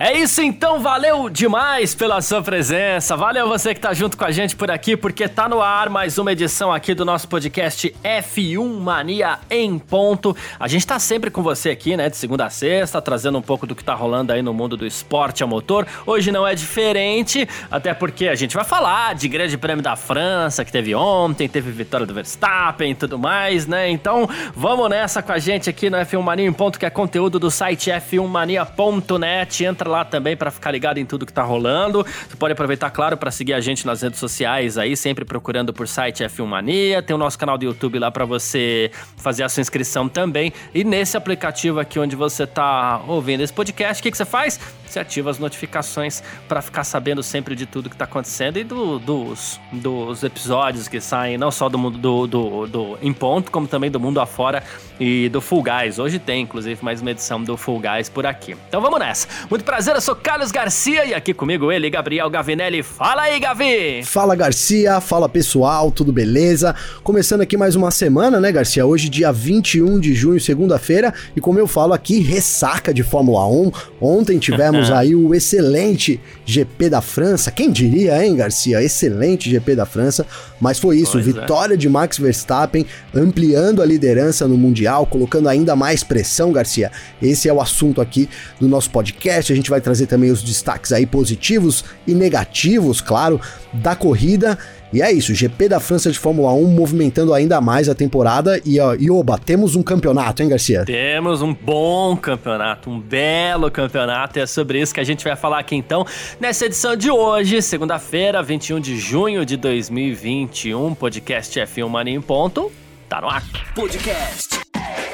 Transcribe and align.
É 0.00 0.16
isso 0.16 0.40
então, 0.40 0.78
valeu 0.78 1.28
demais 1.28 1.92
pela 1.92 2.22
sua 2.22 2.40
presença. 2.40 3.16
Valeu 3.16 3.48
você 3.48 3.74
que 3.74 3.80
tá 3.80 3.92
junto 3.92 4.16
com 4.16 4.24
a 4.24 4.30
gente 4.30 4.54
por 4.54 4.70
aqui, 4.70 4.96
porque 4.96 5.26
tá 5.26 5.48
no 5.48 5.60
ar 5.60 5.90
mais 5.90 6.18
uma 6.18 6.30
edição 6.30 6.72
aqui 6.72 6.94
do 6.94 7.04
nosso 7.04 7.26
podcast 7.26 7.92
F1 8.04 8.78
Mania 8.78 9.40
em 9.50 9.76
ponto. 9.76 10.36
A 10.60 10.68
gente 10.68 10.86
tá 10.86 11.00
sempre 11.00 11.32
com 11.32 11.42
você 11.42 11.70
aqui, 11.70 11.96
né, 11.96 12.08
de 12.08 12.16
segunda 12.16 12.46
a 12.46 12.50
sexta, 12.50 13.02
trazendo 13.02 13.38
um 13.38 13.42
pouco 13.42 13.66
do 13.66 13.74
que 13.74 13.82
tá 13.82 13.92
rolando 13.92 14.32
aí 14.32 14.40
no 14.40 14.54
mundo 14.54 14.76
do 14.76 14.86
esporte 14.86 15.42
a 15.42 15.48
motor. 15.48 15.84
Hoje 16.06 16.30
não 16.30 16.46
é 16.46 16.54
diferente, 16.54 17.48
até 17.68 17.92
porque 17.92 18.28
a 18.28 18.36
gente 18.36 18.54
vai 18.54 18.64
falar 18.64 19.16
de 19.16 19.26
Grande 19.26 19.58
Prêmio 19.58 19.82
da 19.82 19.96
França 19.96 20.64
que 20.64 20.70
teve 20.70 20.94
ontem, 20.94 21.48
teve 21.48 21.72
vitória 21.72 22.06
do 22.06 22.14
Verstappen 22.14 22.92
e 22.92 22.94
tudo 22.94 23.18
mais, 23.18 23.66
né? 23.66 23.90
Então, 23.90 24.28
vamos 24.54 24.88
nessa 24.88 25.20
com 25.24 25.32
a 25.32 25.40
gente 25.40 25.68
aqui 25.68 25.90
no 25.90 25.96
F1 25.96 26.22
Mania 26.22 26.46
em 26.46 26.52
ponto, 26.52 26.78
que 26.78 26.86
é 26.86 26.90
conteúdo 26.90 27.40
do 27.40 27.50
site 27.50 27.90
f1mania.net. 27.90 29.64
Entra 29.64 29.87
lá 29.88 30.04
também 30.04 30.36
para 30.36 30.50
ficar 30.50 30.70
ligado 30.70 30.98
em 30.98 31.04
tudo 31.04 31.26
que 31.26 31.32
tá 31.32 31.42
rolando. 31.42 32.04
Você 32.04 32.36
pode 32.36 32.52
aproveitar, 32.52 32.90
claro, 32.90 33.16
para 33.16 33.30
seguir 33.30 33.54
a 33.54 33.60
gente 33.60 33.86
nas 33.86 34.02
redes 34.02 34.20
sociais 34.20 34.78
aí, 34.78 34.96
sempre 34.96 35.24
procurando 35.24 35.72
por 35.72 35.88
site 35.88 36.22
F1 36.22 36.46
Mania. 36.46 37.02
Tem 37.02 37.14
o 37.14 37.18
nosso 37.18 37.38
canal 37.38 37.58
do 37.58 37.64
YouTube 37.64 37.98
lá 37.98 38.10
para 38.10 38.24
você 38.24 38.90
fazer 39.16 39.42
a 39.42 39.48
sua 39.48 39.60
inscrição 39.60 40.08
também. 40.08 40.52
E 40.74 40.84
nesse 40.84 41.16
aplicativo 41.16 41.80
aqui 41.80 41.98
onde 41.98 42.14
você 42.14 42.46
tá 42.46 43.02
ouvindo 43.06 43.42
esse 43.42 43.52
podcast, 43.52 44.00
o 44.00 44.02
que, 44.02 44.10
que 44.10 44.16
você 44.16 44.24
faz? 44.24 44.60
Você 44.86 44.98
ativa 44.98 45.30
as 45.30 45.38
notificações 45.38 46.22
para 46.48 46.62
ficar 46.62 46.84
sabendo 46.84 47.22
sempre 47.22 47.54
de 47.54 47.66
tudo 47.66 47.90
que 47.90 47.96
tá 47.96 48.04
acontecendo 48.04 48.58
e 48.58 48.64
do, 48.64 48.98
dos, 48.98 49.60
dos 49.70 50.22
episódios 50.22 50.88
que 50.88 51.00
saem, 51.00 51.36
não 51.36 51.50
só 51.50 51.68
do 51.68 51.78
mundo 51.78 51.98
do, 51.98 52.26
do, 52.26 52.66
do 52.66 52.98
Em 53.02 53.12
Ponto, 53.12 53.50
como 53.50 53.66
também 53.66 53.90
do 53.90 54.00
mundo 54.00 54.20
afora 54.20 54.62
e 54.98 55.28
do 55.28 55.40
Full 55.40 55.62
Guys. 55.62 55.98
Hoje 55.98 56.18
tem, 56.18 56.42
inclusive, 56.42 56.82
mais 56.82 57.00
uma 57.00 57.10
edição 57.10 57.42
do 57.42 57.56
Full 57.56 57.80
Guys 57.80 58.08
por 58.08 58.26
aqui. 58.26 58.56
Então 58.68 58.80
vamos 58.80 58.98
nessa. 58.98 59.28
Muito 59.50 59.64
prazer, 59.64 59.77
eu 59.86 60.00
sou 60.00 60.16
Carlos 60.16 60.50
Garcia 60.50 61.04
e 61.04 61.14
aqui 61.14 61.32
comigo 61.32 61.70
ele, 61.70 61.88
Gabriel 61.88 62.28
Gavinelli. 62.28 62.82
Fala 62.82 63.22
aí, 63.22 63.38
Gavi! 63.38 64.02
Fala, 64.02 64.34
Garcia. 64.34 65.00
Fala, 65.00 65.28
pessoal. 65.28 65.92
Tudo 65.92 66.12
beleza? 66.12 66.74
Começando 67.04 67.42
aqui 67.42 67.56
mais 67.56 67.76
uma 67.76 67.92
semana, 67.92 68.40
né, 68.40 68.50
Garcia? 68.50 68.84
Hoje, 68.84 69.08
dia 69.08 69.30
21 69.30 70.00
de 70.00 70.14
junho, 70.14 70.40
segunda-feira. 70.40 71.14
E 71.36 71.40
como 71.40 71.60
eu 71.60 71.68
falo 71.68 71.92
aqui, 71.92 72.18
ressaca 72.18 72.92
de 72.92 73.04
Fórmula 73.04 73.46
1. 73.46 73.72
Ontem 74.00 74.38
tivemos 74.38 74.90
aí 74.92 75.14
o 75.14 75.32
excelente 75.32 76.20
GP 76.44 76.90
da 76.90 77.00
França. 77.00 77.52
Quem 77.52 77.70
diria, 77.70 78.24
hein, 78.24 78.34
Garcia? 78.34 78.82
Excelente 78.82 79.48
GP 79.48 79.76
da 79.76 79.86
França. 79.86 80.26
Mas 80.60 80.80
foi 80.80 80.96
isso, 80.96 81.12
Pois 81.12 81.28
é. 81.28 81.32
vitória 81.32 81.76
de 81.76 81.88
Max 81.88 82.18
Verstappen, 82.18 82.84
ampliando 83.14 83.80
a 83.80 83.86
liderança 83.86 84.48
no 84.48 84.58
Mundial, 84.58 85.06
colocando 85.06 85.48
ainda 85.48 85.76
mais 85.76 86.02
pressão, 86.02 86.50
Garcia. 86.50 86.90
Esse 87.22 87.48
é 87.48 87.52
o 87.52 87.60
assunto 87.60 88.00
aqui 88.00 88.28
do 88.58 88.66
nosso 88.66 88.90
podcast. 88.90 89.52
A 89.52 89.56
gente 89.56 89.67
vai 89.70 89.80
trazer 89.80 90.06
também 90.06 90.30
os 90.30 90.42
destaques 90.42 90.92
aí 90.92 91.06
positivos 91.06 91.84
e 92.06 92.14
negativos, 92.14 93.00
claro, 93.00 93.40
da 93.72 93.94
corrida. 93.94 94.58
E 94.90 95.02
é 95.02 95.12
isso, 95.12 95.34
GP 95.34 95.68
da 95.68 95.80
França 95.80 96.10
de 96.10 96.18
Fórmula 96.18 96.50
1 96.52 96.64
movimentando 96.68 97.34
ainda 97.34 97.60
mais 97.60 97.88
a 97.88 97.94
temporada. 97.94 98.60
E, 98.64 98.80
ó, 98.80 98.94
e 98.94 99.10
oba, 99.10 99.38
temos 99.38 99.76
um 99.76 99.82
campeonato, 99.82 100.42
hein, 100.42 100.48
Garcia? 100.48 100.84
Temos 100.86 101.42
um 101.42 101.52
bom 101.52 102.16
campeonato, 102.16 102.88
um 102.88 102.98
belo 102.98 103.70
campeonato, 103.70 104.38
e 104.38 104.42
é 104.42 104.46
sobre 104.46 104.80
isso 104.80 104.94
que 104.94 105.00
a 105.00 105.04
gente 105.04 105.22
vai 105.22 105.36
falar 105.36 105.58
aqui 105.58 105.76
então, 105.76 106.06
nessa 106.40 106.64
edição 106.64 106.96
de 106.96 107.10
hoje, 107.10 107.60
segunda-feira, 107.60 108.42
21 108.42 108.80
de 108.80 108.98
junho 108.98 109.44
de 109.44 109.56
2021, 109.56 110.94
podcast 110.94 111.60
F1 111.60 111.88
Mania 111.88 112.14
em 112.14 112.20
ponto, 112.20 112.72
tá 113.08 113.20
no 113.20 113.28
ar. 113.28 113.44
Podcast 113.74 114.58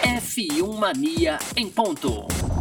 F1 0.04 0.78
Mania 0.78 1.38
em 1.56 1.68
ponto. 1.68 2.53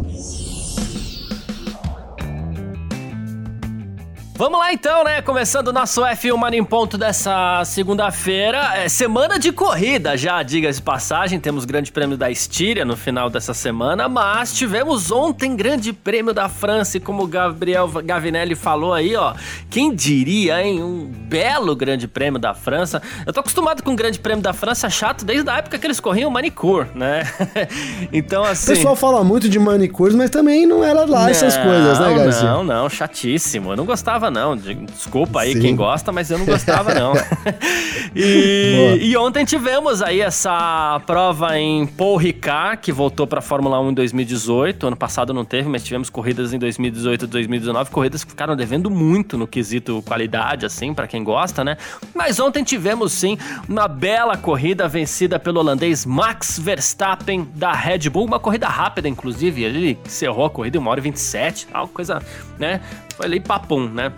Vamos 4.36 4.58
lá 4.58 4.72
então, 4.72 5.04
né? 5.04 5.22
Começando 5.22 5.68
o 5.68 5.72
nosso 5.72 6.02
F1 6.02 6.36
Mania 6.36 6.58
em 6.58 6.64
ponto 6.64 6.98
dessa 6.98 7.62
segunda-feira. 7.64 8.72
É 8.74 8.88
semana 8.88 9.38
de 9.38 9.52
corrida 9.52 10.16
já, 10.16 10.42
diga-se 10.42 10.80
de 10.80 10.84
passagem. 10.84 11.38
Temos 11.38 11.64
grande 11.64 11.92
prêmio 11.92 12.16
da 12.16 12.28
Estíria 12.28 12.84
no 12.84 12.96
final 12.96 13.30
dessa 13.30 13.54
semana, 13.54 14.08
mas 14.08 14.52
tivemos 14.52 15.12
ontem 15.12 15.54
grande 15.54 15.92
prêmio 15.92 16.34
da 16.34 16.48
França 16.48 16.96
e 16.96 17.00
como 17.00 17.22
o 17.22 17.28
Gabriel 17.28 17.88
Gavinelli 18.04 18.56
falou 18.56 18.92
aí, 18.92 19.14
ó, 19.14 19.34
quem 19.70 19.94
diria, 19.94 20.60
hein? 20.60 20.82
Um 20.82 21.04
belo 21.06 21.76
grande 21.76 22.08
prêmio 22.08 22.40
da 22.40 22.54
França. 22.54 23.00
Eu 23.24 23.32
tô 23.32 23.38
acostumado 23.38 23.84
com 23.84 23.92
o 23.92 23.96
grande 23.96 24.18
prêmio 24.18 24.42
da 24.42 24.52
França 24.52 24.90
chato 24.90 25.24
desde 25.24 25.48
a 25.48 25.58
época 25.58 25.78
que 25.78 25.86
eles 25.86 26.00
corriam 26.00 26.28
manicure, 26.28 26.88
né? 26.92 27.22
então 28.12 28.42
O 28.42 28.46
assim... 28.46 28.74
pessoal 28.74 28.96
fala 28.96 29.22
muito 29.22 29.48
de 29.48 29.60
manicures, 29.60 30.16
mas 30.16 30.28
também 30.28 30.66
não 30.66 30.82
era 30.82 31.04
lá 31.04 31.30
essas 31.30 31.56
coisas, 31.56 32.00
né, 32.00 32.14
Garcia? 32.14 32.50
Não, 32.50 32.64
não, 32.64 32.90
chatíssimo. 32.90 33.70
Eu 33.70 33.76
não 33.76 33.84
gostava, 33.84 34.23
não. 34.30 34.56
De- 34.56 34.74
Desculpa 34.74 35.40
aí 35.40 35.52
Sim. 35.52 35.60
quem 35.60 35.76
gosta, 35.76 36.10
mas 36.12 36.30
eu 36.30 36.38
não 36.38 36.46
gostava, 36.46 36.94
não. 36.94 37.12
E, 38.16 38.98
e 39.02 39.16
ontem 39.16 39.44
tivemos 39.44 40.00
aí 40.00 40.20
essa 40.20 41.00
prova 41.04 41.58
em 41.58 41.84
Paul 41.84 42.16
Ricard, 42.16 42.80
que 42.80 42.92
voltou 42.92 43.26
pra 43.26 43.40
Fórmula 43.40 43.80
1 43.80 43.90
em 43.90 43.94
2018. 43.94 44.86
Ano 44.86 44.96
passado 44.96 45.34
não 45.34 45.44
teve, 45.44 45.68
mas 45.68 45.82
tivemos 45.82 46.08
corridas 46.10 46.52
em 46.52 46.58
2018 46.58 47.24
e 47.24 47.28
2019. 47.28 47.90
Corridas 47.90 48.22
que 48.22 48.30
ficaram 48.30 48.54
devendo 48.54 48.88
muito 48.88 49.36
no 49.36 49.46
quesito 49.48 50.00
qualidade, 50.06 50.64
assim, 50.64 50.94
pra 50.94 51.08
quem 51.08 51.24
gosta, 51.24 51.64
né? 51.64 51.76
Mas 52.14 52.38
ontem 52.38 52.62
tivemos 52.62 53.10
sim 53.12 53.36
uma 53.68 53.88
bela 53.88 54.36
corrida 54.36 54.86
vencida 54.86 55.38
pelo 55.38 55.58
holandês 55.58 56.06
Max 56.06 56.58
Verstappen 56.58 57.48
da 57.54 57.72
Red 57.72 58.08
Bull. 58.10 58.26
Uma 58.26 58.38
corrida 58.38 58.68
rápida, 58.68 59.08
inclusive. 59.08 59.64
Ele 59.64 59.98
encerrou 60.06 60.44
a 60.44 60.50
corrida 60.50 60.78
em 60.78 60.80
1 60.80 60.86
hora 60.86 61.00
e 61.00 61.02
27, 61.02 61.66
tal, 61.66 61.88
coisa, 61.88 62.22
né? 62.58 62.80
Foi 63.16 63.26
ali 63.26 63.40
papum, 63.40 63.88
né? 63.88 64.12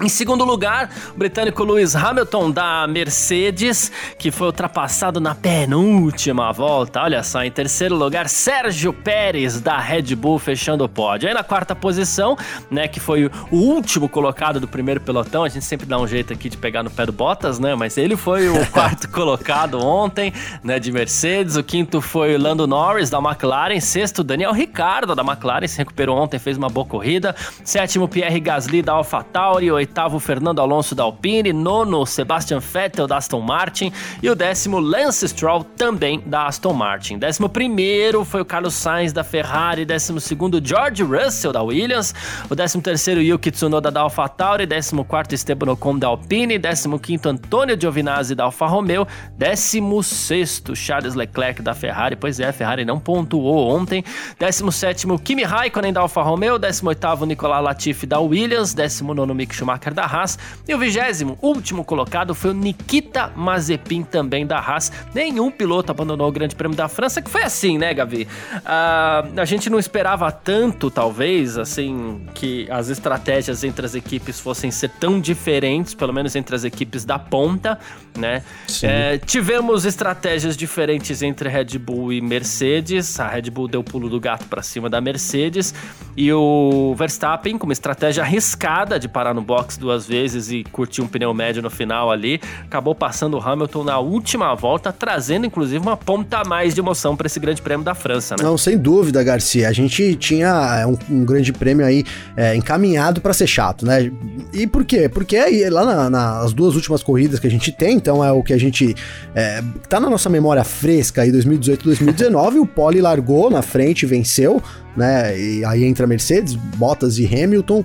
Em 0.00 0.08
segundo 0.08 0.44
lugar, 0.44 0.90
o 1.14 1.18
britânico 1.18 1.62
Lewis 1.62 1.94
Hamilton 1.94 2.50
da 2.50 2.84
Mercedes, 2.88 3.92
que 4.18 4.32
foi 4.32 4.48
ultrapassado 4.48 5.20
na 5.20 5.36
penúltima 5.36 6.52
volta. 6.52 7.00
Olha 7.00 7.22
só, 7.22 7.44
em 7.44 7.50
terceiro 7.50 7.94
lugar, 7.94 8.28
Sérgio 8.28 8.92
Pérez 8.92 9.60
da 9.60 9.78
Red 9.78 10.16
Bull 10.16 10.40
fechando 10.40 10.82
o 10.82 10.88
pódio. 10.88 11.28
Aí 11.28 11.34
na 11.34 11.44
quarta 11.44 11.76
posição, 11.76 12.36
né, 12.68 12.88
que 12.88 12.98
foi 12.98 13.26
o 13.26 13.56
último 13.56 14.08
colocado 14.08 14.58
do 14.58 14.66
primeiro 14.66 15.00
pelotão. 15.00 15.44
A 15.44 15.48
gente 15.48 15.64
sempre 15.64 15.86
dá 15.86 15.96
um 15.96 16.08
jeito 16.08 16.32
aqui 16.32 16.48
de 16.48 16.56
pegar 16.56 16.82
no 16.82 16.90
pé 16.90 17.06
do 17.06 17.12
Bottas, 17.12 17.60
né? 17.60 17.76
Mas 17.76 17.96
ele 17.96 18.16
foi 18.16 18.48
o 18.48 18.66
quarto 18.72 19.08
colocado 19.08 19.78
ontem, 19.78 20.32
né, 20.64 20.80
de 20.80 20.90
Mercedes. 20.90 21.54
O 21.54 21.62
quinto 21.62 22.00
foi 22.00 22.34
o 22.34 22.38
Lando 22.40 22.66
Norris 22.66 23.10
da 23.10 23.18
McLaren. 23.18 23.78
Sexto, 23.78 24.24
Daniel 24.24 24.52
Ricciardo 24.52 25.14
da 25.14 25.22
McLaren, 25.22 25.68
se 25.68 25.78
recuperou 25.78 26.18
ontem, 26.18 26.40
fez 26.40 26.56
uma 26.56 26.68
boa 26.68 26.84
corrida. 26.84 27.36
Sétimo, 27.62 28.08
Pierre 28.08 28.40
Gasly 28.40 28.82
da 28.82 28.94
AlphaTauri. 28.94 29.83
Oitavo, 29.84 30.18
Fernando 30.18 30.62
Alonso 30.62 30.94
da 30.94 31.02
Alpine. 31.02 31.52
Nono, 31.52 32.06
Sebastian 32.06 32.58
Vettel 32.58 33.06
da 33.06 33.18
Aston 33.18 33.40
Martin. 33.42 33.92
E 34.22 34.30
o 34.30 34.34
décimo, 34.34 34.80
Lance 34.80 35.28
Stroll, 35.28 35.62
também 35.62 36.22
da 36.24 36.46
Aston 36.46 36.72
Martin. 36.72 37.18
Décimo 37.18 37.50
primeiro 37.50 38.24
foi 38.24 38.40
o 38.40 38.44
Carlos 38.46 38.72
Sainz 38.72 39.12
da 39.12 39.22
Ferrari. 39.22 39.84
Décimo 39.84 40.20
segundo, 40.20 40.58
George 40.64 41.02
Russell 41.02 41.52
da 41.52 41.62
Williams. 41.62 42.14
O 42.48 42.54
décimo 42.54 42.82
terceiro, 42.82 43.20
Yuki 43.20 43.50
Tsunoda 43.50 43.90
da 43.90 44.00
AlphaTauri. 44.00 44.64
Décimo 44.64 45.04
quarto, 45.04 45.34
Esteban 45.34 45.70
Ocon 45.72 45.98
da 45.98 46.06
Alpine. 46.06 46.58
Décimo 46.58 46.98
quinto, 46.98 47.28
Antônio 47.28 47.78
Giovinazzi 47.78 48.34
da 48.34 48.44
Alfa 48.44 48.66
Romeo. 48.66 49.06
Décimo 49.36 50.02
sexto, 50.02 50.74
Charles 50.74 51.14
Leclerc 51.14 51.60
da 51.60 51.74
Ferrari. 51.74 52.16
Pois 52.16 52.40
é, 52.40 52.48
a 52.48 52.52
Ferrari 52.54 52.86
não 52.86 52.98
pontuou 52.98 53.68
ontem. 53.68 54.02
Décimo 54.38 54.72
sétimo, 54.72 55.18
Kimi 55.18 55.42
Raikkonen 55.42 55.92
da 55.92 56.00
Alfa 56.00 56.22
Romeo. 56.22 56.58
Décimo 56.58 56.88
oitavo, 56.88 57.26
Nicolas 57.26 57.62
Latifi 57.62 58.06
da 58.06 58.18
Williams. 58.18 58.72
Décimo 58.72 59.12
nono, 59.12 59.34
Mick 59.34 59.54
Schumacher 59.54 59.73
da 59.94 60.04
Haas. 60.04 60.38
E 60.66 60.74
o 60.74 60.78
vigésimo, 60.78 61.38
último 61.42 61.84
colocado, 61.84 62.34
foi 62.34 62.50
o 62.50 62.54
Nikita 62.54 63.32
Mazepin 63.36 64.02
também 64.02 64.46
da 64.46 64.58
Haas. 64.58 64.92
Nenhum 65.14 65.50
piloto 65.50 65.90
abandonou 65.90 66.28
o 66.28 66.32
Grande 66.32 66.54
Prêmio 66.54 66.76
da 66.76 66.88
França, 66.88 67.20
que 67.20 67.30
foi 67.30 67.42
assim, 67.42 67.78
né, 67.78 67.92
Gavi? 67.94 68.26
Ah, 68.64 69.24
a 69.36 69.44
gente 69.44 69.68
não 69.70 69.78
esperava 69.78 70.30
tanto, 70.30 70.90
talvez, 70.90 71.58
assim, 71.58 72.26
que 72.34 72.66
as 72.70 72.88
estratégias 72.88 73.64
entre 73.64 73.84
as 73.86 73.94
equipes 73.94 74.40
fossem 74.40 74.70
ser 74.70 74.90
tão 74.90 75.20
diferentes, 75.20 75.94
pelo 75.94 76.12
menos 76.12 76.34
entre 76.36 76.54
as 76.54 76.64
equipes 76.64 77.04
da 77.04 77.18
ponta, 77.18 77.78
né? 78.18 78.42
É, 78.82 79.18
tivemos 79.18 79.84
estratégias 79.84 80.56
diferentes 80.56 81.22
entre 81.22 81.48
Red 81.48 81.78
Bull 81.78 82.12
e 82.12 82.20
Mercedes. 82.20 83.18
A 83.18 83.28
Red 83.28 83.50
Bull 83.50 83.68
deu 83.68 83.80
o 83.80 83.84
pulo 83.84 84.08
do 84.08 84.20
gato 84.20 84.46
para 84.46 84.62
cima 84.62 84.88
da 84.88 85.00
Mercedes 85.00 85.74
e 86.16 86.32
o 86.32 86.94
Verstappen 86.96 87.58
com 87.58 87.66
uma 87.66 87.72
estratégia 87.72 88.22
arriscada 88.22 88.98
de 88.98 89.08
parar 89.08 89.34
no 89.34 89.42
box 89.42 89.63
box 89.64 89.78
duas 89.78 90.06
vezes 90.06 90.50
e 90.50 90.62
curtiu 90.64 91.04
um 91.04 91.08
pneu 91.08 91.32
médio 91.32 91.62
no 91.62 91.70
final 91.70 92.10
ali. 92.10 92.40
Acabou 92.62 92.94
passando 92.94 93.38
o 93.38 93.40
Hamilton 93.40 93.84
na 93.84 93.98
última 93.98 94.54
volta, 94.54 94.92
trazendo 94.92 95.46
inclusive 95.46 95.78
uma 95.78 95.96
ponta 95.96 96.38
a 96.38 96.44
mais 96.44 96.74
de 96.74 96.80
emoção 96.80 97.16
para 97.16 97.26
esse 97.26 97.40
Grande 97.40 97.62
Prêmio 97.62 97.84
da 97.84 97.94
França, 97.94 98.36
né? 98.38 98.44
Não, 98.44 98.58
sem 98.58 98.76
dúvida, 98.76 99.22
Garcia. 99.22 99.68
A 99.68 99.72
gente 99.72 100.14
tinha 100.16 100.48
é, 100.80 100.86
um, 100.86 100.96
um 101.10 101.24
Grande 101.24 101.52
Prêmio 101.52 101.84
aí 101.84 102.04
é, 102.36 102.54
encaminhado 102.54 103.20
para 103.20 103.32
ser 103.32 103.46
chato, 103.46 103.86
né? 103.86 104.10
E 104.52 104.66
por 104.66 104.84
quê? 104.84 105.08
Porque 105.08 105.36
aí, 105.36 105.68
lá 105.70 105.84
na, 105.84 106.10
nas 106.10 106.52
duas 106.52 106.74
últimas 106.74 107.02
corridas 107.02 107.40
que 107.40 107.46
a 107.46 107.50
gente 107.50 107.72
tem, 107.72 107.96
então 107.96 108.22
é 108.22 108.30
o 108.30 108.42
que 108.42 108.52
a 108.52 108.58
gente 108.58 108.94
é, 109.34 109.62
tá 109.88 109.98
na 109.98 110.10
nossa 110.10 110.28
memória 110.28 110.62
fresca 110.64 111.22
aí, 111.22 111.32
2018 111.32 111.80
e 111.80 111.84
2019, 111.84 112.58
o 112.58 112.66
Pole 112.66 113.00
largou 113.00 113.50
na 113.50 113.62
frente, 113.62 114.04
venceu, 114.04 114.62
né? 114.96 115.38
E 115.38 115.64
aí 115.64 115.84
entra 115.84 116.06
Mercedes, 116.06 116.54
Bottas 116.54 117.18
e 117.18 117.26
Hamilton, 117.26 117.84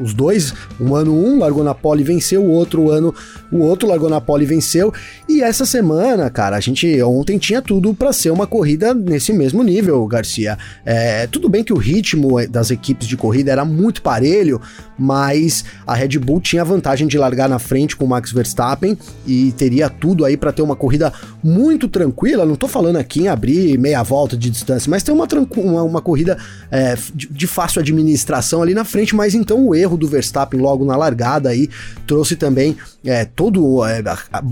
os 0.00 0.12
dois, 0.14 0.52
um 0.80 0.94
ano 0.94 1.14
um 1.14 1.38
largou 1.38 1.62
na 1.64 1.74
pole 1.74 2.02
e 2.02 2.04
venceu, 2.04 2.42
o 2.42 2.50
outro 2.50 2.90
ano 2.90 3.14
o 3.50 3.58
outro 3.60 3.88
largou 3.88 4.10
na 4.10 4.20
pole 4.20 4.44
e 4.44 4.46
venceu. 4.46 4.92
E 5.28 5.42
essa 5.42 5.64
semana, 5.64 6.28
cara, 6.30 6.56
a 6.56 6.60
gente 6.60 7.00
ontem 7.02 7.38
tinha 7.38 7.62
tudo 7.62 7.94
para 7.94 8.12
ser 8.12 8.30
uma 8.30 8.46
corrida 8.46 8.92
nesse 8.92 9.32
mesmo 9.32 9.62
nível, 9.62 10.06
Garcia. 10.06 10.58
É, 10.84 11.26
tudo 11.26 11.48
bem 11.48 11.64
que 11.64 11.72
o 11.72 11.76
ritmo 11.76 12.46
das 12.48 12.70
equipes 12.70 13.06
de 13.06 13.16
corrida 13.16 13.50
era 13.50 13.64
muito 13.64 14.02
parelho, 14.02 14.60
mas 14.98 15.64
a 15.86 15.94
Red 15.94 16.18
Bull 16.18 16.40
tinha 16.40 16.62
a 16.62 16.64
vantagem 16.64 17.06
de 17.06 17.16
largar 17.16 17.48
na 17.48 17.58
frente 17.58 17.96
com 17.96 18.04
o 18.04 18.08
Max 18.08 18.32
Verstappen 18.32 18.98
e 19.26 19.52
teria 19.52 19.88
tudo 19.88 20.24
aí 20.24 20.36
para 20.36 20.52
ter 20.52 20.62
uma 20.62 20.76
corrida 20.76 21.12
muito 21.42 21.88
tranquila. 21.88 22.44
Não 22.44 22.56
tô 22.56 22.68
falando 22.68 22.96
aqui 22.96 23.22
em 23.22 23.28
abrir 23.28 23.78
meia 23.78 24.02
volta 24.02 24.36
de 24.36 24.50
distância, 24.50 24.90
mas 24.90 25.02
ter 25.02 25.12
uma, 25.12 25.26
uma, 25.56 25.82
uma 25.82 26.02
corrida 26.02 26.36
é, 26.70 26.96
de, 27.14 27.28
de, 27.28 27.46
fácil 27.46 27.80
administração 27.80 28.62
ali 28.62 28.74
na 28.74 28.84
frente, 28.84 29.16
mas 29.16 29.34
então 29.34 29.66
o 29.66 29.74
erro 29.74 29.96
do 29.96 30.06
Verstappen 30.06 30.60
logo 30.60 30.84
na 30.84 30.96
largada 30.96 31.48
aí 31.48 31.68
trouxe 32.06 32.36
também 32.36 32.76
é, 33.04 33.24
todo. 33.24 33.84
É, 33.84 34.02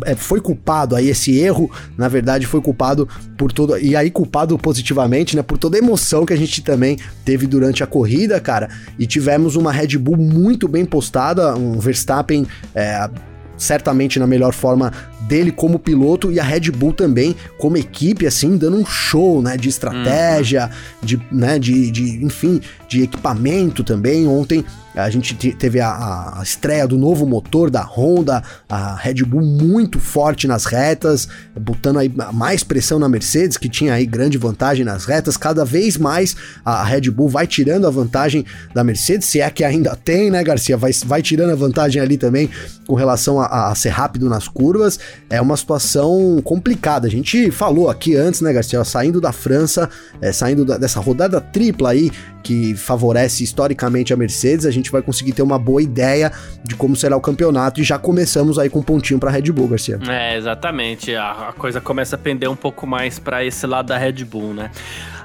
é, 0.04 0.14
foi 0.14 0.40
culpado 0.40 0.96
aí, 0.96 1.08
esse 1.08 1.38
erro, 1.38 1.70
na 1.96 2.08
verdade, 2.08 2.46
foi 2.46 2.60
culpado 2.60 3.08
por 3.37 3.52
todo. 3.52 3.78
E 3.78 3.94
aí, 3.94 4.10
culpado 4.10 4.58
positivamente, 4.58 5.37
né? 5.37 5.43
Por 5.43 5.58
toda 5.58 5.76
a 5.76 5.78
emoção 5.78 6.25
que 6.25 6.32
a 6.32 6.37
gente 6.37 6.62
também 6.62 6.98
teve 7.25 7.46
durante 7.46 7.82
a 7.82 7.87
corrida, 7.87 8.40
cara. 8.40 8.69
E 8.98 9.06
tivemos 9.06 9.56
uma 9.56 9.72
Red 9.72 9.98
Bull 9.98 10.16
muito 10.16 10.66
bem 10.69 10.84
postada, 10.84 11.54
um 11.54 11.78
Verstappen. 11.78 12.46
É, 12.75 13.08
certamente 13.56 14.19
na 14.19 14.26
melhor 14.26 14.52
forma 14.52 14.93
dele 15.26 15.50
como 15.50 15.78
piloto 15.78 16.31
e 16.31 16.38
a 16.38 16.44
Red 16.44 16.70
Bull 16.70 16.93
também 16.93 17.34
como 17.58 17.76
equipe, 17.76 18.26
assim, 18.26 18.56
dando 18.56 18.76
um 18.76 18.87
show, 18.87 19.43
né, 19.43 19.56
de 19.56 19.69
estratégia, 19.69 20.67
uhum. 20.67 21.06
de, 21.06 21.20
né, 21.31 21.58
de, 21.58 21.90
de, 21.90 22.25
enfim, 22.25 22.61
de 22.88 23.02
equipamento 23.02 23.82
também. 23.82 24.26
Ontem 24.26 24.64
a 24.96 25.11
gente 25.11 25.34
teve 25.52 25.78
a, 25.78 26.38
a, 26.38 26.43
estreia 26.43 26.87
do 26.87 26.96
novo 26.96 27.26
motor 27.26 27.70
da 27.70 27.82
Honda, 27.82 28.43
a 28.67 28.96
Red 28.96 29.25
Bull 29.25 29.43
muito 29.43 30.00
forte 30.00 30.49
nas 30.49 30.64
retas, 30.64 31.29
botando 31.55 31.99
aí 31.99 32.11
mais 32.32 32.64
pressão 32.64 32.99
na 32.99 33.06
Mercedes, 33.06 33.58
que 33.58 33.69
tinha 33.69 33.93
aí 33.93 34.06
grande 34.06 34.38
vantagem 34.38 34.87
nas 34.87 35.05
retas. 35.05 35.37
Cada 35.37 35.67
vez 35.67 35.99
mais 35.99 36.34
a 36.64 36.82
Red 36.82 37.11
Bull 37.11 37.29
vai 37.29 37.46
tirando 37.46 37.87
a 37.87 37.90
vantagem 37.90 38.46
da 38.72 38.82
Mercedes, 38.82 39.29
se 39.29 39.40
é 39.40 39.50
que 39.50 39.62
ainda 39.64 39.94
tem, 39.94 40.31
né, 40.31 40.43
Garcia? 40.43 40.79
Vai, 40.79 40.93
vai 41.05 41.20
tirando 41.20 41.50
a 41.50 41.56
vantagem 41.56 42.00
ali 42.00 42.17
também 42.17 42.49
com 42.87 42.94
relação 42.94 43.38
a, 43.38 43.70
a 43.70 43.75
ser 43.75 43.90
rápido 43.90 44.31
nas 44.31 44.49
curvas. 44.49 44.99
É 45.28 45.40
uma 45.40 45.56
situação 45.56 46.40
complicada. 46.44 47.06
A 47.06 47.10
gente 47.10 47.50
falou 47.50 47.90
aqui 47.90 48.14
antes, 48.16 48.40
né, 48.40 48.52
Garcia? 48.52 48.82
Saindo 48.84 49.20
da 49.20 49.32
França, 49.32 49.88
é, 50.20 50.32
saindo 50.32 50.64
da, 50.64 50.78
dessa 50.78 51.00
rodada 51.00 51.40
tripla 51.40 51.90
aí 51.90 52.10
que 52.42 52.76
favorece 52.76 53.42
historicamente 53.42 54.12
a 54.12 54.16
Mercedes, 54.16 54.66
a 54.66 54.70
gente 54.70 54.88
vai 54.92 55.02
conseguir 55.02 55.32
ter 55.32 55.42
uma 55.42 55.58
boa 55.58 55.82
ideia 55.82 56.30
de 56.62 56.76
como 56.76 56.94
será 56.94 57.16
o 57.16 57.20
campeonato 57.20 57.80
e 57.80 57.84
já 57.84 57.98
começamos 57.98 58.56
aí 58.56 58.70
com 58.70 58.78
um 58.78 58.82
pontinho 58.82 59.18
para 59.18 59.32
Red 59.32 59.50
Bull, 59.50 59.66
Garcia. 59.66 59.98
É, 60.08 60.36
exatamente. 60.36 61.12
A, 61.16 61.48
a 61.48 61.52
coisa 61.52 61.80
começa 61.80 62.14
a 62.14 62.19
pender 62.19 62.48
um 62.48 62.54
pouco 62.54 62.86
mais 62.86 63.19
para 63.19 63.44
esse 63.44 63.66
lado 63.66 63.86
da 63.86 63.98
Red 63.98 64.24
Bull, 64.24 64.54
né? 64.54 64.70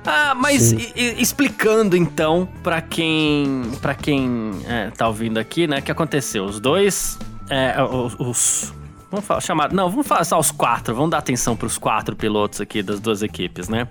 Ah, 0.06 0.34
mas 0.36 0.72
e, 0.72 0.92
e, 0.96 1.22
explicando 1.22 1.96
então 1.96 2.50
para 2.64 2.82
quem 2.82 3.72
para 3.82 3.94
quem 3.94 4.52
é, 4.68 4.90
tá 4.90 5.08
ouvindo 5.08 5.38
aqui, 5.38 5.68
né, 5.68 5.78
o 5.78 5.82
que 5.82 5.92
aconteceu? 5.92 6.44
Os 6.46 6.60
dois, 6.60 7.20
é, 7.50 7.76
os, 7.84 8.16
os 8.20 8.74
Vamos 9.12 9.26
falar, 9.26 9.42
chamar. 9.42 9.74
Não, 9.74 9.90
vamos 9.90 10.08
falar 10.08 10.24
só 10.24 10.40
os 10.40 10.52
quatro. 10.52 10.96
Vamos 10.96 11.12
dar 11.12 11.18
atenção 11.18 11.54
para 11.56 11.68
os 11.68 11.78
quatro 11.78 12.16
pilotos 12.16 12.62
aqui 12.62 12.82
das 12.82 13.02
duas 13.02 13.22
equipes, 13.22 13.68
né? 13.68 13.90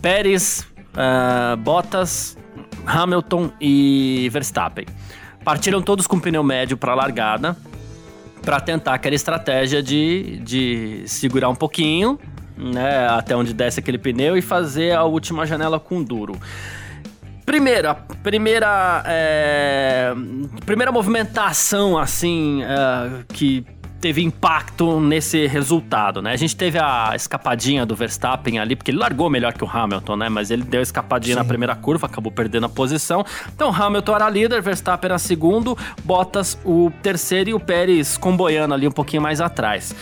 Pérez, 0.00 0.66
uh, 0.94 1.54
Bottas, 1.58 2.36
Hamilton 2.86 3.52
e 3.60 4.26
Verstappen. 4.32 4.86
Partiram 5.44 5.82
todos 5.82 6.06
com 6.06 6.18
pneu 6.18 6.42
médio 6.42 6.78
para 6.78 6.92
a 6.92 6.94
largada, 6.94 7.54
para 8.40 8.58
tentar 8.58 8.94
aquela 8.94 9.14
estratégia 9.14 9.82
de, 9.82 10.38
de 10.38 11.02
segurar 11.06 11.50
um 11.50 11.54
pouquinho, 11.54 12.18
né, 12.56 13.06
até 13.08 13.36
onde 13.36 13.52
desce 13.52 13.80
aquele 13.80 13.98
pneu 13.98 14.38
e 14.38 14.40
fazer 14.40 14.96
a 14.96 15.04
última 15.04 15.44
janela 15.44 15.78
com 15.78 16.02
duro. 16.02 16.40
Primeira, 17.44 17.94
primeira, 18.22 19.02
é, 19.06 20.14
primeira 20.64 20.90
movimentação 20.90 21.98
assim 21.98 22.62
é, 22.62 23.24
que 23.28 23.66
teve 24.04 24.22
impacto 24.22 25.00
nesse 25.00 25.46
resultado, 25.46 26.20
né? 26.20 26.32
A 26.32 26.36
gente 26.36 26.54
teve 26.54 26.78
a 26.78 27.12
escapadinha 27.16 27.86
do 27.86 27.96
Verstappen 27.96 28.58
ali, 28.58 28.76
porque 28.76 28.90
ele 28.90 28.98
largou 28.98 29.30
melhor 29.30 29.54
que 29.54 29.64
o 29.64 29.66
Hamilton, 29.66 30.16
né? 30.16 30.28
Mas 30.28 30.50
ele 30.50 30.62
deu 30.62 30.80
a 30.80 30.82
escapadinha 30.82 31.36
Sim. 31.36 31.40
na 31.40 31.44
primeira 31.46 31.74
curva, 31.74 32.06
acabou 32.06 32.30
perdendo 32.30 32.66
a 32.66 32.68
posição. 32.68 33.24
Então 33.54 33.74
Hamilton 33.74 34.14
era 34.14 34.28
líder, 34.28 34.60
Verstappen 34.60 35.08
era 35.08 35.18
segundo, 35.18 35.74
Bottas 36.04 36.58
o 36.66 36.92
terceiro 37.02 37.48
e 37.48 37.54
o 37.54 37.58
Pérez 37.58 38.18
comboiando 38.18 38.74
ali 38.74 38.86
um 38.86 38.92
pouquinho 38.92 39.22
mais 39.22 39.40
atrás 39.40 39.94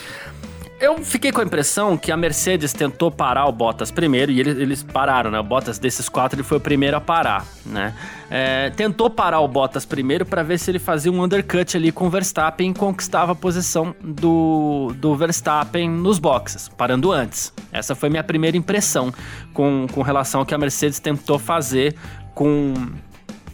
eu 0.83 1.01
fiquei 1.01 1.31
com 1.31 1.39
a 1.39 1.43
impressão 1.45 1.97
que 1.97 2.11
a 2.11 2.17
Mercedes 2.17 2.73
tentou 2.73 3.09
parar 3.09 3.45
o 3.45 3.51
Bottas 3.53 3.89
primeiro 3.89 4.31
e 4.33 4.39
eles, 4.41 4.57
eles 4.57 4.83
pararam, 4.83 5.31
né? 5.31 5.39
O 5.39 5.43
Bottas 5.43 5.79
desses 5.79 6.09
quatro 6.09 6.35
ele 6.35 6.43
foi 6.43 6.57
o 6.57 6.61
primeiro 6.61 6.97
a 6.97 7.01
parar, 7.01 7.45
né? 7.65 7.95
É, 8.29 8.69
tentou 8.71 9.09
parar 9.09 9.39
o 9.39 9.47
Bottas 9.47 9.85
primeiro 9.85 10.25
para 10.25 10.43
ver 10.43 10.59
se 10.59 10.69
ele 10.69 10.79
fazia 10.79 11.09
um 11.09 11.23
undercut 11.23 11.77
ali 11.77 11.89
com 11.89 12.07
o 12.07 12.09
Verstappen 12.09 12.71
e 12.71 12.73
conquistava 12.73 13.31
a 13.31 13.35
posição 13.35 13.95
do, 14.01 14.93
do 14.97 15.15
Verstappen 15.15 15.89
nos 15.89 16.19
boxes, 16.19 16.67
parando 16.67 17.13
antes. 17.13 17.53
Essa 17.71 17.95
foi 17.95 18.09
minha 18.09 18.23
primeira 18.23 18.57
impressão 18.57 19.13
com, 19.53 19.87
com 19.89 20.01
relação 20.01 20.41
ao 20.41 20.45
que 20.45 20.53
a 20.53 20.57
Mercedes 20.57 20.99
tentou 20.99 21.39
fazer 21.39 21.95
com 22.35 22.73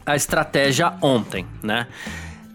a 0.04 0.16
estratégia 0.16 0.94
ontem, 1.00 1.46
né? 1.62 1.86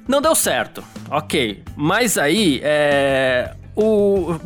Não 0.09 0.21
deu 0.21 0.35
certo, 0.35 0.83
ok. 1.09 1.63
Mas 1.77 2.19
aí, 2.19 2.61
é, 2.63 3.55
o 3.77 4.39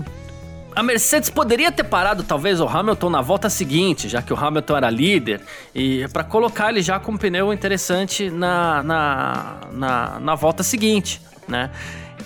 a 0.78 0.82
Mercedes 0.82 1.28
poderia 1.28 1.72
ter 1.72 1.82
parado 1.82 2.22
talvez 2.22 2.60
o 2.60 2.68
Hamilton 2.68 3.10
na 3.10 3.20
volta 3.20 3.50
seguinte, 3.50 4.08
já 4.08 4.22
que 4.22 4.32
o 4.32 4.36
Hamilton 4.36 4.76
era 4.76 4.88
líder, 4.88 5.40
e 5.74 6.06
para 6.12 6.22
colocar 6.22 6.70
ele 6.70 6.80
já 6.80 7.00
com 7.00 7.10
um 7.10 7.16
pneu 7.16 7.52
interessante 7.52 8.30
na, 8.30 8.80
na, 8.84 9.56
na, 9.72 10.20
na 10.20 10.34
volta 10.36 10.62
seguinte, 10.62 11.20
né? 11.48 11.68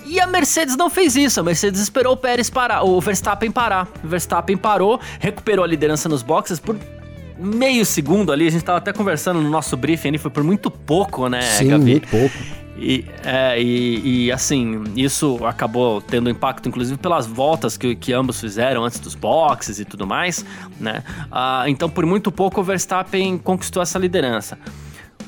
E 0.04 0.20
a 0.20 0.26
Mercedes 0.26 0.76
não 0.76 0.90
fez 0.90 1.16
isso. 1.16 1.40
A 1.40 1.42
Mercedes 1.42 1.80
esperou 1.80 2.12
o 2.12 2.16
Pérez 2.16 2.50
parar, 2.50 2.82
o 2.82 3.00
Verstappen 3.00 3.50
parar. 3.50 3.88
O 4.04 4.08
Verstappen 4.08 4.58
parou, 4.58 5.00
recuperou 5.18 5.64
a 5.64 5.68
liderança 5.68 6.06
nos 6.06 6.22
boxes 6.22 6.60
por 6.60 6.76
meio 7.38 7.86
segundo 7.86 8.32
ali. 8.32 8.46
A 8.46 8.50
gente 8.50 8.64
tava 8.64 8.76
até 8.76 8.92
conversando 8.92 9.40
no 9.40 9.48
nosso 9.48 9.78
briefing 9.78 10.08
ali, 10.08 10.18
foi 10.18 10.30
por 10.30 10.44
muito 10.44 10.70
pouco, 10.70 11.26
né, 11.26 11.40
Sim, 11.40 11.68
Gabi? 11.68 11.90
muito 11.92 12.08
pouco. 12.08 12.61
E, 12.84 13.04
é, 13.24 13.62
e, 13.62 14.24
e, 14.24 14.32
assim, 14.32 14.82
isso 14.96 15.38
acabou 15.46 16.00
tendo 16.00 16.28
impacto, 16.28 16.68
inclusive, 16.68 16.98
pelas 16.98 17.26
voltas 17.26 17.76
que, 17.76 17.94
que 17.94 18.12
ambos 18.12 18.40
fizeram 18.40 18.84
antes 18.84 18.98
dos 18.98 19.14
boxes 19.14 19.78
e 19.78 19.84
tudo 19.84 20.04
mais, 20.04 20.44
né? 20.80 21.04
Ah, 21.30 21.62
então, 21.68 21.88
por 21.88 22.04
muito 22.04 22.32
pouco, 22.32 22.60
o 22.60 22.64
Verstappen 22.64 23.38
conquistou 23.38 23.80
essa 23.80 24.00
liderança. 24.00 24.58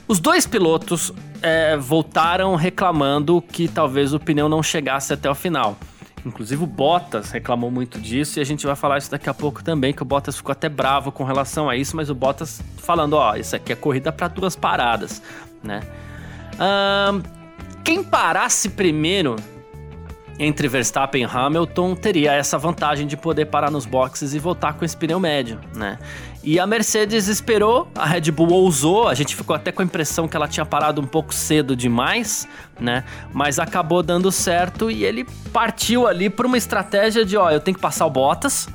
Os 0.08 0.18
dois 0.18 0.48
pilotos 0.48 1.12
é, 1.40 1.76
voltaram 1.76 2.56
reclamando 2.56 3.40
que 3.40 3.68
talvez 3.68 4.12
o 4.12 4.18
pneu 4.18 4.48
não 4.48 4.60
chegasse 4.60 5.12
até 5.12 5.30
o 5.30 5.34
final. 5.34 5.78
Inclusive 6.26 6.64
o 6.64 6.66
Bottas 6.66 7.30
reclamou 7.30 7.70
muito 7.70 8.00
disso 8.00 8.40
e 8.40 8.42
a 8.42 8.44
gente 8.44 8.66
vai 8.66 8.74
falar 8.74 8.98
isso 8.98 9.10
daqui 9.10 9.30
a 9.30 9.34
pouco 9.34 9.62
também, 9.62 9.92
que 9.92 10.02
o 10.02 10.04
Bottas 10.04 10.36
ficou 10.36 10.50
até 10.52 10.68
bravo 10.68 11.12
com 11.12 11.22
relação 11.22 11.70
a 11.70 11.76
isso, 11.76 11.94
mas 11.94 12.10
o 12.10 12.14
Bottas 12.14 12.60
falando, 12.78 13.12
ó, 13.12 13.36
isso 13.36 13.54
aqui 13.54 13.72
é 13.72 13.76
corrida 13.76 14.10
para 14.10 14.26
duas 14.26 14.56
paradas, 14.56 15.22
né? 15.62 15.82
Um, 16.54 17.22
quem 17.84 18.02
parasse 18.02 18.70
primeiro 18.70 19.36
entre 20.38 20.66
Verstappen 20.66 21.22
e 21.22 21.24
Hamilton 21.24 21.94
teria 21.94 22.32
essa 22.32 22.58
vantagem 22.58 23.06
de 23.06 23.16
poder 23.16 23.44
parar 23.44 23.70
nos 23.70 23.86
boxes 23.86 24.34
e 24.34 24.38
voltar 24.38 24.72
com 24.72 24.84
esse 24.84 24.96
pneu 24.96 25.20
médio, 25.20 25.60
né? 25.76 25.98
E 26.42 26.58
a 26.58 26.66
Mercedes 26.66 27.28
esperou, 27.28 27.88
a 27.94 28.04
Red 28.04 28.32
Bull 28.32 28.50
ousou, 28.50 29.06
a 29.08 29.14
gente 29.14 29.36
ficou 29.36 29.54
até 29.54 29.70
com 29.70 29.80
a 29.80 29.84
impressão 29.84 30.26
que 30.26 30.36
ela 30.36 30.48
tinha 30.48 30.66
parado 30.66 31.00
um 31.00 31.06
pouco 31.06 31.32
cedo 31.32 31.76
demais, 31.76 32.48
né? 32.80 33.04
Mas 33.32 33.58
acabou 33.58 34.02
dando 34.02 34.32
certo 34.32 34.90
e 34.90 35.04
ele 35.04 35.24
partiu 35.52 36.06
ali 36.06 36.28
por 36.28 36.46
uma 36.46 36.58
estratégia 36.58 37.24
de, 37.24 37.36
ó, 37.36 37.50
eu 37.50 37.60
tenho 37.60 37.76
que 37.76 37.80
passar 37.80 38.04
o 38.06 38.10
Bottas. 38.10 38.66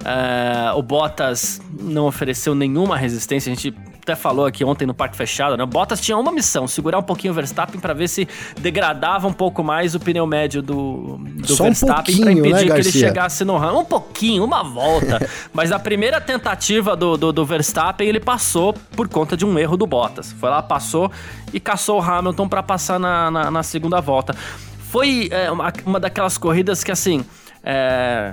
Uh, 0.00 0.76
o 0.76 0.82
Bottas 0.82 1.60
não 1.78 2.06
ofereceu 2.06 2.54
nenhuma 2.54 2.96
resistência, 2.96 3.52
a 3.52 3.54
gente 3.54 3.74
até 4.06 4.14
falou 4.14 4.46
aqui 4.46 4.64
ontem 4.64 4.86
no 4.86 4.94
Parque 4.94 5.16
Fechado, 5.16 5.56
né? 5.56 5.64
O 5.64 5.66
Bottas 5.66 6.00
tinha 6.00 6.16
uma 6.16 6.30
missão, 6.30 6.68
segurar 6.68 7.00
um 7.00 7.02
pouquinho 7.02 7.32
o 7.32 7.34
Verstappen 7.34 7.80
para 7.80 7.92
ver 7.92 8.08
se 8.08 8.28
degradava 8.60 9.26
um 9.26 9.32
pouco 9.32 9.64
mais 9.64 9.96
o 9.96 10.00
pneu 10.00 10.24
médio 10.24 10.62
do, 10.62 11.18
do 11.18 11.56
Verstappen 11.56 12.14
um 12.14 12.20
para 12.20 12.32
impedir 12.32 12.68
né, 12.68 12.74
que 12.74 12.80
ele 12.80 12.92
chegasse 12.92 13.44
no 13.44 13.56
ramo. 13.56 13.80
Um 13.80 13.84
pouquinho, 13.84 14.44
uma 14.44 14.62
volta. 14.62 15.28
Mas 15.52 15.72
a 15.72 15.78
primeira 15.78 16.20
tentativa 16.20 16.94
do, 16.94 17.16
do, 17.16 17.32
do, 17.32 17.44
Verstappen, 17.44 18.08
ele 18.08 18.20
passou 18.20 18.72
por 18.94 19.08
conta 19.08 19.36
de 19.36 19.44
um 19.44 19.58
erro 19.58 19.76
do 19.76 19.86
Bottas. 19.86 20.30
Foi 20.32 20.48
lá, 20.48 20.62
passou 20.62 21.10
e 21.52 21.58
caçou 21.58 21.98
o 21.98 22.02
Hamilton 22.02 22.48
para 22.48 22.62
passar 22.62 23.00
na, 23.00 23.28
na, 23.28 23.50
na, 23.50 23.62
segunda 23.64 24.00
volta. 24.00 24.36
Foi 24.88 25.28
é, 25.32 25.50
uma, 25.50 25.72
uma 25.84 25.98
daquelas 25.98 26.38
corridas 26.38 26.84
que, 26.84 26.92
assim, 26.92 27.24
é, 27.68 28.32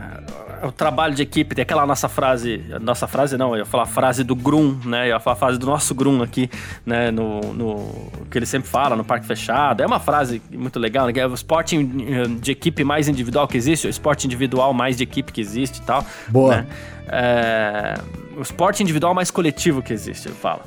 o 0.62 0.72
trabalho 0.72 1.16
de 1.16 1.24
equipe, 1.24 1.56
tem 1.56 1.64
aquela 1.64 1.88
nossa 1.88 2.08
frase, 2.08 2.64
nossa 2.80 3.08
frase 3.08 3.36
não, 3.36 3.54
eu 3.54 3.60
ia 3.60 3.66
falar 3.66 3.84
a 3.84 3.88
frase 3.88 4.24
do 4.24 4.36
Grum, 4.36 4.80
né? 4.86 5.06
Eu 5.06 5.14
ia 5.14 5.20
falar 5.20 5.34
a 5.34 5.40
frase 5.40 5.58
do 5.58 5.66
nosso 5.66 5.96
Grum 5.96 6.22
aqui, 6.22 6.48
né? 6.86 7.10
No, 7.10 7.42
no 7.52 8.12
que 8.30 8.38
ele 8.38 8.46
sempre 8.46 8.70
fala 8.70 8.96
no 8.96 9.04
parque 9.04 9.26
fechado. 9.26 9.82
É 9.82 9.88
uma 9.88 10.00
frase 10.00 10.40
muito 10.52 10.78
legal, 10.78 11.08
né? 11.08 11.14
É 11.16 11.26
o 11.26 11.34
esporte 11.34 11.84
de 11.84 12.52
equipe 12.52 12.84
mais 12.84 13.08
individual 13.08 13.48
que 13.48 13.58
existe, 13.58 13.88
o 13.88 13.90
esporte 13.90 14.28
individual 14.28 14.72
mais 14.72 14.96
de 14.96 15.04
equipe 15.04 15.32
que 15.32 15.42
existe 15.42 15.80
e 15.80 15.82
tal. 15.82 16.06
Boa. 16.28 16.58
Né? 16.58 16.68
É, 17.08 17.96
o 18.38 18.42
esporte 18.42 18.84
individual 18.84 19.16
mais 19.16 19.32
coletivo 19.32 19.82
que 19.82 19.92
existe, 19.92 20.28
ele 20.28 20.36
fala. 20.36 20.62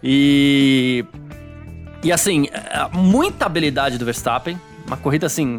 E 0.00 1.04
e 2.04 2.12
assim, 2.12 2.46
é, 2.52 2.88
muita 2.96 3.46
habilidade 3.46 3.98
do 3.98 4.04
Verstappen, 4.04 4.58
uma 4.86 4.96
corrida 4.96 5.26
assim 5.26 5.58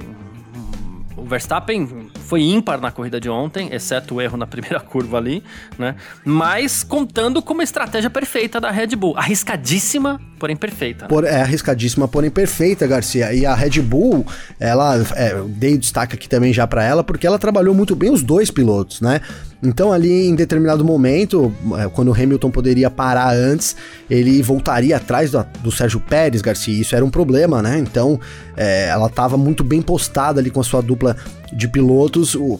o 1.16 1.24
Verstappen 1.24 2.10
foi 2.28 2.42
ímpar 2.42 2.80
na 2.80 2.92
corrida 2.92 3.20
de 3.20 3.30
ontem, 3.30 3.70
exceto 3.74 4.16
o 4.16 4.22
erro 4.22 4.38
na 4.38 4.46
primeira 4.48 4.80
curva 4.80 5.18
ali, 5.18 5.44
né? 5.78 5.96
Mas 6.26 6.84
contando 6.84 7.42
com 7.42 7.54
uma 7.54 7.64
estratégia 7.64 8.10
perfeita 8.10 8.60
da 8.60 8.72
Red 8.72 8.96
Bull. 8.96 9.18
Arriscadíssima, 9.18 10.20
porém 10.40 10.56
perfeita. 10.56 11.08
Por, 11.08 11.24
é 11.24 11.42
arriscadíssima, 11.42 12.08
porém 12.08 12.30
perfeita, 12.30 12.88
Garcia. 12.88 13.34
E 13.34 13.46
a 13.46 13.54
Red 13.54 13.82
Bull, 13.82 14.26
ela, 14.60 14.96
é, 15.16 15.42
dei 15.48 15.78
destaque 15.78 16.16
aqui 16.16 16.28
também 16.28 16.54
já 16.54 16.66
para 16.68 16.84
ela, 16.84 17.04
porque 17.04 17.26
ela 17.28 17.40
trabalhou 17.40 17.74
muito 17.74 17.96
bem 17.96 18.12
os 18.12 18.22
dois 18.22 18.50
pilotos, 18.50 19.02
né? 19.02 19.22
Então, 19.64 19.94
ali 19.94 20.28
em 20.28 20.36
determinado 20.36 20.84
momento, 20.84 21.54
é, 21.78 21.88
quando 21.88 22.10
o 22.10 22.14
Hamilton 22.14 22.52
poderia 22.52 22.90
parar 22.90 23.34
antes, 23.34 23.76
ele 24.10 24.42
voltaria 24.42 24.98
atrás 24.98 25.32
do, 25.32 25.46
do 25.64 25.72
Sérgio 25.72 26.02
Pérez, 26.02 26.42
Garcia. 26.42 26.82
Isso 26.82 26.94
era 26.96 27.04
um 27.04 27.10
problema, 27.10 27.62
né? 27.62 27.80
Então, 27.80 28.20
é, 28.58 28.90
ela 28.90 29.08
estava 29.08 29.38
muito 29.38 29.64
bem 29.64 29.82
postada 29.82 30.42
ali 30.42 30.50
com 30.50 30.60
a 30.60 30.64
sua 30.64 30.82
dupla 30.82 31.16
de 31.54 31.68
pilotos. 31.70 32.36
O, 32.36 32.60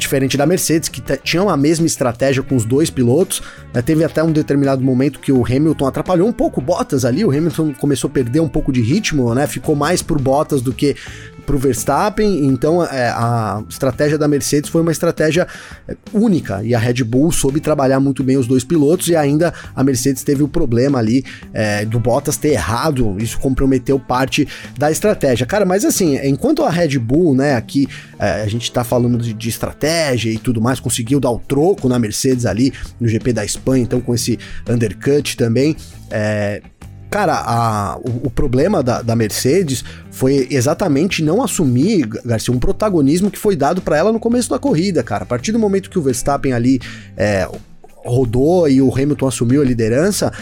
diferente 0.00 0.36
da 0.36 0.46
Mercedes, 0.46 0.88
que 0.88 1.02
tinha 1.18 1.42
a 1.42 1.56
mesma 1.56 1.86
estratégia 1.86 2.42
com 2.42 2.56
os 2.56 2.64
dois 2.64 2.90
pilotos. 2.90 3.42
Né? 3.72 3.82
Teve 3.82 4.02
até 4.02 4.22
um 4.22 4.32
determinado 4.32 4.82
momento 4.82 5.20
que 5.20 5.30
o 5.30 5.44
Hamilton 5.44 5.86
atrapalhou 5.86 6.26
um 6.26 6.32
pouco 6.32 6.60
o 6.60 6.64
Bottas 6.64 7.04
ali, 7.04 7.24
o 7.24 7.30
Hamilton 7.30 7.74
começou 7.74 8.08
a 8.08 8.12
perder 8.12 8.40
um 8.40 8.48
pouco 8.48 8.72
de 8.72 8.80
ritmo, 8.80 9.32
né? 9.34 9.46
Ficou 9.46 9.76
mais 9.76 10.02
por 10.02 10.20
Bottas 10.20 10.62
do 10.62 10.72
que 10.72 10.96
para 11.50 11.56
o 11.56 11.58
Verstappen, 11.58 12.46
então 12.46 12.84
é, 12.84 13.08
a 13.08 13.60
estratégia 13.68 14.16
da 14.16 14.28
Mercedes 14.28 14.70
foi 14.70 14.82
uma 14.82 14.92
estratégia 14.92 15.48
é, 15.88 15.96
única 16.12 16.62
e 16.62 16.76
a 16.76 16.78
Red 16.78 17.02
Bull 17.02 17.32
soube 17.32 17.58
trabalhar 17.58 17.98
muito 17.98 18.22
bem 18.22 18.36
os 18.36 18.46
dois 18.46 18.62
pilotos 18.62 19.08
e 19.08 19.16
ainda 19.16 19.52
a 19.74 19.82
Mercedes 19.82 20.22
teve 20.22 20.44
o 20.44 20.48
problema 20.48 21.00
ali 21.00 21.24
é, 21.52 21.84
do 21.84 21.98
Bottas 21.98 22.36
ter 22.36 22.50
errado, 22.50 23.16
isso 23.18 23.36
comprometeu 23.40 23.98
parte 23.98 24.46
da 24.78 24.92
estratégia. 24.92 25.44
Cara, 25.44 25.64
mas 25.64 25.84
assim, 25.84 26.16
enquanto 26.22 26.62
a 26.62 26.70
Red 26.70 26.96
Bull, 27.00 27.34
né, 27.34 27.56
aqui 27.56 27.88
é, 28.16 28.42
a 28.42 28.46
gente 28.46 28.62
está 28.62 28.84
falando 28.84 29.18
de, 29.18 29.32
de, 29.32 29.48
estratégia 29.48 30.30
e 30.30 30.38
tudo 30.38 30.60
mais, 30.60 30.78
conseguiu 30.78 31.18
dar 31.18 31.32
o 31.32 31.40
troco 31.40 31.88
na 31.88 31.98
Mercedes 31.98 32.46
ali 32.46 32.72
no 33.00 33.08
GP 33.08 33.32
da 33.32 33.44
Espanha, 33.44 33.82
então 33.82 34.00
com 34.00 34.14
esse 34.14 34.38
undercut 34.68 35.36
também. 35.36 35.74
É, 36.12 36.62
Cara, 37.10 37.42
a, 37.44 37.98
o, 37.98 38.28
o, 38.28 38.30
problema 38.30 38.84
da, 38.84 39.02
da, 39.02 39.16
Mercedes 39.16 39.84
foi 40.12 40.46
exatamente 40.48 41.24
não 41.24 41.42
assumir, 41.42 42.06
Garcia, 42.24 42.54
um 42.54 42.58
protagonismo 42.58 43.30
que 43.30 43.38
foi 43.38 43.56
dado 43.56 43.82
para 43.82 43.96
ela 43.96 44.12
no 44.12 44.20
começo 44.20 44.48
da 44.48 44.60
corrida, 44.60 45.02
cara. 45.02 45.24
A 45.24 45.26
partir 45.26 45.50
do 45.50 45.58
momento 45.58 45.90
que 45.90 45.98
o 45.98 46.02
Verstappen 46.02 46.52
ali 46.52 46.80
é, 47.16 47.48
rodou 48.04 48.68
e 48.68 48.80
o 48.80 48.94
Hamilton 48.94 49.26
assumiu 49.26 49.60
a 49.60 49.64
liderança, 49.64 50.32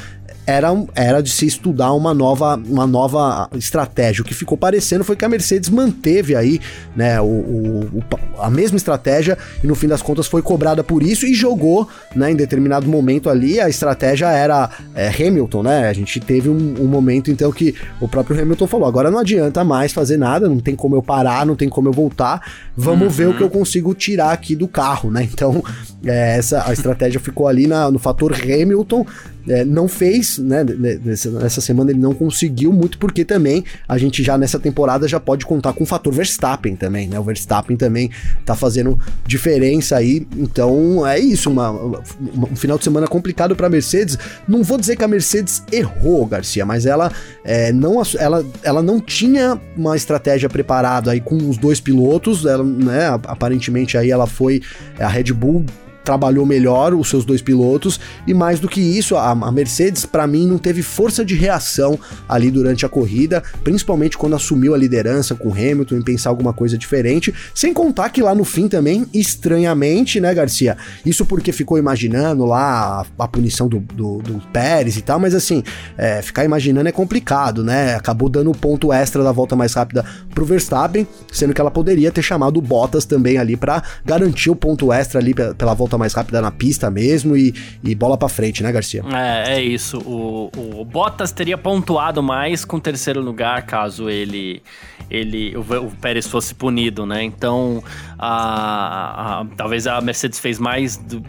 era, 0.49 0.69
era 0.95 1.23
de 1.23 1.31
se 1.31 1.45
estudar 1.45 1.93
uma 1.93 2.15
nova, 2.15 2.59
uma 2.67 2.87
nova 2.87 3.51
estratégia. 3.53 4.23
O 4.23 4.25
que 4.25 4.33
ficou 4.33 4.57
parecendo 4.57 5.05
foi 5.05 5.15
que 5.15 5.23
a 5.23 5.29
Mercedes 5.29 5.69
manteve 5.69 6.35
aí 6.35 6.59
né, 6.97 7.21
o, 7.21 7.27
o, 7.27 8.03
a 8.39 8.49
mesma 8.49 8.79
estratégia 8.79 9.37
e 9.63 9.67
no 9.67 9.75
fim 9.75 9.87
das 9.87 10.01
contas 10.01 10.27
foi 10.27 10.41
cobrada 10.41 10.83
por 10.83 11.03
isso 11.03 11.27
e 11.27 11.35
jogou 11.35 11.87
né, 12.17 12.31
em 12.31 12.35
determinado 12.35 12.89
momento 12.89 13.29
ali. 13.29 13.61
A 13.61 13.69
estratégia 13.69 14.31
era 14.31 14.71
é, 14.95 15.09
Hamilton, 15.09 15.65
né? 15.65 15.87
A 15.87 15.93
gente 15.93 16.19
teve 16.19 16.49
um, 16.49 16.77
um, 16.81 16.87
momento 16.87 17.31
então 17.31 17.53
que 17.53 17.75
o 18.01 18.09
próprio 18.09 18.41
Hamilton 18.41 18.67
falou: 18.67 18.89
agora 18.89 19.11
não 19.11 19.19
adianta 19.19 19.63
mais 19.63 19.93
fazer 19.93 20.17
nada, 20.17 20.49
não 20.49 20.61
tem 20.61 20.75
como 20.75 20.97
eu 20.97 21.03
parar, 21.03 21.45
não 21.45 21.57
tem 21.57 21.69
como 21.69 21.89
eu 21.89 21.93
voltar, 21.93 22.41
vamos 22.75 23.09
uhum. 23.09 23.11
ver 23.11 23.29
o 23.29 23.37
que 23.37 23.43
eu 23.43 23.51
consigo 23.51 23.95
tirar 23.95 24.33
aqui 24.33 24.57
do 24.57 24.67
carro, 24.67 25.11
né? 25.11 25.29
Então, 25.31 25.63
é, 26.07 26.39
essa 26.39 26.67
a 26.67 26.73
estratégia 26.73 27.21
ficou 27.21 27.47
ali 27.47 27.67
na, 27.67 27.91
no 27.91 27.99
fator 27.99 28.35
Hamilton 28.35 29.05
é, 29.49 29.65
não 29.65 29.89
fez, 29.89 30.39
né? 30.39 30.65
Nessa, 30.65 31.31
nessa, 31.31 31.61
semana 31.61 31.91
ele 31.91 32.01
não 32.01 32.15
conseguiu 32.15 32.73
muito, 32.73 32.99
porque 32.99 33.25
também 33.25 33.65
a 33.89 33.97
gente 33.99 34.23
já 34.23 34.37
nessa 34.37 34.59
temporada 34.59 35.09
já 35.09 35.19
pode 35.19 35.47
contar 35.47 35.73
com 35.73 35.85
o 35.85 35.87
fator 35.87 36.13
Verstappen 36.13 36.77
também, 36.77 37.09
né? 37.09 37.19
O 37.19 37.23
Verstappen 37.23 37.77
também 37.77 38.11
tá 38.45 38.55
fazendo 38.55 38.99
diferença 39.27 39.97
aí. 39.97 40.27
Então 40.37 41.07
é 41.07 41.19
isso, 41.19 41.51
uma, 41.51 41.71
uma 41.71 42.03
um 42.51 42.57
final 42.57 42.79
de 42.79 42.85
semana 42.85 43.07
complicado 43.07 43.55
para 43.57 43.69
Mercedes. 43.69 44.19
Não 44.47 44.63
vou 44.63 44.79
dizer 44.79 44.97
que 44.97 45.05
a 45.05 45.09
Mercedes 45.09 45.63
errou, 45.73 46.27
Garcia, 46.27 46.65
mas 46.65 46.87
ela, 46.87 47.13
é, 47.45 47.73
não, 47.73 48.03
ela, 48.19 48.45
ela 48.63 48.83
não 48.83 49.01
tinha 49.01 49.61
uma 49.77 49.97
estratégia 49.97 50.49
preparada 50.49 51.11
aí 51.11 51.21
com 51.21 51.37
os 51.49 51.57
dois 51.57 51.81
pilotos. 51.81 52.45
Ela, 52.45 52.65
né, 52.65 53.09
aparentemente 53.27 53.97
aí 53.97 54.11
ela 54.11 54.27
foi 54.27 54.61
a 54.99 55.09
Red 55.09 55.33
Bull 55.33 55.65
trabalhou 56.09 56.47
melhor 56.47 56.95
os 56.95 57.11
seus 57.11 57.23
dois 57.23 57.43
pilotos 57.43 58.01
e 58.27 58.33
mais 58.33 58.59
do 58.59 58.67
que 58.67 58.81
isso, 58.81 59.15
a, 59.15 59.33
a 59.33 59.53
Mercedes 59.53 60.07
para 60.07 60.27
mim 60.27 60.47
não 60.47 60.57
teve 60.57 60.81
força 60.81 61.23
de 61.23 61.35
reação 61.35 61.99
ali 62.27 62.51
durante 62.51 62.87
a 62.87 62.89
corrida, 62.89 63.43
principalmente 63.63 64.17
quando 64.17 64.35
assumiu 64.35 64.73
a 64.73 64.79
liderança 64.79 65.35
com 65.35 65.53
Hamilton 65.53 65.97
em 65.97 66.03
pensar 66.03 66.31
alguma 66.31 66.55
coisa 66.55 66.79
diferente, 66.79 67.35
sem 67.55 67.75
contar 67.75 68.09
que 68.09 68.23
lá 68.23 68.35
no 68.35 68.43
fim 68.43 68.69
também, 68.69 69.05
estranhamente, 69.13 70.19
né, 70.19 70.33
Garcia? 70.33 70.79
Isso 71.05 71.27
porque 71.27 71.53
ficou 71.53 71.77
imaginando 71.77 72.47
lá 72.47 73.05
a, 73.19 73.25
a 73.25 73.29
punição 73.29 73.69
do, 73.69 73.79
do, 73.79 74.23
do, 74.23 74.39
Pérez 74.51 74.97
e 74.97 75.03
tal, 75.03 75.21
mas 75.21 75.35
assim, 75.35 75.63
é, 75.99 76.23
ficar 76.23 76.43
imaginando 76.43 76.89
é 76.89 76.93
complicado, 76.93 77.63
né? 77.63 77.97
Acabou 77.97 78.31
dando 78.31 78.51
o 78.51 78.57
ponto 78.57 78.91
extra 78.91 79.23
da 79.23 79.31
volta 79.31 79.55
mais 79.55 79.75
rápida 79.75 80.07
pro 80.35 80.47
Verstappen, 80.47 81.07
sendo 81.31 81.53
que 81.53 81.61
ela 81.61 81.71
poderia 81.71 82.11
ter 82.11 82.23
chamado 82.23 82.63
Bottas 82.63 83.05
também 83.05 83.37
ali 83.37 83.59
para 83.59 83.83
garantir 84.07 84.49
o 84.49 84.57
ponto 84.57 84.91
extra 84.91 85.21
ali 85.21 85.35
pela 85.35 85.75
volta 85.75 85.98
mais 85.99 86.15
rápida 86.15 86.41
na 86.41 86.51
pista 86.51 86.91
mesmo 86.91 87.37
e, 87.37 87.55
e 87.83 87.95
bola 87.95 88.17
para 88.17 88.29
frente, 88.29 88.63
né, 88.63 88.73
Garcia? 88.73 89.03
É, 89.13 89.57
é 89.57 89.63
isso. 89.63 89.99
O, 89.99 90.51
o 90.81 90.85
Bottas 90.85 91.33
teria 91.33 91.59
pontuado 91.59 92.23
mais 92.23 92.65
com 92.65 92.77
o 92.77 92.81
terceiro 92.81 93.21
lugar 93.21 93.63
caso 93.63 94.09
ele 94.09 94.63
ele 95.11 95.57
o, 95.57 95.61
o 95.61 95.91
Pérez 96.01 96.27
fosse 96.27 96.55
punido, 96.55 97.07
né? 97.07 97.23
Então, 97.23 97.83
a, 98.19 99.41
a, 99.41 99.47
talvez 99.57 99.87
a 99.87 100.01
Mercedes 100.01 100.39
fez 100.39 100.59
mais 100.59 100.97
do, 100.97 101.23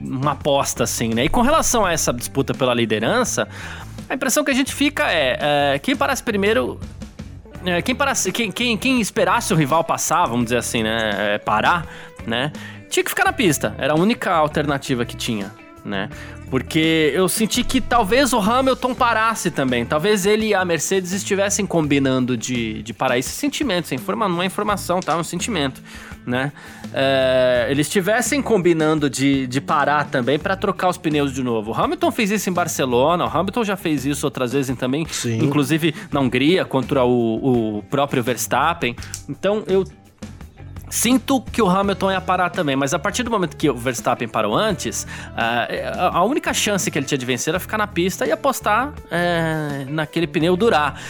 uma 0.00 0.32
aposta 0.32 0.84
assim, 0.84 1.08
né? 1.08 1.24
E 1.24 1.28
com 1.28 1.42
relação 1.42 1.84
a 1.84 1.92
essa 1.92 2.12
disputa 2.12 2.54
pela 2.54 2.74
liderança, 2.74 3.48
a 4.08 4.14
impressão 4.14 4.44
que 4.44 4.50
a 4.50 4.54
gente 4.54 4.72
fica 4.72 5.10
é, 5.10 5.74
é 5.74 5.78
quem 5.78 5.96
parasse 5.96 6.22
primeiro 6.22 6.78
é, 7.64 7.80
quem, 7.80 7.94
parasse, 7.94 8.30
quem, 8.30 8.52
quem, 8.52 8.76
quem 8.76 9.00
esperasse 9.00 9.52
o 9.52 9.56
rival 9.56 9.82
passar, 9.82 10.26
vamos 10.26 10.44
dizer 10.44 10.58
assim, 10.58 10.82
né? 10.82 11.34
É, 11.34 11.38
parar, 11.38 11.86
né? 12.26 12.52
Tinha 12.94 13.04
que 13.04 13.10
ficar 13.10 13.24
na 13.24 13.32
pista. 13.32 13.74
Era 13.76 13.92
a 13.92 13.96
única 13.96 14.32
alternativa 14.32 15.04
que 15.04 15.16
tinha, 15.16 15.52
né? 15.84 16.08
Porque 16.48 17.10
eu 17.12 17.28
senti 17.28 17.64
que 17.64 17.80
talvez 17.80 18.32
o 18.32 18.38
Hamilton 18.38 18.94
parasse 18.94 19.50
também. 19.50 19.84
Talvez 19.84 20.24
ele 20.24 20.46
e 20.46 20.54
a 20.54 20.64
Mercedes 20.64 21.10
estivessem 21.10 21.66
combinando 21.66 22.36
de, 22.36 22.84
de 22.84 22.94
parar. 22.94 23.18
Esse 23.18 23.30
sentimento, 23.30 23.88
sem 23.88 23.96
informa, 23.96 24.28
não 24.28 24.40
é 24.40 24.46
informação, 24.46 25.00
tá? 25.00 25.14
É 25.14 25.16
um 25.16 25.24
sentimento, 25.24 25.82
né? 26.24 26.52
É, 26.92 27.66
eles 27.68 27.88
estivessem 27.88 28.40
combinando 28.40 29.10
de, 29.10 29.48
de 29.48 29.60
parar 29.60 30.04
também 30.04 30.38
para 30.38 30.54
trocar 30.54 30.88
os 30.88 30.96
pneus 30.96 31.34
de 31.34 31.42
novo. 31.42 31.72
O 31.72 31.74
Hamilton 31.74 32.12
fez 32.12 32.30
isso 32.30 32.48
em 32.48 32.52
Barcelona, 32.52 33.24
o 33.24 33.28
Hamilton 33.28 33.64
já 33.64 33.76
fez 33.76 34.06
isso 34.06 34.24
outras 34.24 34.52
vezes 34.52 34.76
também, 34.76 35.04
Sim. 35.10 35.38
inclusive 35.42 35.92
na 36.12 36.20
Hungria, 36.20 36.64
contra 36.64 37.04
o, 37.04 37.78
o 37.78 37.82
próprio 37.90 38.22
Verstappen. 38.22 38.94
Então 39.28 39.64
eu 39.66 39.84
Sinto 40.88 41.40
que 41.40 41.60
o 41.60 41.68
Hamilton 41.68 42.12
ia 42.12 42.20
parar 42.20 42.50
também, 42.50 42.76
mas 42.76 42.94
a 42.94 42.98
partir 42.98 43.22
do 43.22 43.30
momento 43.30 43.56
que 43.56 43.68
o 43.68 43.76
Verstappen 43.76 44.28
parou 44.28 44.54
antes, 44.54 45.04
uh, 45.04 46.12
a 46.12 46.24
única 46.24 46.52
chance 46.52 46.90
que 46.90 46.98
ele 46.98 47.06
tinha 47.06 47.18
de 47.18 47.26
vencer 47.26 47.52
era 47.52 47.60
ficar 47.60 47.78
na 47.78 47.86
pista 47.86 48.26
e 48.26 48.32
apostar 48.32 48.88
uh, 48.88 49.90
naquele 49.90 50.26
pneu 50.26 50.56
durar. 50.56 51.00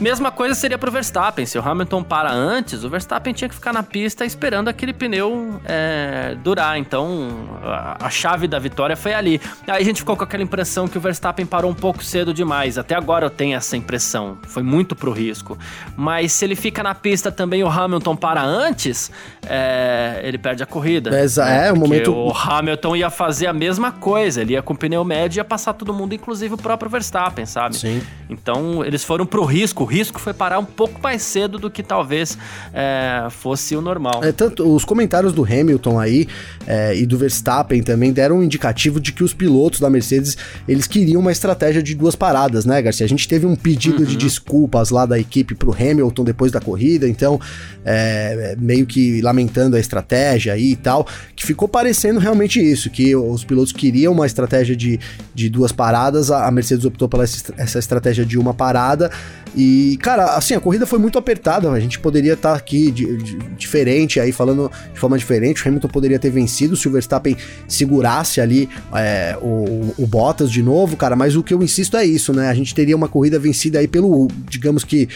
Mesma 0.00 0.30
coisa 0.30 0.54
seria 0.54 0.76
pro 0.76 0.90
Verstappen. 0.90 1.46
Se 1.46 1.58
o 1.58 1.66
Hamilton 1.66 2.02
para 2.02 2.30
antes, 2.30 2.84
o 2.84 2.90
Verstappen 2.90 3.32
tinha 3.32 3.48
que 3.48 3.54
ficar 3.54 3.72
na 3.72 3.82
pista 3.82 4.26
esperando 4.26 4.68
aquele 4.68 4.92
pneu 4.92 5.58
é, 5.64 6.36
durar. 6.44 6.78
Então, 6.78 7.48
a, 7.62 8.06
a, 8.06 8.10
chave 8.10 8.46
da 8.46 8.58
vitória 8.58 8.94
foi 8.94 9.14
ali. 9.14 9.40
Aí 9.66 9.80
a 9.80 9.84
gente 9.84 10.00
ficou 10.00 10.14
com 10.14 10.22
aquela 10.22 10.42
impressão 10.42 10.86
que 10.86 10.98
o 10.98 11.00
Verstappen 11.00 11.46
parou 11.46 11.70
um 11.70 11.74
pouco 11.74 12.04
cedo 12.04 12.34
demais. 12.34 12.76
Até 12.76 12.94
agora 12.94 13.24
eu 13.24 13.30
tenho 13.30 13.56
essa 13.56 13.74
impressão. 13.74 14.36
Foi 14.46 14.62
muito 14.62 14.94
pro 14.94 15.12
risco. 15.12 15.56
Mas 15.96 16.32
se 16.32 16.44
ele 16.44 16.56
fica 16.56 16.82
na 16.82 16.94
pista 16.94 17.32
também 17.32 17.64
o 17.64 17.68
Hamilton 17.68 18.16
para 18.16 18.42
antes, 18.42 19.10
é, 19.46 20.20
ele 20.22 20.36
perde 20.36 20.62
a 20.62 20.66
corrida. 20.66 21.08
É, 21.08 21.24
né? 21.24 21.68
é 21.68 21.72
o 21.72 21.76
momento. 21.76 22.14
O 22.14 22.32
Hamilton 22.36 22.96
ia 22.96 23.08
fazer 23.08 23.46
a 23.46 23.52
mesma 23.52 23.90
coisa. 23.92 24.42
Ele 24.42 24.52
ia 24.52 24.60
com 24.60 24.74
o 24.74 24.76
pneu 24.76 25.02
médio 25.04 25.38
e 25.38 25.40
ia 25.40 25.44
passar 25.44 25.72
todo 25.72 25.94
mundo, 25.94 26.14
inclusive 26.14 26.52
o 26.52 26.58
próprio 26.58 26.90
Verstappen, 26.90 27.46
sabe? 27.46 27.76
Sim. 27.76 28.02
Então, 28.28 28.84
eles 28.84 29.02
foram 29.02 29.24
pro 29.24 29.44
risco 29.44 29.84
o 29.84 29.85
risco 29.86 30.20
foi 30.20 30.34
parar 30.34 30.58
um 30.58 30.64
pouco 30.64 31.00
mais 31.00 31.22
cedo 31.22 31.58
do 31.58 31.70
que 31.70 31.82
talvez 31.82 32.36
é, 32.72 33.26
fosse 33.30 33.74
o 33.74 33.80
normal. 33.80 34.22
É, 34.22 34.32
tanto 34.32 34.62
os 34.74 34.84
comentários 34.84 35.32
do 35.32 35.44
Hamilton 35.44 35.98
aí 35.98 36.28
é, 36.66 36.94
e 36.96 37.06
do 37.06 37.16
Verstappen 37.16 37.82
também 37.82 38.12
deram 38.12 38.38
um 38.38 38.42
indicativo 38.42 39.00
de 39.00 39.12
que 39.12 39.24
os 39.24 39.32
pilotos 39.32 39.80
da 39.80 39.88
Mercedes 39.88 40.36
eles 40.68 40.86
queriam 40.86 41.20
uma 41.20 41.32
estratégia 41.32 41.82
de 41.82 41.94
duas 41.94 42.14
paradas, 42.14 42.64
né, 42.64 42.82
Garcia? 42.82 43.06
A 43.06 43.08
gente 43.08 43.26
teve 43.28 43.46
um 43.46 43.56
pedido 43.56 44.00
uhum. 44.00 44.04
de 44.04 44.16
desculpas 44.16 44.90
lá 44.90 45.06
da 45.06 45.18
equipe 45.18 45.54
pro 45.54 45.72
Hamilton 45.72 46.24
depois 46.24 46.52
da 46.52 46.60
corrida, 46.60 47.08
então 47.08 47.40
é, 47.84 48.56
meio 48.58 48.86
que 48.86 49.20
lamentando 49.22 49.76
a 49.76 49.80
estratégia 49.80 50.52
aí 50.52 50.72
e 50.72 50.76
tal, 50.76 51.06
que 51.34 51.46
ficou 51.46 51.68
parecendo 51.68 52.18
realmente 52.18 52.60
isso, 52.60 52.90
que 52.90 53.14
os 53.14 53.44
pilotos 53.44 53.72
queriam 53.72 54.12
uma 54.12 54.26
estratégia 54.26 54.74
de, 54.74 54.98
de 55.34 55.48
duas 55.48 55.72
paradas, 55.72 56.30
a 56.30 56.50
Mercedes 56.50 56.84
optou 56.84 57.08
pela 57.08 57.24
essa 57.24 57.78
estratégia 57.78 58.24
de 58.24 58.38
uma 58.38 58.52
parada 58.52 59.10
e, 59.56 59.96
cara, 60.02 60.36
assim, 60.36 60.54
a 60.54 60.60
corrida 60.60 60.86
foi 60.86 60.98
muito 60.98 61.18
apertada. 61.18 61.70
A 61.70 61.80
gente 61.80 61.98
poderia 61.98 62.34
estar 62.34 62.52
tá 62.52 62.56
aqui 62.56 62.90
de, 62.90 63.16
de, 63.16 63.38
diferente, 63.56 64.20
aí 64.20 64.30
falando 64.30 64.70
de 64.92 65.00
forma 65.00 65.16
diferente. 65.16 65.64
O 65.64 65.68
Hamilton 65.68 65.88
poderia 65.88 66.18
ter 66.18 66.30
vencido 66.30 66.76
se 66.76 66.86
o 66.86 66.90
Verstappen 66.90 67.34
segurasse 67.66 68.38
ali 68.38 68.68
é, 68.94 69.36
o, 69.40 69.94
o 69.96 70.06
Bottas 70.06 70.50
de 70.50 70.62
novo, 70.62 70.96
cara. 70.96 71.16
Mas 71.16 71.36
o 71.36 71.42
que 71.42 71.54
eu 71.54 71.62
insisto 71.62 71.96
é 71.96 72.04
isso, 72.04 72.34
né? 72.34 72.50
A 72.50 72.54
gente 72.54 72.74
teria 72.74 72.94
uma 72.94 73.08
corrida 73.08 73.38
vencida 73.38 73.78
aí 73.78 73.88
pelo, 73.88 74.28
digamos 74.46 74.84
que 74.84 75.08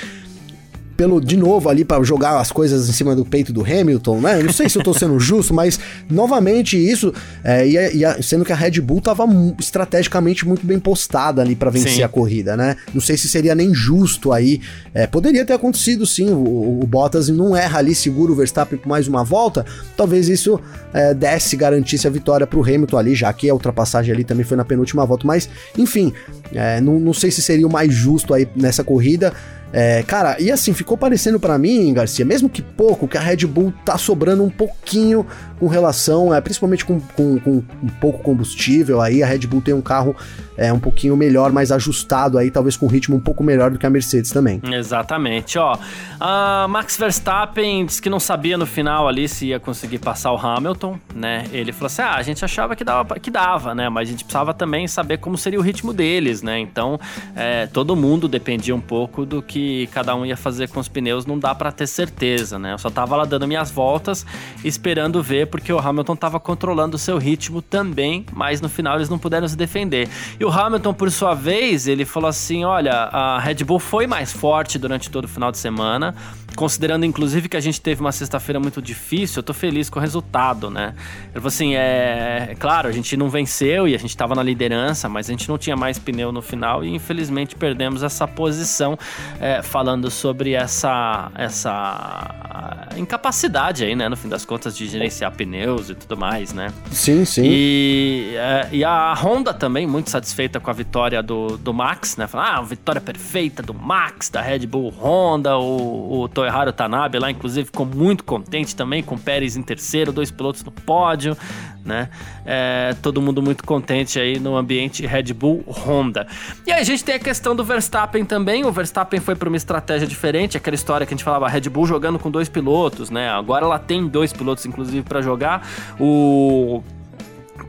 pelo 1.01 1.19
de 1.19 1.35
novo 1.35 1.71
ali 1.71 1.83
para 1.83 2.03
jogar 2.05 2.39
as 2.39 2.53
coisas 2.53 2.87
em 2.87 2.93
cima 2.93 3.17
do 3.17 3.25
peito 3.25 3.55
do 3.55 3.63
Hamilton, 3.63 4.21
né? 4.21 4.39
Eu 4.39 4.45
não 4.45 4.53
sei 4.53 4.69
se 4.69 4.77
eu 4.77 4.83
tô 4.83 4.93
sendo 4.93 5.19
justo, 5.19 5.55
mas 5.55 5.81
novamente 6.11 6.77
isso, 6.77 7.11
é, 7.43 7.67
e, 7.67 7.75
e 7.75 8.23
sendo 8.23 8.45
que 8.45 8.53
a 8.53 8.55
Red 8.55 8.83
Bull 8.83 9.01
tava 9.01 9.25
estrategicamente 9.59 10.47
muito 10.47 10.67
bem 10.67 10.79
postada 10.79 11.41
ali 11.41 11.57
para 11.57 11.71
vencer 11.71 11.93
sim. 11.93 12.03
a 12.03 12.09
corrida, 12.09 12.55
né? 12.55 12.77
Não 12.93 13.01
sei 13.01 13.17
se 13.17 13.29
seria 13.29 13.55
nem 13.55 13.73
justo 13.73 14.31
aí. 14.31 14.61
É, 14.93 15.07
poderia 15.07 15.43
ter 15.43 15.55
acontecido 15.55 16.05
sim, 16.05 16.29
o, 16.29 16.81
o, 16.83 16.87
Bottas 16.87 17.31
não 17.31 17.57
erra 17.57 17.79
ali, 17.79 17.95
segura 17.95 18.33
o 18.33 18.35
Verstappen 18.35 18.79
por 18.79 18.87
mais 18.87 19.09
uma 19.09 19.25
volta. 19.25 19.65
Talvez 19.97 20.29
isso 20.29 20.61
é, 20.93 21.15
desse, 21.15 21.57
garantisse 21.57 22.07
a 22.07 22.11
vitória 22.11 22.47
pro 22.47 22.61
Hamilton 22.63 22.99
ali, 22.99 23.15
já 23.15 23.33
que 23.33 23.49
a 23.49 23.55
ultrapassagem 23.55 24.13
ali 24.13 24.23
também 24.23 24.45
foi 24.45 24.59
na 24.59 24.67
penúltima 24.67 25.07
volta. 25.07 25.27
Mas, 25.27 25.49
enfim, 25.79 26.13
é, 26.53 26.79
não, 26.79 27.01
não 27.01 27.15
sei 27.15 27.31
se 27.31 27.41
seria 27.41 27.67
o 27.67 27.73
mais 27.73 27.91
justo 27.91 28.35
aí 28.35 28.47
nessa 28.55 28.85
corrida. 28.85 29.33
É, 29.73 30.03
cara, 30.03 30.37
e 30.41 30.51
assim, 30.51 30.73
ficou 30.73 30.97
parecendo 30.97 31.39
para 31.39 31.57
mim, 31.59 31.93
Garcia, 31.95 32.25
mesmo 32.25 32.49
que 32.49 32.61
pouco, 32.61 33.07
que 33.07 33.17
a 33.17 33.21
Red 33.21 33.47
Bull 33.47 33.73
tá 33.85 33.97
sobrando 33.97 34.43
um 34.43 34.51
pouquinho 34.51 35.27
com 35.59 35.69
relação, 35.69 36.35
é, 36.35 36.41
principalmente 36.41 36.85
com, 36.85 36.99
com, 37.01 37.39
com 37.39 37.63
um 37.83 37.89
pouco 38.01 38.23
combustível 38.23 39.01
aí, 39.01 39.23
a 39.23 39.27
Red 39.27 39.41
Bull 39.41 39.61
tem 39.61 39.75
um 39.75 39.83
carro 39.83 40.17
é, 40.57 40.73
um 40.73 40.81
pouquinho 40.81 41.17
melhor, 41.17 41.53
mais 41.53 41.71
ajustado 41.71 42.37
aí, 42.39 42.51
talvez 42.51 42.77
com 42.77 42.87
um 42.87 42.89
ritmo 42.89 43.17
um 43.17 43.21
pouco 43.21 43.43
melhor 43.45 43.71
do 43.71 43.79
que 43.79 43.87
a 43.87 43.91
Mercedes 43.91 44.31
também. 44.31 44.61
Exatamente, 44.73 45.59
ó. 45.59 45.79
A 46.19 46.67
Max 46.69 46.97
Verstappen 46.97 47.87
disse 47.87 48.03
que 48.03 48.11
não 48.11 48.21
sabia 48.21 48.59
no 48.59 48.67
final 48.67 49.09
ali 49.09 49.29
se 49.29 49.47
ia 49.47 49.61
conseguir 49.61 49.99
passar 49.99 50.33
o 50.33 50.37
Hamilton, 50.37 50.99
né? 51.15 51.45
Ele 51.53 51.73
falou 51.73 51.87
assim: 51.87 52.03
ah, 52.03 52.15
a 52.17 52.23
gente 52.23 52.45
achava 52.45 52.77
que 52.77 52.85
dava, 52.85 53.19
que 53.19 53.31
dava, 53.31 53.75
né? 53.75 53.89
Mas 53.89 54.09
a 54.09 54.11
gente 54.11 54.25
precisava 54.25 54.53
também 54.53 54.87
saber 54.87 55.19
como 55.19 55.39
seria 55.39 55.59
o 55.59 55.63
ritmo 55.63 55.93
deles, 55.93 56.43
né? 56.43 56.59
Então, 56.59 57.01
é, 57.35 57.67
todo 57.67 57.97
mundo 57.97 58.29
dependia 58.29 58.75
um 58.75 58.81
pouco 58.81 59.25
do 59.25 59.41
que 59.41 59.60
que 59.61 59.87
cada 59.89 60.15
um 60.15 60.25
ia 60.25 60.37
fazer 60.37 60.69
com 60.69 60.81
os 60.81 60.89
pneus 60.89 61.27
não 61.27 61.39
dá 61.39 61.55
para 61.55 61.71
ter 61.71 61.87
certeza, 61.87 62.59
né? 62.59 62.73
Eu 62.73 62.79
só 62.79 62.89
tava 62.89 63.15
lá 63.15 63.25
dando 63.25 63.47
minhas 63.47 63.71
voltas, 63.71 64.25
esperando 64.65 65.23
ver, 65.23 65.49
porque 65.49 65.71
o 65.73 65.79
Hamilton 65.79 66.17
tava 66.17 66.41
controlando 66.41 66.97
o 66.97 66.99
seu 66.99 67.19
ritmo 67.19 67.61
também, 67.61 68.25
mas 68.33 68.61
no 68.61 68.69
final 68.69 68.97
eles 68.97 69.11
não 69.11 69.19
puderam 69.19 69.47
se 69.47 69.57
defender. 69.57 70.09
E 70.39 70.45
o 70.45 70.51
Hamilton, 70.51 70.95
por 70.95 71.11
sua 71.11 71.35
vez, 71.35 71.87
ele 71.87 72.05
falou 72.05 72.29
assim: 72.29 72.65
olha, 72.65 72.93
a 72.93 73.39
Red 73.39 73.63
Bull 73.65 73.79
foi 73.79 74.07
mais 74.07 74.33
forte 74.33 74.79
durante 74.79 75.11
todo 75.11 75.27
o 75.27 75.29
final 75.29 75.53
de 75.53 75.59
semana, 75.59 76.15
considerando 76.57 77.05
inclusive 77.05 77.49
que 77.49 77.57
a 77.57 77.61
gente 77.61 77.81
teve 77.81 78.01
uma 78.01 78.13
sexta-feira 78.13 78.59
muito 78.59 78.81
difícil, 78.81 79.41
eu 79.41 79.43
tô 79.43 79.53
feliz 79.53 79.91
com 79.91 79.99
o 79.99 80.03
resultado, 80.03 80.71
né? 80.71 80.95
Ele 81.25 81.35
falou 81.35 81.49
assim: 81.49 81.75
é, 81.75 82.49
é 82.51 82.55
claro, 82.59 82.89
a 82.89 82.93
gente 82.93 83.17
não 83.17 83.29
venceu 83.29 83.87
e 83.87 83.95
a 83.95 83.99
gente 83.99 84.17
tava 84.17 84.35
na 84.35 84.43
liderança, 84.43 85.09
mas 85.09 85.29
a 85.29 85.33
gente 85.33 85.49
não 85.49 85.59
tinha 85.59 85.77
mais 85.77 85.99
pneu 85.99 86.33
no 86.33 86.41
final 86.41 86.85
e 86.85 86.95
infelizmente 86.95 87.55
perdemos 87.55 88.03
essa 88.03 88.27
posição. 88.27 88.99
É, 89.41 89.50
é, 89.51 89.63
falando 89.63 90.11
sobre 90.11 90.53
essa, 90.53 91.31
essa 91.35 92.91
incapacidade 92.97 93.85
aí, 93.85 93.97
né, 93.97 94.09
no 94.09 94.17
fim 94.17 94.29
das 94.29 94.45
contas, 94.45 94.77
de 94.77 94.87
gerenciar 94.87 95.33
pneus 95.33 95.91
e 95.91 95.95
tudo 95.95 96.17
mais, 96.17 96.53
né? 96.53 96.73
Sim, 96.91 97.25
sim. 97.25 97.43
E, 97.45 98.35
é, 98.37 98.69
e 98.73 98.85
a 98.85 99.13
Honda 99.15 99.53
também, 99.53 99.87
muito 99.87 100.11
satisfeita 100.11 100.61
com 100.61 100.71
a 100.71 100.73
vitória 100.73 101.23
do, 101.23 101.57
do 101.57 101.75
Max, 101.75 102.17
né? 102.17 102.27
Falando, 102.27 102.49
ah, 102.49 102.63
vitória 102.63 103.01
perfeita 103.01 103.63
do 103.63 103.75
Max, 103.75 104.29
da 104.29 104.41
Red 104.41 104.67
Bull 104.67 104.91
Honda, 104.91 105.59
o, 105.59 106.23
o 106.23 106.29
Toyoharu 106.29 106.73
Tanabe 106.73 107.19
lá, 107.19 107.31
inclusive, 107.31 107.67
ficou 107.67 107.87
muito 107.87 108.23
contente 108.23 108.77
também, 108.77 109.03
com 109.03 109.17
o 109.17 109.19
Pérez 109.19 109.57
em 109.57 109.63
terceiro, 109.63 110.13
dois 110.13 110.31
pilotos 110.31 110.63
no 110.63 110.71
pódio, 110.71 111.37
né? 111.85 112.09
É, 112.45 112.95
todo 113.03 113.21
mundo 113.21 113.43
muito 113.43 113.65
contente 113.65 114.19
aí 114.19 114.39
no 114.39 114.57
ambiente 114.57 115.07
Red 115.07 115.33
Bull 115.35 115.65
Honda. 115.67 116.27
E 116.67 116.73
aí 116.73 116.81
a 116.81 116.85
gente 116.85 117.05
tem 117.05 117.15
a 117.15 117.19
questão 117.19 117.55
do 117.55 117.65
Verstappen 117.65 118.25
também. 118.25 118.65
O 118.65 118.73
Verstappen 118.73 119.21
foi 119.21 119.35
para 119.35 119.49
uma 119.49 119.57
estratégia 119.57 120.07
diferente, 120.07 120.57
aquela 120.57 120.75
história 120.75 121.07
que 121.07 121.15
a 121.15 121.17
gente 121.17 121.25
falava, 121.25 121.49
Red 121.49 121.69
Bull 121.69 121.87
jogando 121.87 122.19
com 122.19 122.31
dois 122.31 122.49
pilotos, 122.49 123.11
né? 123.11 123.29
Agora 123.29 123.65
ela 123.65 123.79
tem 123.79 124.07
dois 124.07 124.33
pilotos, 124.33 124.67
inclusive, 124.67 125.03
para 125.03 125.21
jogar. 125.21 125.67
O 125.99 126.83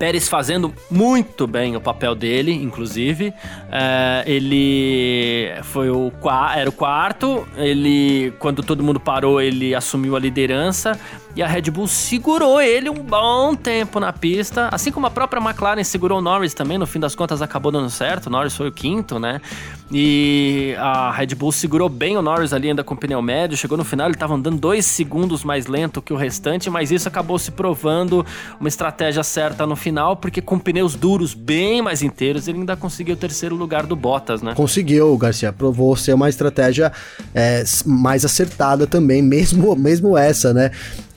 Pérez 0.01 0.27
fazendo 0.27 0.73
muito 0.89 1.45
bem 1.45 1.75
o 1.75 1.81
papel 1.81 2.15
dele, 2.15 2.51
inclusive. 2.51 3.31
É, 3.71 4.23
ele 4.25 5.51
foi 5.63 5.91
o 5.91 6.11
era 6.55 6.69
o 6.69 6.73
quarto. 6.73 7.47
Ele, 7.55 8.33
quando 8.39 8.63
todo 8.63 8.83
mundo 8.83 8.99
parou, 8.99 9.39
ele 9.39 9.75
assumiu 9.75 10.15
a 10.15 10.19
liderança 10.19 10.99
e 11.35 11.41
a 11.41 11.47
Red 11.47 11.63
Bull 11.71 11.87
segurou 11.87 12.61
ele 12.61 12.89
um 12.89 13.03
bom 13.03 13.55
tempo 13.55 13.99
na 13.99 14.11
pista, 14.11 14.69
assim 14.71 14.91
como 14.91 15.07
a 15.07 15.09
própria 15.09 15.41
McLaren 15.41 15.83
segurou 15.83 16.19
o 16.19 16.21
Norris 16.21 16.53
também, 16.53 16.77
no 16.77 16.85
fim 16.85 16.99
das 16.99 17.15
contas 17.15 17.41
acabou 17.41 17.71
dando 17.71 17.89
certo, 17.89 18.27
o 18.27 18.29
Norris 18.29 18.55
foi 18.55 18.67
o 18.67 18.71
quinto, 18.71 19.19
né? 19.19 19.39
E 19.93 20.73
a 20.77 21.11
Red 21.11 21.35
Bull 21.35 21.51
segurou 21.51 21.89
bem 21.89 22.17
o 22.17 22.21
Norris 22.21 22.53
ali 22.53 22.69
ainda 22.69 22.83
com 22.83 22.95
pneu 22.95 23.21
médio, 23.21 23.57
chegou 23.57 23.77
no 23.77 23.83
final, 23.83 24.07
ele 24.07 24.15
estava 24.15 24.33
andando 24.35 24.57
dois 24.57 24.85
segundos 24.85 25.43
mais 25.43 25.67
lento 25.67 26.01
que 26.01 26.13
o 26.13 26.15
restante, 26.15 26.69
mas 26.69 26.91
isso 26.91 27.07
acabou 27.07 27.37
se 27.37 27.51
provando 27.51 28.25
uma 28.59 28.69
estratégia 28.69 29.23
certa 29.23 29.65
no 29.65 29.75
final, 29.75 30.15
porque 30.15 30.41
com 30.41 30.57
pneus 30.57 30.95
duros 30.95 31.33
bem 31.33 31.81
mais 31.81 32.01
inteiros, 32.01 32.47
ele 32.47 32.59
ainda 32.59 32.75
conseguiu 32.77 33.15
o 33.15 33.17
terceiro 33.17 33.55
lugar 33.55 33.85
do 33.85 33.95
Bottas, 33.95 34.41
né? 34.41 34.53
Conseguiu, 34.55 35.17
Garcia, 35.17 35.51
provou 35.51 35.95
ser 35.95 36.13
uma 36.13 36.29
estratégia 36.29 36.91
é, 37.33 37.63
mais 37.85 38.23
acertada 38.23 38.87
também, 38.87 39.21
mesmo, 39.21 39.75
mesmo 39.75 40.17
essa, 40.17 40.53
né? 40.53 40.71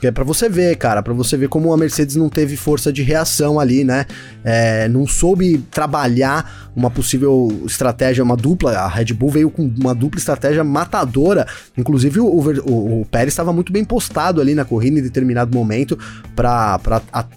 Que 0.05 0.09
é 0.09 0.11
para 0.11 0.23
você 0.23 0.47
ver, 0.47 0.75
cara, 0.75 1.01
para 1.01 1.15
você 1.15 1.35
ver 1.35 1.49
como 1.49 1.73
a 1.73 1.77
Mercedes 1.77 2.15
não 2.15 2.29
teve 2.29 2.55
força 2.55 2.93
de 2.93 3.01
reação 3.01 3.59
ali, 3.59 3.83
né? 3.83 4.05
É, 4.43 4.87
não 4.87 5.07
soube 5.07 5.57
trabalhar 5.71 6.69
uma 6.75 6.91
possível 6.91 7.63
estratégia, 7.65 8.23
uma 8.23 8.37
dupla. 8.37 8.73
A 8.73 8.87
Red 8.87 9.05
Bull 9.05 9.31
veio 9.31 9.49
com 9.49 9.63
uma 9.63 9.95
dupla 9.95 10.19
estratégia 10.19 10.63
matadora. 10.63 11.47
Inclusive, 11.75 12.19
o, 12.19 12.25
o, 12.27 13.01
o 13.01 13.05
Pérez 13.09 13.29
estava 13.29 13.51
muito 13.51 13.73
bem 13.73 13.83
postado 13.83 14.39
ali 14.39 14.53
na 14.53 14.63
corrida 14.63 14.99
em 14.99 15.01
determinado 15.01 15.57
momento 15.57 15.97
para 16.35 16.79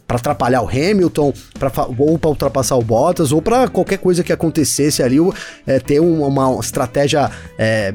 atrapalhar 0.07 0.61
o 0.61 0.69
Hamilton, 0.69 1.33
pra, 1.59 1.73
ou 1.97 2.19
para 2.19 2.29
ultrapassar 2.29 2.77
o 2.77 2.83
Bottas, 2.83 3.33
ou 3.33 3.41
para 3.41 3.69
qualquer 3.69 3.97
coisa 3.97 4.23
que 4.23 4.33
acontecesse 4.33 5.03
ali, 5.03 5.17
é, 5.67 5.79
ter 5.79 6.01
uma, 6.01 6.27
uma 6.27 6.61
estratégia, 6.61 7.31
é, 7.57 7.95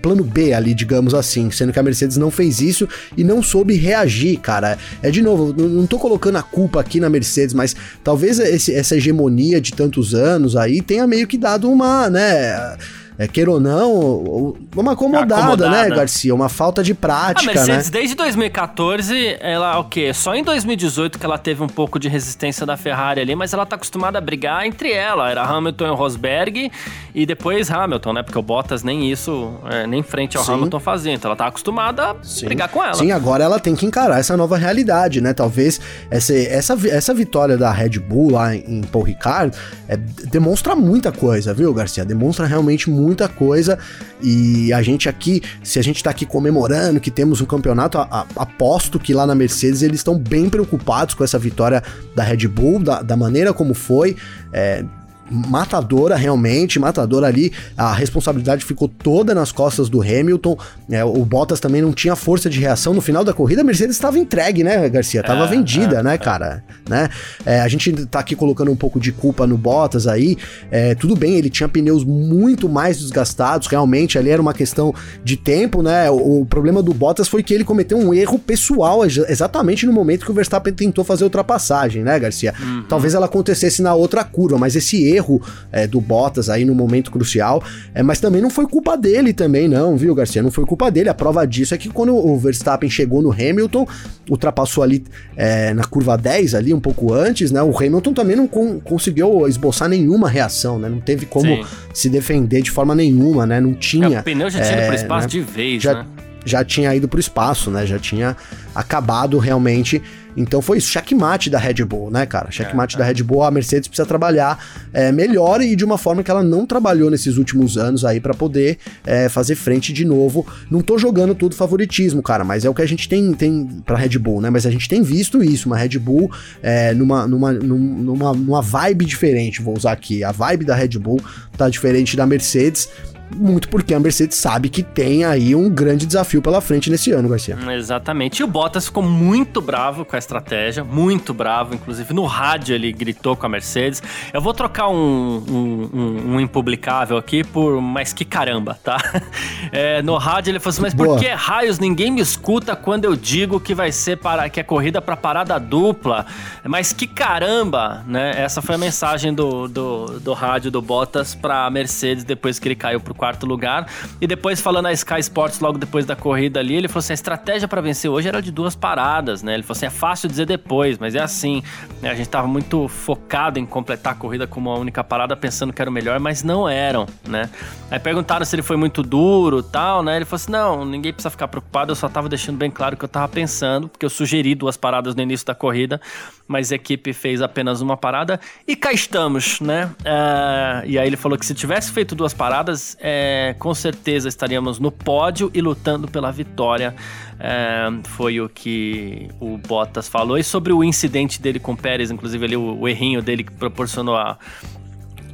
plano 0.00 0.24
B 0.24 0.54
ali, 0.54 0.72
digamos 0.72 1.12
assim. 1.12 1.50
Sendo 1.50 1.74
que 1.74 1.78
a 1.78 1.82
Mercedes 1.82 2.16
não 2.16 2.30
fez 2.30 2.62
isso 2.62 2.88
e 3.18 3.22
não 3.22 3.42
soube 3.42 3.74
reagir 3.74 4.13
agir, 4.14 4.36
cara. 4.36 4.78
É 5.02 5.10
de 5.10 5.20
novo, 5.20 5.52
não 5.56 5.86
tô 5.86 5.98
colocando 5.98 6.36
a 6.36 6.42
culpa 6.42 6.80
aqui 6.80 7.00
na 7.00 7.10
Mercedes, 7.10 7.52
mas 7.52 7.74
talvez 8.02 8.38
esse, 8.38 8.72
essa 8.72 8.96
hegemonia 8.96 9.60
de 9.60 9.72
tantos 9.72 10.14
anos 10.14 10.56
aí 10.56 10.80
tenha 10.80 11.06
meio 11.06 11.26
que 11.26 11.36
dado 11.36 11.70
uma, 11.70 12.08
né? 12.08 12.76
É, 13.18 13.28
queira 13.28 13.50
ou 13.50 13.60
não, 13.60 14.56
uma 14.74 14.92
acomodada, 14.92 15.36
acomodada, 15.36 15.70
né, 15.70 15.96
Garcia? 15.96 16.34
Uma 16.34 16.48
falta 16.48 16.82
de 16.82 16.94
prática, 16.94 17.50
a 17.50 17.54
Mercedes, 17.54 17.90
né? 17.90 17.98
desde 17.98 18.14
2014, 18.16 19.36
ela, 19.40 19.78
o 19.78 19.84
quê? 19.84 20.12
Só 20.12 20.34
em 20.34 20.42
2018 20.42 21.18
que 21.18 21.24
ela 21.24 21.38
teve 21.38 21.62
um 21.62 21.68
pouco 21.68 21.98
de 21.98 22.08
resistência 22.08 22.66
da 22.66 22.76
Ferrari 22.76 23.20
ali, 23.20 23.34
mas 23.36 23.52
ela 23.52 23.64
tá 23.64 23.76
acostumada 23.76 24.18
a 24.18 24.20
brigar 24.20 24.66
entre 24.66 24.92
ela. 24.92 25.30
Era 25.30 25.42
Hamilton 25.42 25.86
e 25.86 25.90
Rosberg, 25.90 26.72
e 27.14 27.24
depois 27.26 27.70
Hamilton, 27.70 28.12
né? 28.14 28.22
Porque 28.22 28.38
o 28.38 28.42
Bottas 28.42 28.82
nem 28.82 29.10
isso, 29.10 29.54
é, 29.70 29.86
nem 29.86 30.02
frente 30.02 30.36
ao 30.36 30.44
Sim. 30.44 30.54
Hamilton 30.54 30.80
fazia. 30.80 31.12
Então 31.12 31.28
ela 31.28 31.36
tá 31.36 31.46
acostumada 31.46 32.10
a 32.10 32.16
Sim. 32.22 32.46
brigar 32.46 32.68
com 32.68 32.82
ela. 32.82 32.94
Sim, 32.94 33.12
agora 33.12 33.44
ela 33.44 33.60
tem 33.60 33.76
que 33.76 33.86
encarar 33.86 34.18
essa 34.18 34.36
nova 34.36 34.56
realidade, 34.56 35.20
né? 35.20 35.32
Talvez 35.32 35.80
essa, 36.10 36.34
essa, 36.34 36.76
essa 36.88 37.14
vitória 37.14 37.56
da 37.56 37.70
Red 37.70 38.00
Bull 38.00 38.32
lá 38.32 38.54
em 38.54 38.82
Paul 38.82 39.04
Ricard 39.04 39.56
é, 39.88 39.96
demonstra 39.96 40.74
muita 40.74 41.12
coisa, 41.12 41.54
viu, 41.54 41.72
Garcia? 41.72 42.04
Demonstra 42.04 42.46
realmente 42.46 42.90
muita 43.04 43.28
coisa. 43.28 43.78
E 44.22 44.72
a 44.72 44.82
gente 44.82 45.08
aqui, 45.08 45.42
se 45.62 45.78
a 45.78 45.82
gente 45.82 46.02
tá 46.02 46.10
aqui 46.10 46.24
comemorando 46.24 47.00
que 47.00 47.10
temos 47.10 47.40
um 47.40 47.44
campeonato, 47.44 47.98
a, 47.98 48.08
a, 48.10 48.26
aposto 48.36 48.98
que 48.98 49.12
lá 49.12 49.26
na 49.26 49.34
Mercedes 49.34 49.82
eles 49.82 50.00
estão 50.00 50.18
bem 50.18 50.48
preocupados 50.48 51.14
com 51.14 51.22
essa 51.22 51.38
vitória 51.38 51.82
da 52.14 52.22
Red 52.22 52.48
Bull, 52.48 52.78
da, 52.78 53.02
da 53.02 53.16
maneira 53.16 53.52
como 53.52 53.74
foi. 53.74 54.16
É, 54.52 54.84
matadora 55.30 56.16
realmente, 56.16 56.78
matadora 56.78 57.26
ali. 57.26 57.52
A 57.76 57.92
responsabilidade 57.92 58.64
ficou 58.64 58.88
toda 58.88 59.34
nas 59.34 59.50
costas 59.50 59.88
do 59.88 60.02
Hamilton. 60.02 60.56
É, 60.90 61.04
o 61.04 61.24
Bottas 61.24 61.60
também 61.60 61.80
não 61.80 61.92
tinha 61.92 62.14
força 62.14 62.50
de 62.50 62.60
reação 62.60 62.94
no 62.94 63.00
final 63.00 63.24
da 63.24 63.32
corrida. 63.32 63.62
A 63.62 63.64
Mercedes 63.64 63.96
estava 63.96 64.18
entregue, 64.18 64.62
né, 64.62 64.88
Garcia? 64.88 65.22
Tava 65.22 65.44
é, 65.44 65.48
vendida, 65.48 66.00
é, 66.00 66.02
né, 66.02 66.14
é. 66.14 66.18
cara? 66.18 66.62
Né? 66.88 67.08
É, 67.44 67.60
a 67.60 67.68
gente 67.68 67.92
tá 68.06 68.20
aqui 68.20 68.36
colocando 68.36 68.70
um 68.70 68.76
pouco 68.76 69.00
de 69.00 69.12
culpa 69.12 69.46
no 69.46 69.56
Bottas 69.56 70.06
aí. 70.06 70.36
É, 70.70 70.94
tudo 70.94 71.16
bem, 71.16 71.36
ele 71.36 71.50
tinha 71.50 71.68
pneus 71.68 72.04
muito 72.04 72.68
mais 72.68 72.98
desgastados, 72.98 73.66
realmente. 73.66 74.18
Ali 74.18 74.30
era 74.30 74.42
uma 74.42 74.54
questão 74.54 74.94
de 75.22 75.36
tempo, 75.36 75.82
né? 75.82 76.10
O, 76.10 76.42
o 76.42 76.46
problema 76.46 76.82
do 76.82 76.92
Bottas 76.92 77.28
foi 77.28 77.42
que 77.42 77.54
ele 77.54 77.64
cometeu 77.64 77.98
um 77.98 78.12
erro 78.12 78.38
pessoal 78.38 79.04
exatamente 79.04 79.86
no 79.86 79.92
momento 79.92 80.24
que 80.24 80.30
o 80.30 80.34
Verstappen 80.34 80.72
tentou 80.72 81.04
fazer 81.04 81.24
ultrapassagem, 81.24 82.02
né, 82.02 82.18
Garcia? 82.18 82.54
Uhum. 82.60 82.84
Talvez 82.88 83.14
ela 83.14 83.26
acontecesse 83.26 83.80
na 83.80 83.94
outra 83.94 84.22
curva, 84.24 84.58
mas 84.58 84.76
esse 84.76 85.04
erro 85.04 85.13
erro 85.14 85.40
é, 85.70 85.86
do 85.86 86.00
Bottas 86.00 86.48
aí 86.48 86.64
no 86.64 86.74
momento 86.74 87.10
crucial, 87.10 87.62
é, 87.94 88.02
mas 88.02 88.20
também 88.20 88.40
não 88.40 88.50
foi 88.50 88.66
culpa 88.66 88.96
dele 88.96 89.32
também 89.32 89.68
não, 89.68 89.96
viu, 89.96 90.14
Garcia? 90.14 90.42
Não 90.42 90.50
foi 90.50 90.64
culpa 90.64 90.90
dele. 90.90 91.08
A 91.08 91.14
prova 91.14 91.46
disso 91.46 91.74
é 91.74 91.78
que 91.78 91.88
quando 91.88 92.14
o 92.14 92.36
Verstappen 92.38 92.88
chegou 92.88 93.22
no 93.22 93.32
Hamilton, 93.32 93.86
ultrapassou 94.30 94.82
ali 94.82 95.04
é, 95.36 95.74
na 95.74 95.84
curva 95.84 96.16
10 96.16 96.54
ali 96.54 96.72
um 96.72 96.80
pouco 96.80 97.12
antes, 97.12 97.50
né? 97.50 97.62
O 97.62 97.76
Hamilton 97.76 98.12
também 98.12 98.36
não 98.36 98.46
con 98.46 98.80
conseguiu 98.80 99.46
esboçar 99.46 99.88
nenhuma 99.88 100.28
reação, 100.28 100.78
né? 100.78 100.88
Não 100.88 101.00
teve 101.00 101.26
como 101.26 101.46
Sim. 101.46 101.64
se 101.92 102.08
defender 102.08 102.62
de 102.62 102.70
forma 102.70 102.94
nenhuma, 102.94 103.46
né? 103.46 103.60
Não 103.60 103.74
tinha. 103.74 104.18
É, 104.18 104.20
o 104.20 104.22
pneu 104.22 104.50
já 104.50 104.60
tinha 104.60 104.76
ido 104.76 104.86
pro 104.86 104.92
é, 104.92 104.96
espaço 104.96 105.26
né? 105.26 105.30
de 105.30 105.40
vez, 105.40 105.82
já, 105.82 105.94
né? 105.94 106.06
Já 106.44 106.64
tinha 106.64 106.94
ido 106.94 107.08
pro 107.08 107.20
espaço, 107.20 107.70
né? 107.70 107.86
Já 107.86 107.98
tinha 107.98 108.36
acabado 108.74 109.38
realmente 109.38 110.02
então 110.36 110.60
foi 110.60 110.78
isso, 110.78 110.88
checkmate 110.88 111.50
da 111.50 111.58
Red 111.58 111.84
Bull, 111.84 112.10
né, 112.10 112.26
cara? 112.26 112.50
Checkmate 112.50 112.96
é, 112.96 112.98
da 112.98 113.04
Red 113.04 113.22
Bull, 113.22 113.42
a 113.42 113.50
Mercedes 113.50 113.88
precisa 113.88 114.06
trabalhar 114.06 114.58
é, 114.92 115.12
melhor 115.12 115.60
e 115.60 115.76
de 115.76 115.84
uma 115.84 115.98
forma 115.98 116.22
que 116.22 116.30
ela 116.30 116.42
não 116.42 116.66
trabalhou 116.66 117.10
nesses 117.10 117.36
últimos 117.36 117.76
anos 117.76 118.04
aí 118.04 118.20
para 118.20 118.34
poder 118.34 118.78
é, 119.06 119.28
fazer 119.28 119.54
frente 119.54 119.92
de 119.92 120.04
novo. 120.04 120.46
Não 120.70 120.80
tô 120.80 120.98
jogando 120.98 121.34
tudo 121.34 121.54
favoritismo, 121.54 122.22
cara, 122.22 122.44
mas 122.44 122.64
é 122.64 122.70
o 122.70 122.74
que 122.74 122.82
a 122.82 122.86
gente 122.86 123.08
tem, 123.08 123.32
tem 123.32 123.66
pra 123.84 123.96
Red 123.96 124.18
Bull, 124.18 124.40
né? 124.40 124.50
Mas 124.50 124.66
a 124.66 124.70
gente 124.70 124.88
tem 124.88 125.02
visto 125.02 125.42
isso, 125.42 125.68
uma 125.68 125.76
Red 125.76 125.98
Bull 125.98 126.30
é, 126.62 126.92
numa, 126.94 127.26
numa, 127.26 127.52
numa, 127.52 128.32
numa 128.32 128.62
vibe 128.62 129.04
diferente, 129.04 129.62
vou 129.62 129.76
usar 129.76 129.92
aqui. 129.92 130.24
A 130.24 130.32
vibe 130.32 130.64
da 130.64 130.74
Red 130.74 130.98
Bull 130.98 131.20
tá 131.56 131.68
diferente 131.68 132.16
da 132.16 132.26
Mercedes 132.26 132.88
muito 133.34 133.68
porque 133.68 133.94
a 133.94 134.00
Mercedes 134.00 134.38
sabe 134.38 134.68
que 134.68 134.82
tem 134.82 135.24
aí 135.24 135.54
um 135.54 135.68
grande 135.68 136.06
desafio 136.06 136.40
pela 136.40 136.60
frente 136.60 136.90
nesse 136.90 137.10
ano, 137.12 137.28
Garcia. 137.28 137.58
Exatamente. 137.72 138.40
E 138.40 138.44
o 138.44 138.46
Bottas 138.46 138.86
ficou 138.86 139.02
muito 139.02 139.60
bravo 139.60 140.04
com 140.04 140.16
a 140.16 140.18
estratégia, 140.18 140.84
muito 140.84 141.34
bravo. 141.34 141.74
Inclusive 141.74 142.12
no 142.14 142.24
rádio 142.24 142.74
ele 142.74 142.92
gritou 142.92 143.36
com 143.36 143.46
a 143.46 143.48
Mercedes. 143.48 144.02
Eu 144.32 144.40
vou 144.40 144.54
trocar 144.54 144.88
um, 144.88 145.44
um, 145.48 145.90
um, 145.92 146.34
um 146.34 146.40
impublicável 146.40 147.16
aqui 147.16 147.44
por 147.44 147.80
mas 147.80 148.12
que 148.12 148.24
caramba, 148.24 148.78
tá? 148.82 148.96
É, 149.72 150.02
no 150.02 150.16
rádio 150.16 150.50
ele 150.50 150.60
falou 150.60 150.72
assim: 150.72 150.82
Mas 150.82 150.94
Boa. 150.94 151.08
por 151.08 151.18
que 151.18 151.28
raios 151.28 151.78
ninguém 151.78 152.10
me 152.10 152.20
escuta 152.20 152.76
quando 152.76 153.06
eu 153.06 153.16
digo 153.16 153.58
que 153.58 153.74
vai 153.74 153.90
ser 153.90 154.18
para 154.18 154.48
que 154.48 154.60
é 154.60 154.62
corrida 154.62 155.00
para 155.00 155.16
parada 155.16 155.58
dupla? 155.58 156.26
Mas 156.62 156.92
que 156.92 157.06
caramba, 157.06 158.04
né? 158.06 158.34
Essa 158.36 158.62
foi 158.62 158.74
a 158.74 158.78
mensagem 158.78 159.34
do, 159.34 159.66
do, 159.66 160.20
do 160.20 160.32
rádio 160.32 160.70
do 160.70 160.80
Bottas 160.80 161.34
para 161.34 161.66
a 161.66 161.70
Mercedes 161.70 162.24
depois 162.24 162.58
que 162.58 162.68
ele 162.68 162.76
caiu 162.76 163.00
pro 163.00 163.14
quarto 163.24 163.46
lugar. 163.46 163.86
E 164.20 164.26
depois, 164.26 164.60
falando 164.60 164.86
a 164.86 164.92
Sky 164.92 165.20
Sports 165.20 165.58
logo 165.58 165.78
depois 165.78 166.04
da 166.04 166.14
corrida 166.14 166.60
ali, 166.60 166.74
ele 166.74 166.88
falou 166.88 166.98
assim: 166.98 167.14
a 167.14 167.14
estratégia 167.14 167.66
para 167.66 167.80
vencer 167.80 168.10
hoje 168.10 168.28
era 168.28 168.42
de 168.42 168.52
duas 168.52 168.76
paradas, 168.76 169.42
né? 169.42 169.54
Ele 169.54 169.62
falou 169.62 169.76
assim: 169.76 169.86
é 169.86 169.90
fácil 169.90 170.28
dizer 170.28 170.44
depois, 170.44 170.98
mas 170.98 171.14
é 171.14 171.20
assim. 171.20 171.62
Né? 172.02 172.10
A 172.10 172.14
gente 172.14 172.28
tava 172.28 172.46
muito 172.46 172.86
focado 172.86 173.58
em 173.58 173.64
completar 173.64 174.12
a 174.12 174.16
corrida 174.16 174.46
como 174.46 174.70
uma 174.70 174.78
única 174.78 175.02
parada, 175.02 175.34
pensando 175.34 175.72
que 175.72 175.80
era 175.80 175.90
o 175.90 175.92
melhor, 175.92 176.20
mas 176.20 176.42
não 176.42 176.68
eram, 176.68 177.06
né? 177.26 177.48
Aí 177.90 177.98
perguntaram 177.98 178.44
se 178.44 178.54
ele 178.54 178.62
foi 178.62 178.76
muito 178.76 179.02
duro 179.02 179.62
tal, 179.62 180.02
né? 180.02 180.16
Ele 180.16 180.26
falou 180.26 180.36
assim: 180.36 180.52
não, 180.52 180.84
ninguém 180.84 181.12
precisa 181.12 181.30
ficar 181.30 181.48
preocupado, 181.48 181.92
eu 181.92 181.96
só 181.96 182.08
tava 182.10 182.28
deixando 182.28 182.58
bem 182.58 182.70
claro 182.70 182.94
o 182.94 182.98
que 182.98 183.04
eu 183.04 183.08
tava 183.08 183.28
pensando, 183.28 183.88
porque 183.88 184.04
eu 184.04 184.10
sugeri 184.10 184.54
duas 184.54 184.76
paradas 184.76 185.14
no 185.14 185.22
início 185.22 185.46
da 185.46 185.54
corrida, 185.54 185.98
mas 186.46 186.70
a 186.70 186.74
equipe 186.74 187.14
fez 187.14 187.40
apenas 187.40 187.80
uma 187.80 187.96
parada 187.96 188.38
e 188.68 188.76
cá 188.76 188.92
estamos, 188.92 189.60
né? 189.60 189.90
Uh, 190.00 190.86
e 190.86 190.98
aí 190.98 191.06
ele 191.06 191.16
falou 191.16 191.38
que 191.38 191.46
se 191.46 191.54
tivesse 191.54 191.90
feito 191.90 192.14
duas 192.14 192.34
paradas, 192.34 192.96
é, 193.00 193.13
com 193.58 193.74
certeza 193.74 194.28
estaríamos 194.28 194.78
no 194.78 194.90
pódio 194.90 195.50
e 195.54 195.60
lutando 195.60 196.08
pela 196.08 196.30
vitória. 196.30 196.94
É, 197.38 197.88
foi 198.04 198.40
o 198.40 198.48
que 198.48 199.28
o 199.40 199.58
Bottas 199.58 200.08
falou. 200.08 200.38
E 200.38 200.44
sobre 200.44 200.72
o 200.72 200.82
incidente 200.82 201.40
dele 201.40 201.58
com 201.58 201.72
o 201.72 201.76
Pérez, 201.76 202.10
inclusive 202.10 202.44
ali 202.44 202.56
o, 202.56 202.78
o 202.80 202.88
errinho 202.88 203.20
dele 203.22 203.44
que 203.44 203.52
proporcionou 203.52 204.16
a 204.16 204.38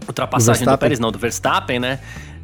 ultrapassagem 0.07 0.67
do 0.67 0.79
Pérez, 0.79 0.99
não, 0.99 1.11
do 1.11 1.19
Verstappen, 1.19 1.79
né? 1.79 1.99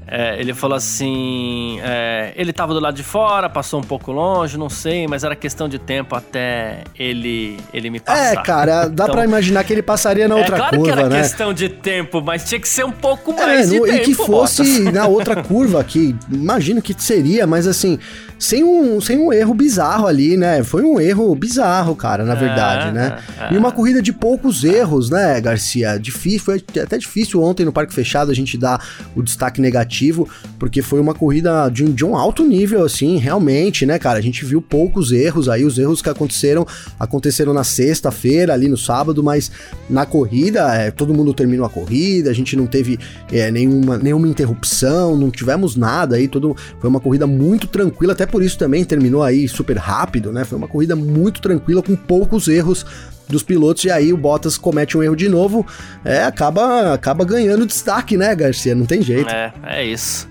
É, 0.09 0.41
ele 0.41 0.55
falou 0.55 0.77
assim: 0.77 1.81
é, 1.83 2.33
ele 2.37 2.51
estava 2.51 2.73
do 2.73 2.79
lado 2.79 2.95
de 2.95 3.03
fora, 3.03 3.49
passou 3.49 3.81
um 3.81 3.83
pouco 3.83 4.13
longe, 4.13 4.57
não 4.57 4.71
sei, 4.71 5.07
mas 5.09 5.25
era 5.25 5.35
questão 5.35 5.69
de 5.69 5.81
tempo 5.81 6.15
até 6.15 6.85
ele, 6.97 7.59
ele 7.75 7.91
me 7.91 7.99
passar. 7.99 8.35
É, 8.35 8.43
cara, 8.43 8.87
dá 8.87 9.05
então, 9.05 9.15
pra 9.15 9.25
imaginar 9.25 9.65
que 9.65 9.73
ele 9.73 9.83
passaria 9.83 10.29
na 10.29 10.37
é 10.37 10.39
outra 10.39 10.57
claro 10.57 10.77
curva, 10.77 10.93
que 10.93 10.99
era 11.01 11.09
né? 11.09 11.23
questão 11.23 11.53
de 11.53 11.69
tempo, 11.69 12.23
mas 12.23 12.49
tinha 12.49 12.61
que 12.61 12.69
ser 12.69 12.85
um 12.85 12.93
pouco 12.93 13.33
é, 13.33 13.47
mais 13.47 13.69
é, 13.69 13.73
de 13.73 13.81
no, 13.81 13.87
tempo. 13.87 13.97
E 13.97 14.05
que 14.05 14.15
fosse 14.15 14.81
na 14.93 15.07
outra 15.09 15.43
curva 15.43 15.81
aqui, 15.81 16.15
imagino 16.31 16.81
que 16.81 16.95
seria, 16.97 17.45
mas 17.45 17.67
assim, 17.67 17.99
sem 18.39 18.63
um, 18.63 19.01
sem 19.01 19.19
um 19.19 19.33
erro 19.33 19.55
bizarro 19.55 20.07
ali, 20.07 20.37
né? 20.37 20.63
Foi 20.63 20.85
um 20.85 21.01
erro 21.01 21.35
bizarro, 21.35 21.97
cara, 21.97 22.25
na 22.25 22.37
verdade, 22.37 22.93
né? 22.93 23.19
E 23.51 23.57
uma 23.57 23.73
corrida 23.73 24.01
de 24.01 24.13
poucos 24.13 24.63
erros, 24.63 25.11
né, 25.11 25.41
Garcia? 25.41 25.99
Difícil, 25.99 26.41
foi 26.41 26.65
até 26.81 26.97
difícil 26.97 27.43
ontem 27.43 27.65
no 27.65 27.73
Parque 27.73 27.93
Fechado 27.93 28.31
a 28.31 28.35
gente 28.35 28.57
dar 28.57 28.81
o 29.17 29.23
destaque 29.23 29.61
negativo 29.61 29.96
negativo, 29.97 30.29
porque 30.59 30.83
foi 30.83 31.01
uma 31.01 31.15
corrida 31.15 31.69
de, 31.69 31.85
de, 31.85 32.05
um 32.05 32.17
alto 32.17 32.45
nível, 32.45 32.85
assim, 32.85 33.17
realmente, 33.17 33.87
né, 33.87 33.99
cara? 33.99 34.19
A 34.19 34.23
gente 34.23 34.45
viu 34.45 34.61
poucos 34.61 35.13
erros 35.13 35.49
aí, 35.49 35.65
os 35.65 35.79
erros 35.79 36.03
que 36.03 36.11
aconteceram, 36.11 36.67
aconteceram 36.99 37.53
na 37.55 37.65
sexta-feira, 37.65 38.53
ali 38.53 38.69
no 38.69 38.77
sábado, 38.77 39.23
mas 39.23 39.51
na 39.89 40.05
corrida, 40.05 40.75
é, 40.75 40.91
todo 40.91 41.15
mundo 41.15 41.33
terminou 41.33 41.65
a 41.65 41.71
corrida, 41.71 42.31
a 42.31 42.35
gente 42.35 42.57
não 42.57 42.67
teve 42.67 42.99
é, 43.33 43.51
nenhuma, 43.51 43.97
nenhuma 43.99 44.29
interrupção, 44.29 45.17
não 45.17 45.31
tivemos 45.31 45.77
nada 45.77 46.17
aí, 46.17 46.29
todo, 46.29 46.55
foi 46.81 46.91
uma 46.91 47.01
corrida 47.01 47.27
muito 47.27 47.67
tranquila, 47.67 48.13
até 48.13 48.27
por 48.27 48.43
isso 48.43 48.59
também 48.59 48.85
terminou 48.85 49.23
aí 49.23 49.49
super 49.49 49.77
rápido, 49.77 50.33
né? 50.33 50.45
Foi 50.45 50.59
uma 50.59 50.69
corrida 50.69 50.95
muito 50.95 51.41
tranquila, 51.41 51.83
com 51.83 51.97
poucos 51.97 52.49
erros 52.49 52.85
dos 53.29 53.43
pilotos, 53.43 53.85
e 53.85 53.91
aí 53.91 54.13
o 54.13 54.17
Bottas 54.17 54.57
comete 54.59 54.97
um 54.97 55.03
erro 55.03 55.17
de 55.17 55.29
novo, 55.29 55.67
é, 56.05 56.23
acaba, 56.23 56.93
acaba 56.95 57.25
ganhando 57.25 57.67
destaque, 57.67 58.17
né, 58.17 58.35
Garcia? 58.35 58.75
Não 58.75 58.87
tem 58.87 59.03
jeito. 59.03 59.31
É, 59.31 59.53
é 59.65 59.85
isso. 59.85 60.29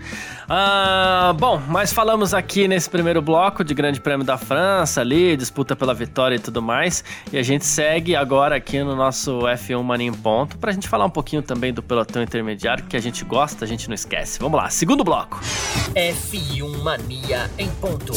Ah, 0.48 1.34
bom, 1.38 1.60
mas 1.68 1.92
falamos 1.92 2.34
aqui 2.34 2.68
nesse 2.68 2.88
primeiro 2.90 3.22
bloco 3.22 3.64
de 3.64 3.74
Grande 3.74 4.00
Prêmio 4.00 4.26
da 4.26 4.38
França, 4.38 5.02
ali, 5.02 5.36
disputa 5.36 5.76
pela 5.76 5.94
vitória 5.94 6.36
e 6.36 6.40
tudo 6.40 6.62
mais. 6.62 7.04
E 7.32 7.38
a 7.38 7.44
gente 7.44 7.66
segue 7.66 8.16
agora 8.16 8.56
aqui 8.56 8.84
no 8.84 8.96
nosso 8.96 9.40
F1 9.40 9.82
Mania 9.82 10.08
em 10.08 10.14
Ponto 10.14 10.58
pra 10.58 10.72
gente 10.72 10.88
falar 10.88 11.06
um 11.06 11.10
pouquinho 11.10 11.42
também 11.42 11.74
do 11.74 11.82
pelotão 11.82 12.22
intermediário, 12.22 12.86
que 12.86 12.96
a 12.96 13.02
gente 13.02 13.26
gosta, 13.26 13.66
a 13.66 13.68
gente 13.68 13.88
não 13.88 13.96
esquece. 13.96 14.40
Vamos 14.40 14.60
lá, 14.60 14.70
segundo 14.70 15.04
bloco. 15.04 15.42
F1 15.96 16.84
Mania 16.84 17.50
em 17.58 17.70
Ponto. 17.70 18.14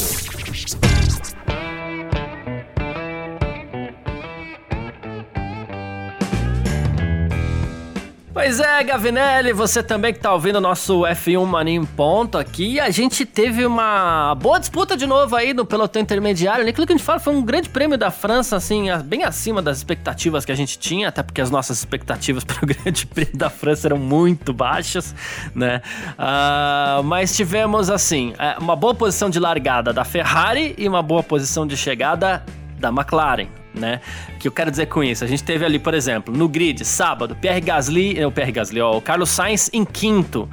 Pois 8.31 8.59
é, 8.59 8.83
Gavinelli, 8.83 9.51
você 9.53 9.81
também 9.81 10.13
que 10.13 10.19
tá 10.19 10.31
ouvindo 10.31 10.57
o 10.57 10.61
nosso 10.61 11.01
F1 11.01 11.43
Mania 11.47 11.73
em 11.73 11.83
ponto 11.83 12.37
aqui. 12.37 12.79
A 12.79 12.91
gente 12.91 13.25
teve 13.25 13.65
uma 13.65 14.35
boa 14.35 14.59
disputa 14.59 14.95
de 14.95 15.07
novo 15.07 15.35
aí 15.35 15.51
no 15.51 15.65
pelotão 15.65 15.99
intermediário. 15.99 16.67
Aquilo 16.67 16.85
que 16.85 16.93
a 16.93 16.95
gente 16.95 17.05
fala 17.05 17.19
foi 17.19 17.33
um 17.33 17.41
grande 17.41 17.69
prêmio 17.69 17.97
da 17.97 18.11
França, 18.11 18.55
assim, 18.55 18.85
bem 19.03 19.23
acima 19.23 19.63
das 19.63 19.77
expectativas 19.77 20.45
que 20.45 20.51
a 20.51 20.55
gente 20.55 20.77
tinha, 20.77 21.09
até 21.09 21.23
porque 21.23 21.41
as 21.41 21.49
nossas 21.49 21.79
expectativas 21.79 22.43
para 22.45 22.63
o 22.63 22.67
grande 22.67 23.07
prêmio 23.07 23.35
da 23.35 23.49
França 23.49 23.87
eram 23.87 23.97
muito 23.97 24.53
baixas, 24.53 25.15
né? 25.55 25.81
Uh, 26.11 27.03
mas 27.03 27.35
tivemos, 27.35 27.89
assim, 27.89 28.35
é, 28.37 28.59
uma 28.59 28.75
boa 28.75 28.93
posição 28.93 29.27
de 29.31 29.39
largada 29.39 29.91
da 29.91 30.05
Ferrari 30.05 30.75
e 30.77 30.87
uma 30.87 31.01
boa 31.01 31.23
posição 31.23 31.65
de 31.65 31.75
chegada 31.75 32.45
da 32.77 32.89
McLaren 32.89 33.58
né? 33.79 34.01
Que 34.39 34.47
eu 34.47 34.51
quero 34.51 34.69
dizer 34.69 34.87
com 34.87 35.03
isso, 35.03 35.23
a 35.23 35.27
gente 35.27 35.43
teve 35.43 35.65
ali, 35.65 35.79
por 35.79 35.93
exemplo, 35.93 36.35
no 36.35 36.47
grid, 36.47 36.83
sábado, 36.85 37.35
Pierre 37.35 37.61
Gasly, 37.61 38.23
o 38.23 38.31
Pierre 38.31 38.51
Gasly, 38.51 38.81
ó, 38.81 38.97
o 38.97 39.01
Carlos 39.01 39.29
Sainz 39.29 39.69
em 39.73 39.85
quinto, 39.85 40.49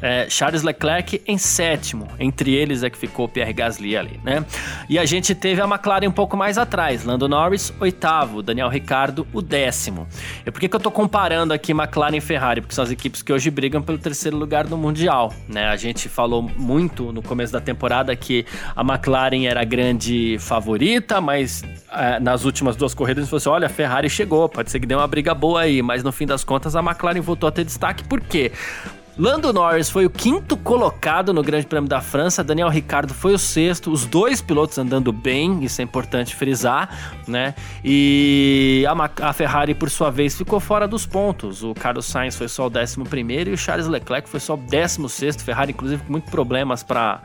é, 0.00 0.28
Charles 0.28 0.62
Leclerc 0.62 1.22
em 1.26 1.38
sétimo. 1.38 2.08
Entre 2.18 2.54
eles 2.54 2.82
é 2.82 2.90
que 2.90 2.98
ficou 2.98 3.28
Pierre 3.28 3.52
Gasly 3.52 3.96
ali, 3.96 4.20
né? 4.22 4.44
E 4.88 4.98
a 4.98 5.04
gente 5.04 5.34
teve 5.34 5.60
a 5.60 5.64
McLaren 5.64 6.08
um 6.08 6.12
pouco 6.12 6.36
mais 6.36 6.58
atrás. 6.58 7.04
Lando 7.04 7.28
Norris, 7.28 7.72
oitavo. 7.80 8.42
Daniel 8.42 8.68
Ricardo, 8.68 9.26
o 9.32 9.40
décimo. 9.40 10.06
E 10.44 10.50
por 10.50 10.60
que, 10.60 10.68
que 10.68 10.76
eu 10.76 10.80
tô 10.80 10.90
comparando 10.90 11.52
aqui 11.52 11.72
McLaren 11.72 12.16
e 12.16 12.20
Ferrari? 12.20 12.60
Porque 12.60 12.74
são 12.74 12.84
as 12.84 12.90
equipes 12.90 13.22
que 13.22 13.32
hoje 13.32 13.50
brigam 13.50 13.82
pelo 13.82 13.98
terceiro 13.98 14.36
lugar 14.36 14.66
no 14.66 14.76
Mundial, 14.76 15.32
né? 15.48 15.66
A 15.68 15.76
gente 15.76 16.08
falou 16.08 16.42
muito 16.42 17.12
no 17.12 17.22
começo 17.22 17.52
da 17.52 17.60
temporada 17.60 18.14
que 18.14 18.44
a 18.74 18.82
McLaren 18.82 19.46
era 19.46 19.62
a 19.62 19.64
grande 19.64 20.36
favorita, 20.38 21.20
mas 21.20 21.62
é, 21.92 22.20
nas 22.20 22.44
últimas 22.44 22.76
duas 22.76 22.94
corridas 22.94 23.22
a 23.22 23.24
gente 23.24 23.30
falou 23.30 23.38
assim, 23.38 23.48
olha, 23.48 23.66
a 23.66 23.70
Ferrari 23.70 24.08
chegou, 24.08 24.48
pode 24.48 24.70
ser 24.70 24.80
que 24.80 24.86
dê 24.86 24.94
uma 24.94 25.06
briga 25.06 25.34
boa 25.34 25.62
aí, 25.62 25.82
mas 25.82 26.02
no 26.02 26.12
fim 26.12 26.26
das 26.26 26.44
contas 26.44 26.76
a 26.76 26.80
McLaren 26.80 27.20
voltou 27.20 27.48
a 27.48 27.52
ter 27.52 27.64
destaque. 27.64 28.04
Por 28.04 28.20
quê? 28.20 28.52
Lando 29.18 29.50
Norris 29.50 29.88
foi 29.88 30.04
o 30.04 30.10
quinto 30.10 30.58
colocado 30.58 31.32
no 31.32 31.42
Grande 31.42 31.64
Prêmio 31.64 31.88
da 31.88 32.02
França, 32.02 32.44
Daniel 32.44 32.68
Ricciardo 32.68 33.14
foi 33.14 33.32
o 33.32 33.38
sexto, 33.38 33.90
os 33.90 34.04
dois 34.04 34.42
pilotos 34.42 34.76
andando 34.76 35.10
bem, 35.10 35.64
isso 35.64 35.80
é 35.80 35.84
importante 35.84 36.36
frisar, 36.36 37.22
né? 37.26 37.54
E 37.82 38.84
a, 38.86 39.28
a 39.28 39.32
Ferrari, 39.32 39.74
por 39.74 39.88
sua 39.88 40.10
vez, 40.10 40.36
ficou 40.36 40.60
fora 40.60 40.86
dos 40.86 41.06
pontos. 41.06 41.62
O 41.62 41.72
Carlos 41.72 42.04
Sainz 42.04 42.36
foi 42.36 42.46
só 42.46 42.66
o 42.66 42.70
décimo 42.70 43.06
primeiro 43.06 43.48
e 43.48 43.54
o 43.54 43.56
Charles 43.56 43.86
Leclerc 43.86 44.28
foi 44.28 44.38
só 44.38 44.52
o 44.52 44.58
décimo 44.58 45.08
sexto. 45.08 45.42
Ferrari, 45.42 45.72
inclusive, 45.72 46.02
com 46.02 46.12
muitos 46.12 46.30
problemas 46.30 46.82
para 46.82 47.22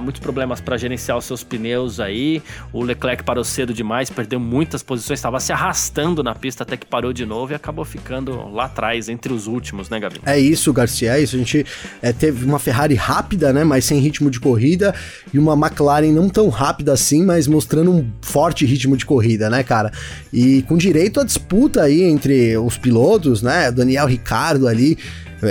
muitos 0.00 0.20
problemas 0.20 0.60
para 0.60 0.76
gerenciar 0.76 1.18
os 1.18 1.24
seus 1.24 1.42
pneus 1.42 1.98
aí. 1.98 2.40
O 2.72 2.84
Leclerc 2.84 3.24
parou 3.24 3.42
cedo 3.42 3.74
demais, 3.74 4.08
perdeu 4.08 4.38
muitas 4.38 4.84
posições, 4.84 5.18
estava 5.18 5.40
se 5.40 5.52
arrastando 5.52 6.22
na 6.22 6.36
pista 6.36 6.62
até 6.62 6.76
que 6.76 6.86
parou 6.86 7.12
de 7.12 7.26
novo 7.26 7.52
e 7.52 7.56
acabou 7.56 7.84
ficando 7.84 8.48
lá 8.52 8.66
atrás, 8.66 9.08
entre 9.08 9.32
os 9.32 9.48
últimos, 9.48 9.90
né, 9.90 9.98
Gabi? 9.98 10.20
É 10.24 10.38
isso, 10.38 10.72
Garcia 10.72 11.07
é 11.08 11.20
isso. 11.20 11.36
A 11.36 11.38
gente 11.38 11.64
é, 12.02 12.12
teve 12.12 12.44
uma 12.44 12.58
Ferrari 12.58 12.94
rápida, 12.94 13.52
né, 13.52 13.64
mas 13.64 13.84
sem 13.84 13.98
ritmo 13.98 14.30
de 14.30 14.40
corrida, 14.40 14.94
e 15.32 15.38
uma 15.38 15.54
McLaren 15.54 16.12
não 16.12 16.28
tão 16.28 16.48
rápida 16.48 16.92
assim, 16.92 17.24
mas 17.24 17.46
mostrando 17.46 17.90
um 17.92 18.06
forte 18.22 18.64
ritmo 18.64 18.96
de 18.96 19.06
corrida, 19.06 19.48
né, 19.50 19.62
cara? 19.62 19.92
E 20.32 20.62
com 20.62 20.76
direito 20.76 21.20
à 21.20 21.24
disputa 21.24 21.82
aí 21.82 22.02
entre 22.02 22.56
os 22.56 22.76
pilotos, 22.76 23.42
né, 23.42 23.70
Daniel 23.70 24.06
Ricardo 24.06 24.66
ali, 24.66 24.98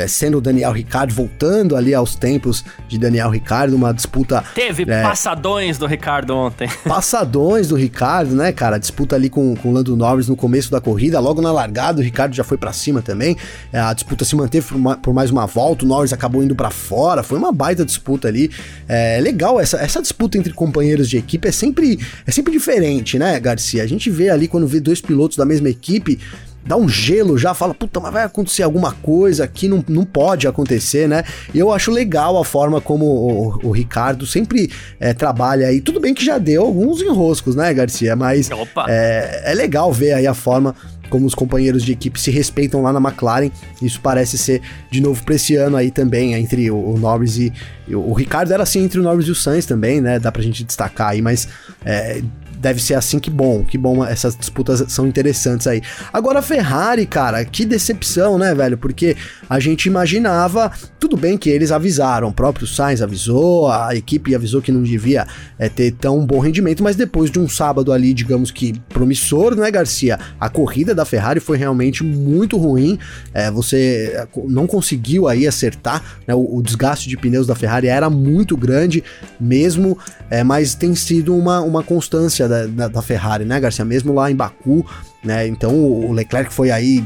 sendo 0.07 0.37
o 0.37 0.41
Daniel 0.41 0.71
Ricardo 0.71 1.13
voltando 1.13 1.75
ali 1.75 1.93
aos 1.93 2.15
tempos 2.15 2.63
de 2.87 2.97
Daniel 2.97 3.29
Ricardo, 3.29 3.75
uma 3.75 3.93
disputa. 3.93 4.43
Teve 4.53 4.83
é, 4.87 5.03
passadões 5.03 5.77
do 5.77 5.85
Ricardo 5.85 6.35
ontem. 6.35 6.69
Passadões 6.85 7.67
do 7.67 7.75
Ricardo, 7.75 8.35
né, 8.35 8.51
cara? 8.51 8.77
Disputa 8.77 9.15
ali 9.15 9.29
com, 9.29 9.55
com 9.55 9.69
o 9.69 9.73
Lando 9.73 9.95
Norris 9.95 10.27
no 10.27 10.35
começo 10.35 10.71
da 10.71 10.81
corrida, 10.81 11.19
logo 11.19 11.41
na 11.41 11.51
largada, 11.51 11.99
o 11.99 12.03
Ricardo 12.03 12.33
já 12.33 12.43
foi 12.43 12.57
para 12.57 12.73
cima 12.73 13.01
também. 13.01 13.37
É, 13.71 13.79
a 13.79 13.93
disputa 13.93 14.25
se 14.25 14.35
manteve 14.35 14.67
por, 14.67 14.75
uma, 14.75 14.97
por, 14.97 15.13
mais 15.13 15.31
uma 15.31 15.45
volta, 15.45 15.85
o 15.85 15.87
Norris 15.87 16.13
acabou 16.13 16.43
indo 16.43 16.55
para 16.55 16.69
fora, 16.69 17.23
foi 17.23 17.37
uma 17.37 17.51
baita 17.51 17.85
disputa 17.85 18.27
ali. 18.27 18.51
É 18.87 19.19
legal, 19.21 19.59
essa, 19.59 19.77
essa 19.77 20.01
disputa 20.01 20.37
entre 20.37 20.53
companheiros 20.53 21.09
de 21.09 21.17
equipe 21.17 21.47
é 21.47 21.51
sempre, 21.51 21.99
é 22.25 22.31
sempre 22.31 22.51
diferente, 22.51 23.17
né, 23.17 23.39
Garcia? 23.39 23.83
A 23.83 23.87
gente 23.87 24.09
vê 24.09 24.29
ali 24.29 24.47
quando 24.47 24.67
vê 24.67 24.79
dois 24.79 25.01
pilotos 25.01 25.37
da 25.37 25.45
mesma 25.45 25.69
equipe 25.69 26.19
dá 26.67 26.75
um 26.75 26.87
gelo 26.87 27.37
já, 27.37 27.53
fala, 27.53 27.73
puta, 27.73 27.99
mas 27.99 28.11
vai 28.11 28.23
acontecer 28.23 28.63
alguma 28.63 28.91
coisa 28.91 29.45
aqui, 29.45 29.67
não, 29.67 29.83
não 29.87 30.03
pode 30.03 30.47
acontecer, 30.47 31.07
né? 31.07 31.23
E 31.53 31.59
eu 31.59 31.71
acho 31.71 31.89
legal 31.91 32.37
a 32.37 32.43
forma 32.43 32.81
como 32.81 33.05
o, 33.05 33.67
o 33.67 33.71
Ricardo 33.71 34.25
sempre 34.25 34.69
é, 34.99 35.13
trabalha 35.13 35.67
aí. 35.67 35.79
Tudo 35.79 35.99
bem 35.99 36.13
que 36.13 36.23
já 36.23 36.37
deu 36.37 36.63
alguns 36.63 37.01
enroscos, 37.01 37.55
né, 37.55 37.73
Garcia? 37.73 38.15
Mas 38.15 38.49
é, 38.87 39.51
é 39.51 39.53
legal 39.53 39.91
ver 39.93 40.13
aí 40.13 40.27
a 40.27 40.33
forma 40.33 40.75
como 41.09 41.25
os 41.25 41.33
companheiros 41.33 41.83
de 41.83 41.93
equipe 41.93 42.19
se 42.19 42.29
respeitam 42.31 42.81
lá 42.81 42.91
na 42.91 42.99
McLaren. 42.99 43.49
Isso 43.81 43.99
parece 44.01 44.37
ser 44.37 44.61
de 44.91 45.01
novo 45.01 45.23
para 45.23 45.35
esse 45.35 45.55
ano 45.55 45.77
aí 45.77 45.89
também, 45.89 46.33
entre 46.33 46.69
o, 46.69 46.97
Norris 46.97 47.37
e, 47.37 47.53
o, 47.89 48.11
o 48.11 48.13
Ricardo 48.13 48.53
era 48.53 48.63
assim 48.63 48.83
entre 48.83 48.99
o 48.99 49.03
Norris 49.03 49.27
e 49.27 49.31
o 49.31 49.35
Sainz 49.35 49.65
também, 49.65 50.01
né? 50.01 50.19
Dá 50.19 50.31
pra 50.31 50.41
gente 50.41 50.63
destacar 50.63 51.09
aí, 51.09 51.21
mas 51.21 51.47
é, 51.85 52.21
deve 52.59 52.81
ser 52.81 52.95
assim 52.95 53.19
que 53.19 53.29
bom, 53.29 53.63
que 53.63 53.77
bom, 53.77 54.03
essas 54.03 54.35
disputas 54.35 54.83
são 54.91 55.07
interessantes 55.07 55.67
aí. 55.67 55.81
Agora 56.11 56.39
a 56.39 56.41
Ferrari, 56.41 57.05
cara, 57.05 57.43
que 57.45 57.65
decepção, 57.65 58.37
né, 58.37 58.53
velho? 58.53 58.77
Porque 58.77 59.15
a 59.49 59.59
gente 59.59 59.85
imaginava, 59.85 60.71
tudo 60.99 61.15
bem 61.15 61.37
que 61.37 61.49
eles 61.49 61.71
avisaram, 61.71 62.29
o 62.29 62.33
próprio 62.33 62.67
Sainz 62.67 63.01
avisou, 63.01 63.69
a 63.71 63.95
equipe 63.95 64.35
avisou 64.35 64.61
que 64.61 64.71
não 64.71 64.83
devia 64.83 65.27
é, 65.57 65.69
ter 65.69 65.91
tão 65.91 66.25
bom 66.25 66.39
rendimento, 66.39 66.83
mas 66.83 66.95
depois 66.95 67.29
de 67.29 67.39
um 67.39 67.47
sábado 67.47 67.91
ali, 67.91 68.13
digamos 68.13 68.51
que 68.51 68.73
promissor, 68.89 69.55
né, 69.55 69.69
Garcia? 69.69 70.19
A 70.39 70.49
corrida 70.49 70.93
da 70.93 71.05
Ferrari 71.05 71.39
foi 71.39 71.57
realmente 71.57 72.03
muito 72.03 72.57
ruim, 72.57 72.97
é, 73.33 73.51
você 73.51 74.11
é, 74.13 74.27
não 74.47 74.67
conseguiu 74.67 75.27
aí 75.27 75.47
acertar, 75.47 76.03
né, 76.27 76.33
o, 76.33 76.57
o, 76.57 76.61
desgaste 76.61 77.09
de 77.09 77.17
pneus 77.17 77.47
da 77.47 77.55
Ferrari 77.55 77.87
era 77.87 78.09
muito 78.09 78.57
grande 78.57 79.03
mesmo, 79.39 79.97
é, 80.29 80.43
mas 80.43 80.75
tem 80.75 80.95
sido 80.95 81.35
uma, 81.35 81.61
uma 81.61 81.83
constância 81.83 82.46
da, 82.47 82.65
da, 82.65 82.87
da, 82.87 83.01
Ferrari, 83.01 83.45
né, 83.45 83.59
Garcia? 83.59 83.85
Mesmo 83.85 84.13
lá 84.13 84.29
em 84.31 84.35
Baku, 84.35 84.85
né? 85.23 85.47
Então 85.47 85.73
o 85.73 86.11
Leclerc 86.11 86.53
foi 86.53 86.71
aí 86.71 87.03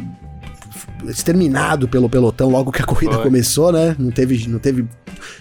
exterminado 1.07 1.87
pelo 1.87 2.09
pelotão 2.09 2.49
logo 2.49 2.71
que 2.71 2.81
a 2.81 2.85
corrida 2.85 3.15
foi. 3.15 3.23
começou, 3.23 3.71
né? 3.71 3.95
Não 3.97 4.11
teve, 4.11 4.47
não 4.47 4.59
teve, 4.59 4.85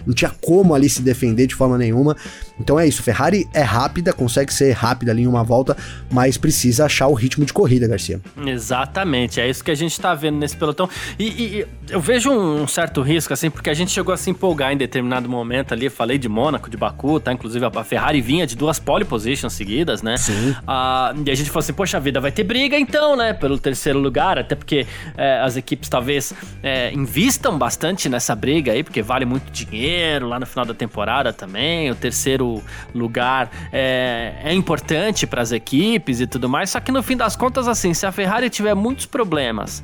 não 0.05 0.13
tinha 0.13 0.31
como 0.41 0.73
ali 0.73 0.89
se 0.89 1.01
defender 1.01 1.47
de 1.47 1.55
forma 1.55 1.77
nenhuma. 1.77 2.15
Então 2.59 2.79
é 2.79 2.87
isso, 2.87 3.01
Ferrari 3.01 3.47
é 3.53 3.61
rápida, 3.61 4.13
consegue 4.13 4.53
ser 4.53 4.71
rápida 4.71 5.11
ali 5.11 5.23
em 5.23 5.27
uma 5.27 5.43
volta, 5.43 5.75
mas 6.11 6.37
precisa 6.37 6.85
achar 6.85 7.07
o 7.07 7.13
ritmo 7.13 7.45
de 7.45 7.53
corrida, 7.53 7.87
Garcia. 7.87 8.21
Exatamente, 8.45 9.39
é 9.39 9.49
isso 9.49 9.63
que 9.63 9.71
a 9.71 9.75
gente 9.75 9.99
tá 9.99 10.13
vendo 10.13 10.37
nesse 10.37 10.55
pelotão. 10.55 10.89
E, 11.17 11.25
e 11.25 11.67
eu 11.89 11.99
vejo 11.99 12.31
um 12.31 12.67
certo 12.67 13.01
risco, 13.01 13.33
assim, 13.33 13.49
porque 13.49 13.69
a 13.69 13.73
gente 13.73 13.91
chegou 13.91 14.13
a 14.13 14.17
se 14.17 14.29
empolgar 14.29 14.71
em 14.71 14.77
determinado 14.77 15.27
momento 15.27 15.73
ali. 15.73 15.89
Falei 15.89 16.17
de 16.17 16.29
Mônaco, 16.29 16.69
de 16.69 16.77
Baku, 16.77 17.19
tá? 17.19 17.33
Inclusive 17.33 17.65
a 17.65 17.83
Ferrari 17.83 18.21
vinha 18.21 18.45
de 18.45 18.55
duas 18.55 18.79
pole 18.79 19.05
positions 19.05 19.53
seguidas, 19.53 20.01
né? 20.01 20.17
Sim. 20.17 20.55
Ah, 20.67 21.13
e 21.25 21.31
a 21.31 21.35
gente 21.35 21.49
falou 21.49 21.59
assim, 21.61 21.73
poxa 21.73 21.99
vida, 21.99 22.19
vai 22.19 22.31
ter 22.31 22.43
briga 22.43 22.77
então, 22.77 23.15
né? 23.15 23.33
Pelo 23.33 23.57
terceiro 23.57 23.99
lugar, 23.99 24.37
até 24.37 24.55
porque 24.55 24.85
é, 25.17 25.39
as 25.51 25.57
equipes 25.57 25.89
talvez 25.89 26.33
é, 26.63 26.91
invistam 26.91 27.57
bastante 27.57 28.09
nessa 28.09 28.35
briga 28.35 28.71
aí, 28.71 28.83
porque 28.83 29.01
vale 29.01 29.25
muito 29.25 29.51
dinheiro 29.51 30.27
lá 30.27 30.39
no 30.39 30.45
final 30.45 30.65
da 30.65 30.73
temporada 30.73 31.31
também. 31.31 31.91
O 31.91 31.95
terceiro 31.95 32.63
lugar 32.93 33.51
é, 33.71 34.33
é 34.43 34.53
importante 34.53 35.27
para 35.27 35.41
as 35.41 35.51
equipes 35.51 36.19
e 36.19 36.27
tudo 36.27 36.49
mais. 36.49 36.69
Só 36.71 36.79
que 36.79 36.91
no 36.91 37.03
fim 37.03 37.17
das 37.17 37.35
contas, 37.35 37.67
assim, 37.67 37.93
se 37.93 38.05
a 38.05 38.11
Ferrari 38.11 38.49
tiver 38.49 38.73
muitos 38.73 39.05
problemas 39.05 39.83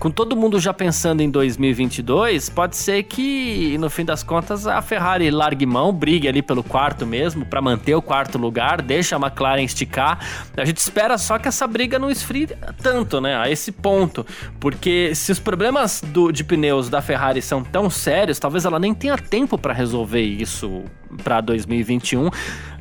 com 0.00 0.10
todo 0.10 0.34
mundo 0.34 0.58
já 0.58 0.72
pensando 0.72 1.20
em 1.20 1.30
2022, 1.30 2.48
pode 2.48 2.74
ser 2.74 3.02
que 3.02 3.76
no 3.78 3.90
fim 3.90 4.02
das 4.02 4.22
contas 4.22 4.66
a 4.66 4.80
Ferrari 4.80 5.30
largue 5.30 5.66
mão, 5.66 5.92
brigue 5.92 6.26
ali 6.26 6.40
pelo 6.40 6.64
quarto 6.64 7.06
mesmo, 7.06 7.44
para 7.44 7.60
manter 7.60 7.94
o 7.94 8.00
quarto 8.00 8.38
lugar, 8.38 8.80
deixa 8.80 9.16
a 9.16 9.20
McLaren 9.20 9.62
esticar. 9.62 10.18
A 10.56 10.64
gente 10.64 10.78
espera 10.78 11.18
só 11.18 11.38
que 11.38 11.48
essa 11.48 11.66
briga 11.66 11.98
não 11.98 12.10
esfrie 12.10 12.48
tanto, 12.82 13.20
né? 13.20 13.36
A 13.36 13.50
esse 13.50 13.70
ponto. 13.70 14.24
Porque 14.58 15.14
se 15.14 15.30
os 15.32 15.38
problemas 15.38 16.02
do, 16.06 16.32
de 16.32 16.42
pneus 16.44 16.88
da 16.88 17.02
Ferrari 17.02 17.42
são 17.42 17.62
tão 17.62 17.90
sérios, 17.90 18.38
talvez 18.38 18.64
ela 18.64 18.78
nem 18.78 18.94
tenha 18.94 19.18
tempo 19.18 19.58
para 19.58 19.74
resolver 19.74 20.22
isso 20.22 20.82
para 21.22 21.40
2021. 21.40 22.30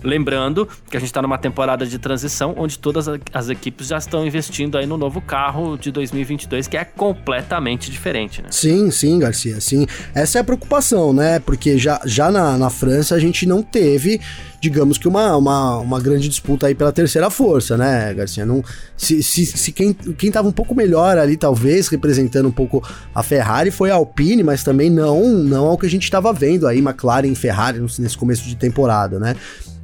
Lembrando 0.02 0.68
que 0.90 0.96
a 0.96 1.00
gente 1.00 1.10
está 1.10 1.22
numa 1.22 1.38
temporada 1.38 1.86
de 1.86 2.00
transição 2.00 2.54
onde 2.58 2.80
todas 2.80 3.08
as 3.34 3.50
equipes 3.50 3.88
já 3.88 3.98
estão 3.98 4.26
investindo 4.26 4.78
aí 4.78 4.86
no 4.86 4.98
novo 4.98 5.20
carro 5.20 5.78
de 5.78 5.92
2022, 5.92 6.68
que 6.68 6.78
é 6.78 6.86
completamente 6.86 7.92
diferente, 7.92 8.42
né? 8.42 8.48
Sim, 8.52 8.90
sim, 8.92 9.20
Garcia, 9.20 9.60
sim. 9.60 9.86
Essa 10.16 10.38
é 10.38 10.42
a 10.42 10.44
preocupação, 10.44 11.12
né? 11.12 11.40
Porque 11.40 11.78
já, 11.78 12.00
já 12.06 12.32
na, 12.32 12.58
na 12.58 12.70
França 12.70 13.16
a 13.16 13.20
gente 13.20 13.46
não 13.46 13.62
teve, 13.62 14.22
digamos 14.60 14.98
que 14.98 15.08
uma, 15.08 15.36
uma, 15.38 15.78
uma 15.78 16.00
grande 16.00 16.28
disputa 16.28 16.68
aí 16.68 16.76
pela 16.76 16.92
terceira 16.92 17.30
força, 17.30 17.78
né, 17.78 18.14
Garcia? 18.14 18.46
Não, 18.46 18.64
se, 18.98 19.24
se, 19.24 19.46
se 19.46 19.72
quem, 19.72 19.94
quem 19.94 20.32
tava 20.32 20.48
um 20.48 20.52
pouco 20.52 20.76
melhor 20.76 21.18
ali, 21.18 21.38
talvez, 21.38 21.88
representando 21.88 22.48
um 22.48 22.52
pouco 22.52 22.84
a 23.14 23.24
Ferrari, 23.24 23.72
foi 23.72 23.92
a 23.92 23.96
Alpine, 23.96 24.44
mas 24.44 24.64
também 24.64 24.90
não, 24.90 25.30
não 25.30 25.66
ao 25.66 25.78
que 25.78 25.86
a 25.86 25.90
gente 25.90 26.04
estava 26.04 26.34
vendo 26.34 26.68
aí, 26.68 26.80
McLaren 26.80 27.28
e 27.28 27.36
Ferrari 27.36 27.80
nesse 27.80 28.18
começo 28.18 28.44
de 28.44 28.56
temporada, 28.56 29.20
né? 29.20 29.36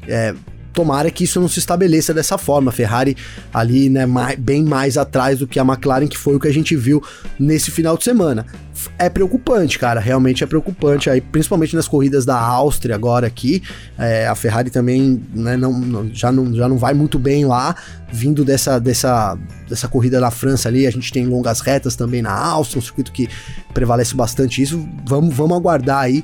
É, 0.07 0.35
tomara 0.75 1.09
que 1.09 1.23
isso 1.23 1.39
não 1.39 1.47
se 1.47 1.57
estabeleça 1.57 2.13
dessa 2.13 2.37
forma. 2.37 2.71
Ferrari 2.71 3.15
ali, 3.53 3.89
né, 3.89 4.05
mais, 4.05 4.37
bem 4.37 4.63
mais 4.63 4.97
atrás 4.97 5.39
do 5.39 5.47
que 5.47 5.57
a 5.57 5.63
McLaren, 5.63 6.07
que 6.07 6.17
foi 6.17 6.35
o 6.35 6.39
que 6.39 6.47
a 6.47 6.53
gente 6.53 6.75
viu 6.75 7.01
nesse 7.39 7.71
final 7.71 7.97
de 7.97 8.03
semana. 8.03 8.45
É 8.99 9.09
preocupante, 9.09 9.79
cara, 9.79 10.01
realmente 10.01 10.43
é 10.43 10.47
preocupante. 10.47 11.09
Aí, 11.09 11.21
principalmente 11.21 11.75
nas 11.75 11.87
corridas 11.87 12.25
da 12.25 12.37
Áustria 12.37 12.93
agora 12.93 13.25
aqui, 13.25 13.63
é, 13.97 14.27
a 14.27 14.35
Ferrari 14.35 14.69
também 14.69 15.23
né, 15.33 15.55
não, 15.55 15.71
não, 15.71 16.09
já, 16.13 16.31
não, 16.31 16.53
já 16.53 16.67
não 16.67 16.77
vai 16.77 16.93
muito 16.93 17.17
bem 17.17 17.45
lá, 17.45 17.73
vindo 18.11 18.43
dessa, 18.43 18.77
dessa, 18.77 19.37
dessa 19.69 19.87
corrida 19.87 20.19
na 20.19 20.29
França 20.29 20.67
ali. 20.67 20.85
A 20.85 20.91
gente 20.91 21.11
tem 21.11 21.25
longas 21.25 21.61
retas 21.61 21.95
também 21.95 22.21
na 22.21 22.33
Áustria, 22.33 22.79
um 22.79 22.83
circuito 22.83 23.13
que 23.13 23.29
prevalece 23.73 24.13
bastante 24.13 24.61
isso. 24.61 24.85
Vamos, 25.05 25.33
vamos 25.33 25.57
aguardar 25.57 25.99
aí 25.99 26.23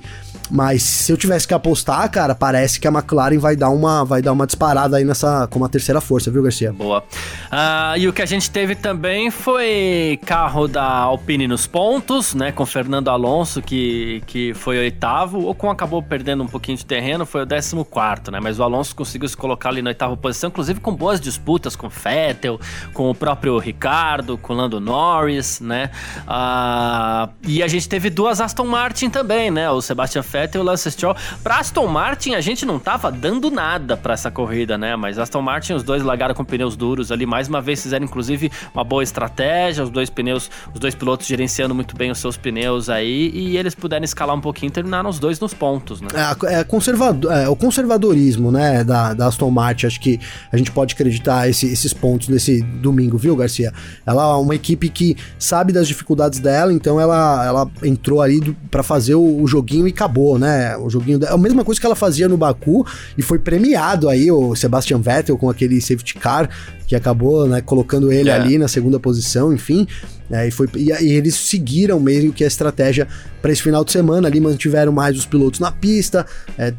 mas 0.52 0.84
se 0.84 1.12
eu 1.12 1.18
tivesse 1.18 1.48
que 1.48 1.54
apostar, 1.54 2.10
cara, 2.12 2.36
parece 2.36 2.80
que 2.80 2.88
a 2.88 2.92
McLaren 2.92 3.40
vai 3.40 3.56
dar 3.56 3.70
uma, 3.70 4.04
vai 4.04 4.22
dar 4.22 4.34
uma 4.34 4.46
disparada 4.46 4.98
aí 4.98 5.06
nessa 5.06 5.48
como 5.48 5.64
a 5.64 5.70
terceira 5.70 6.02
força, 6.02 6.30
viu, 6.30 6.44
Garcia? 6.44 6.74
Boa. 6.74 7.00
Uh, 7.00 7.98
e 7.98 8.08
o 8.08 8.14
que 8.14 8.22
a 8.22 8.26
gente 8.26 8.52
teve 8.52 8.76
também 8.76 9.32
foi 9.32 10.20
carro 10.26 10.68
da 10.68 10.84
Alpine 10.84 11.48
nos 11.48 11.66
pontos, 11.66 12.36
né? 12.36 12.52
Com 12.52 12.66
Fernando 12.66 13.10
Alonso, 13.10 13.62
que, 13.62 14.22
que 14.28 14.54
foi 14.54 14.78
oitavo. 14.78 15.40
O 15.40 15.50
Ocon 15.50 15.70
acabou 15.70 16.04
perdendo 16.04 16.44
um 16.44 16.48
pouquinho 16.48 16.78
de 16.78 16.86
terreno, 16.86 17.26
foi 17.26 17.44
o 17.44 17.46
décimo 17.46 17.86
quarto, 17.86 18.30
né? 18.30 18.40
Mas 18.42 18.60
o 18.60 18.64
Alonso 18.64 18.94
conseguiu 18.94 19.30
se 19.30 19.38
colocar 19.38 19.70
ali 19.70 19.82
na 19.82 19.90
oitava 19.90 20.18
posição, 20.18 20.50
inclusive 20.50 20.82
com 20.82 20.94
boas 20.94 21.22
disputas 21.22 21.76
com 21.76 21.88
Vettel, 21.88 22.60
com 22.94 23.10
o 23.10 23.16
próprio 23.16 23.58
Ricardo, 23.58 24.38
com 24.38 24.54
o 24.54 24.56
Lando 24.58 24.82
Norris, 24.82 25.62
né? 25.62 25.92
Uh, 26.28 27.32
e 27.48 27.64
a 27.64 27.68
gente 27.68 27.88
teve 27.88 28.10
duas 28.10 28.42
Aston 28.42 28.66
Martin 28.66 29.10
também, 29.10 29.50
né? 29.50 29.70
O 29.70 29.82
Sebastian 29.82 30.22
Vettel 30.22 30.41
Vettel 30.42 30.62
e 30.62 30.66
Lance 30.66 30.92
Stroll. 30.92 31.16
Pra 31.44 31.60
Aston 31.60 31.88
Martin, 31.88 32.34
a 32.34 32.42
gente 32.42 32.66
não 32.66 32.80
tava 32.80 33.12
dando 33.12 33.52
nada 33.52 33.96
para 33.96 34.14
essa 34.14 34.32
corrida, 34.32 34.78
né? 34.78 34.96
Mas 34.96 35.20
Aston 35.20 35.42
Martin, 35.42 35.74
os 35.74 35.84
dois 35.84 36.04
largaram 36.04 36.34
com 36.34 36.44
pneus 36.44 36.76
duros 36.76 37.12
ali. 37.12 37.26
Mais 37.26 37.48
uma 37.48 37.62
vez 37.62 37.82
fizeram, 37.82 38.06
inclusive, 38.06 38.52
uma 38.74 38.84
boa 38.84 39.04
estratégia. 39.04 39.84
Os 39.84 39.90
dois 39.90 40.10
pneus, 40.10 40.50
os 40.74 40.80
dois 40.80 40.96
pilotos 40.96 41.28
gerenciando 41.28 41.76
muito 41.76 41.96
bem 41.96 42.12
os 42.12 42.18
seus 42.18 42.38
pneus 42.38 42.90
aí. 42.90 43.32
E 43.34 43.58
eles 43.58 43.76
puderam 43.76 44.04
escalar 44.04 44.36
um 44.36 44.42
pouquinho 44.42 44.72
terminaram 44.72 45.10
os 45.10 45.20
dois 45.20 45.40
nos 45.40 45.54
pontos, 45.54 46.02
né? 46.02 46.08
É, 46.14 46.60
é, 46.60 46.64
conservador, 46.64 47.32
é 47.32 47.48
o 47.48 47.56
conservadorismo, 47.56 48.52
né? 48.52 48.84
Da, 48.84 49.14
da 49.14 49.28
Aston 49.28 49.52
Martin. 49.52 49.86
Acho 49.86 50.00
que 50.00 50.20
a 50.52 50.58
gente 50.58 50.72
pode 50.72 50.96
acreditar 50.96 51.48
esse, 51.50 51.68
esses 51.68 51.94
pontos 51.94 52.30
nesse 52.30 52.62
domingo, 52.62 53.18
viu, 53.18 53.36
Garcia? 53.36 53.72
Ela 54.06 54.24
é 54.24 54.36
uma 54.36 54.56
equipe 54.56 54.90
que 54.90 55.16
sabe 55.38 55.72
das 55.72 55.88
dificuldades 55.88 56.40
dela, 56.40 56.74
então 56.74 57.00
ela, 57.00 57.46
ela 57.46 57.72
entrou 57.84 58.22
ali 58.22 58.56
para 58.70 58.82
fazer 58.82 59.16
o, 59.16 59.42
o 59.42 59.48
joguinho 59.48 59.88
e 59.88 59.92
acabou 59.92 60.31
né? 60.38 60.78
O 60.78 60.90
joguinho 60.90 61.20
é 61.24 61.30
a 61.30 61.38
mesma 61.38 61.64
coisa 61.64 61.80
que 61.80 61.86
ela 61.86 61.96
fazia 61.96 62.28
no 62.28 62.38
Baku 62.38 62.86
e 63.18 63.22
foi 63.22 63.40
premiado 63.40 64.10
aí 64.10 64.32
o 64.32 64.56
Sebastian 64.56 65.00
Vettel 65.00 65.38
com 65.38 65.50
aquele 65.50 65.80
safety 65.82 66.16
car 66.16 66.50
que 66.92 66.96
acabou, 66.96 67.48
né, 67.48 67.62
colocando 67.62 68.12
ele 68.12 68.30
é. 68.30 68.34
ali 68.34 68.58
na 68.58 68.68
segunda 68.68 69.00
posição, 69.00 69.54
enfim. 69.54 69.88
É, 70.30 70.48
e, 70.48 70.52
foi, 70.52 70.68
e, 70.76 70.92
e, 70.92 71.14
eles 71.14 71.36
seguiram 71.36 72.00
meio 72.02 72.34
que 72.34 72.44
a 72.44 72.48
estratégia 72.48 73.08
para 73.42 73.52
esse 73.52 73.62
final 73.62 73.86
de 73.86 73.94
semana 73.94 74.28
ali, 74.28 74.42
mantiveram 74.42 74.92
mais 74.92 75.18
os 75.18 75.26
pilotos 75.26 75.62
na 75.62 75.72
pista, 75.72 76.26
é, 76.58 76.74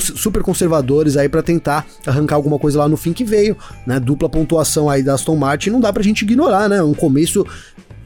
super 0.00 0.42
conservadores 0.42 1.16
aí 1.16 1.28
para 1.28 1.42
tentar 1.42 1.86
arrancar 2.06 2.36
alguma 2.36 2.58
coisa 2.58 2.78
lá 2.78 2.88
no 2.88 2.96
fim 2.96 3.12
que 3.12 3.24
veio, 3.24 3.56
né? 3.86 3.98
Dupla 3.98 4.28
pontuação 4.28 4.88
aí 4.88 5.02
da 5.02 5.14
Aston 5.14 5.36
Martin, 5.36 5.70
não 5.70 5.80
dá 5.80 5.92
pra 5.92 6.02
gente 6.02 6.22
ignorar, 6.22 6.68
né? 6.68 6.82
Um 6.82 6.94
começo 6.94 7.46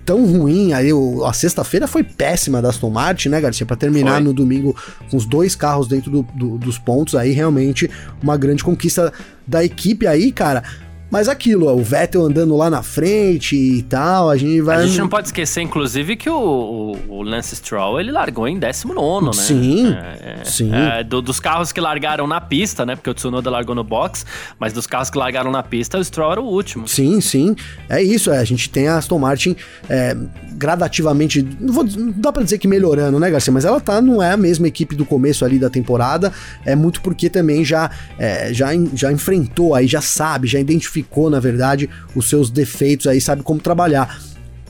tão 0.06 0.24
ruim. 0.24 0.72
Aí 0.72 0.92
o, 0.92 1.24
a 1.24 1.32
sexta-feira 1.32 1.88
foi 1.88 2.04
péssima 2.04 2.62
da 2.62 2.70
Aston 2.70 2.88
Martin, 2.88 3.28
né, 3.28 3.40
Garcia? 3.40 3.66
Para 3.66 3.76
terminar 3.76 4.14
foi. 4.14 4.22
no 4.22 4.32
domingo 4.32 4.74
com 5.10 5.16
os 5.16 5.26
dois 5.26 5.56
carros 5.56 5.88
dentro 5.88 6.10
do, 6.10 6.22
do, 6.34 6.56
dos 6.56 6.78
pontos, 6.78 7.16
aí 7.16 7.32
realmente 7.32 7.90
uma 8.22 8.36
grande 8.36 8.62
conquista 8.62 9.12
da 9.46 9.64
equipe 9.64 10.06
aí, 10.06 10.30
cara. 10.30 10.62
Mas 11.08 11.28
aquilo, 11.28 11.72
o 11.72 11.82
Vettel 11.82 12.22
andando 12.22 12.56
lá 12.56 12.68
na 12.68 12.82
frente 12.82 13.54
e 13.54 13.82
tal, 13.82 14.28
a 14.28 14.36
gente 14.36 14.60
vai. 14.60 14.78
A 14.78 14.86
gente 14.86 14.98
não 14.98 15.08
pode 15.08 15.28
esquecer, 15.28 15.60
inclusive, 15.62 16.16
que 16.16 16.28
o, 16.28 16.96
o, 17.08 17.22
Lance 17.22 17.54
Stroll 17.54 18.00
ele 18.00 18.10
largou 18.10 18.48
em 18.48 18.58
19, 18.58 19.26
né? 19.26 19.32
Sim. 19.32 19.94
É, 19.94 20.44
sim. 20.44 20.74
É, 20.74 21.04
do, 21.04 21.22
dos 21.22 21.38
carros 21.38 21.70
que 21.70 21.80
largaram 21.80 22.26
na 22.26 22.40
pista, 22.40 22.84
né? 22.84 22.96
Porque 22.96 23.08
o 23.08 23.14
Tsunoda 23.14 23.48
largou 23.48 23.74
no 23.74 23.84
box, 23.84 24.26
mas 24.58 24.72
dos 24.72 24.86
carros 24.86 25.08
que 25.08 25.16
largaram 25.16 25.52
na 25.52 25.62
pista, 25.62 25.96
o 25.96 26.04
Stroll 26.04 26.32
era 26.32 26.40
o 26.40 26.44
último. 26.44 26.88
Sim, 26.88 27.20
sim. 27.20 27.54
É 27.88 28.02
isso, 28.02 28.32
é. 28.32 28.38
A 28.38 28.44
gente 28.44 28.68
tem 28.68 28.88
a 28.88 28.96
Aston 28.96 29.18
Martin 29.18 29.54
é, 29.88 30.16
gradativamente. 30.54 31.40
Não, 31.60 31.72
vou, 31.72 31.84
não 31.84 32.12
dá 32.16 32.32
pra 32.32 32.42
dizer 32.42 32.58
que 32.58 32.66
melhorando, 32.66 33.20
né, 33.20 33.30
Garcia? 33.30 33.52
Mas 33.52 33.64
ela 33.64 33.80
tá, 33.80 34.00
não 34.00 34.20
é 34.20 34.32
a 34.32 34.36
mesma 34.36 34.66
equipe 34.66 34.96
do 34.96 35.04
começo 35.04 35.44
ali 35.44 35.58
da 35.58 35.70
temporada. 35.70 36.32
É 36.64 36.74
muito 36.74 37.00
porque 37.00 37.30
também 37.30 37.64
já, 37.64 37.90
é, 38.18 38.52
já, 38.52 38.70
já 38.92 39.12
enfrentou 39.12 39.72
aí, 39.72 39.86
já 39.86 40.00
sabe, 40.00 40.48
já 40.48 40.58
identificou 40.58 40.95
identificou, 40.96 41.28
na 41.30 41.40
verdade, 41.40 41.88
os 42.14 42.28
seus 42.28 42.50
defeitos 42.50 43.06
aí, 43.06 43.20
sabe 43.20 43.42
como 43.42 43.60
trabalhar 43.60 44.18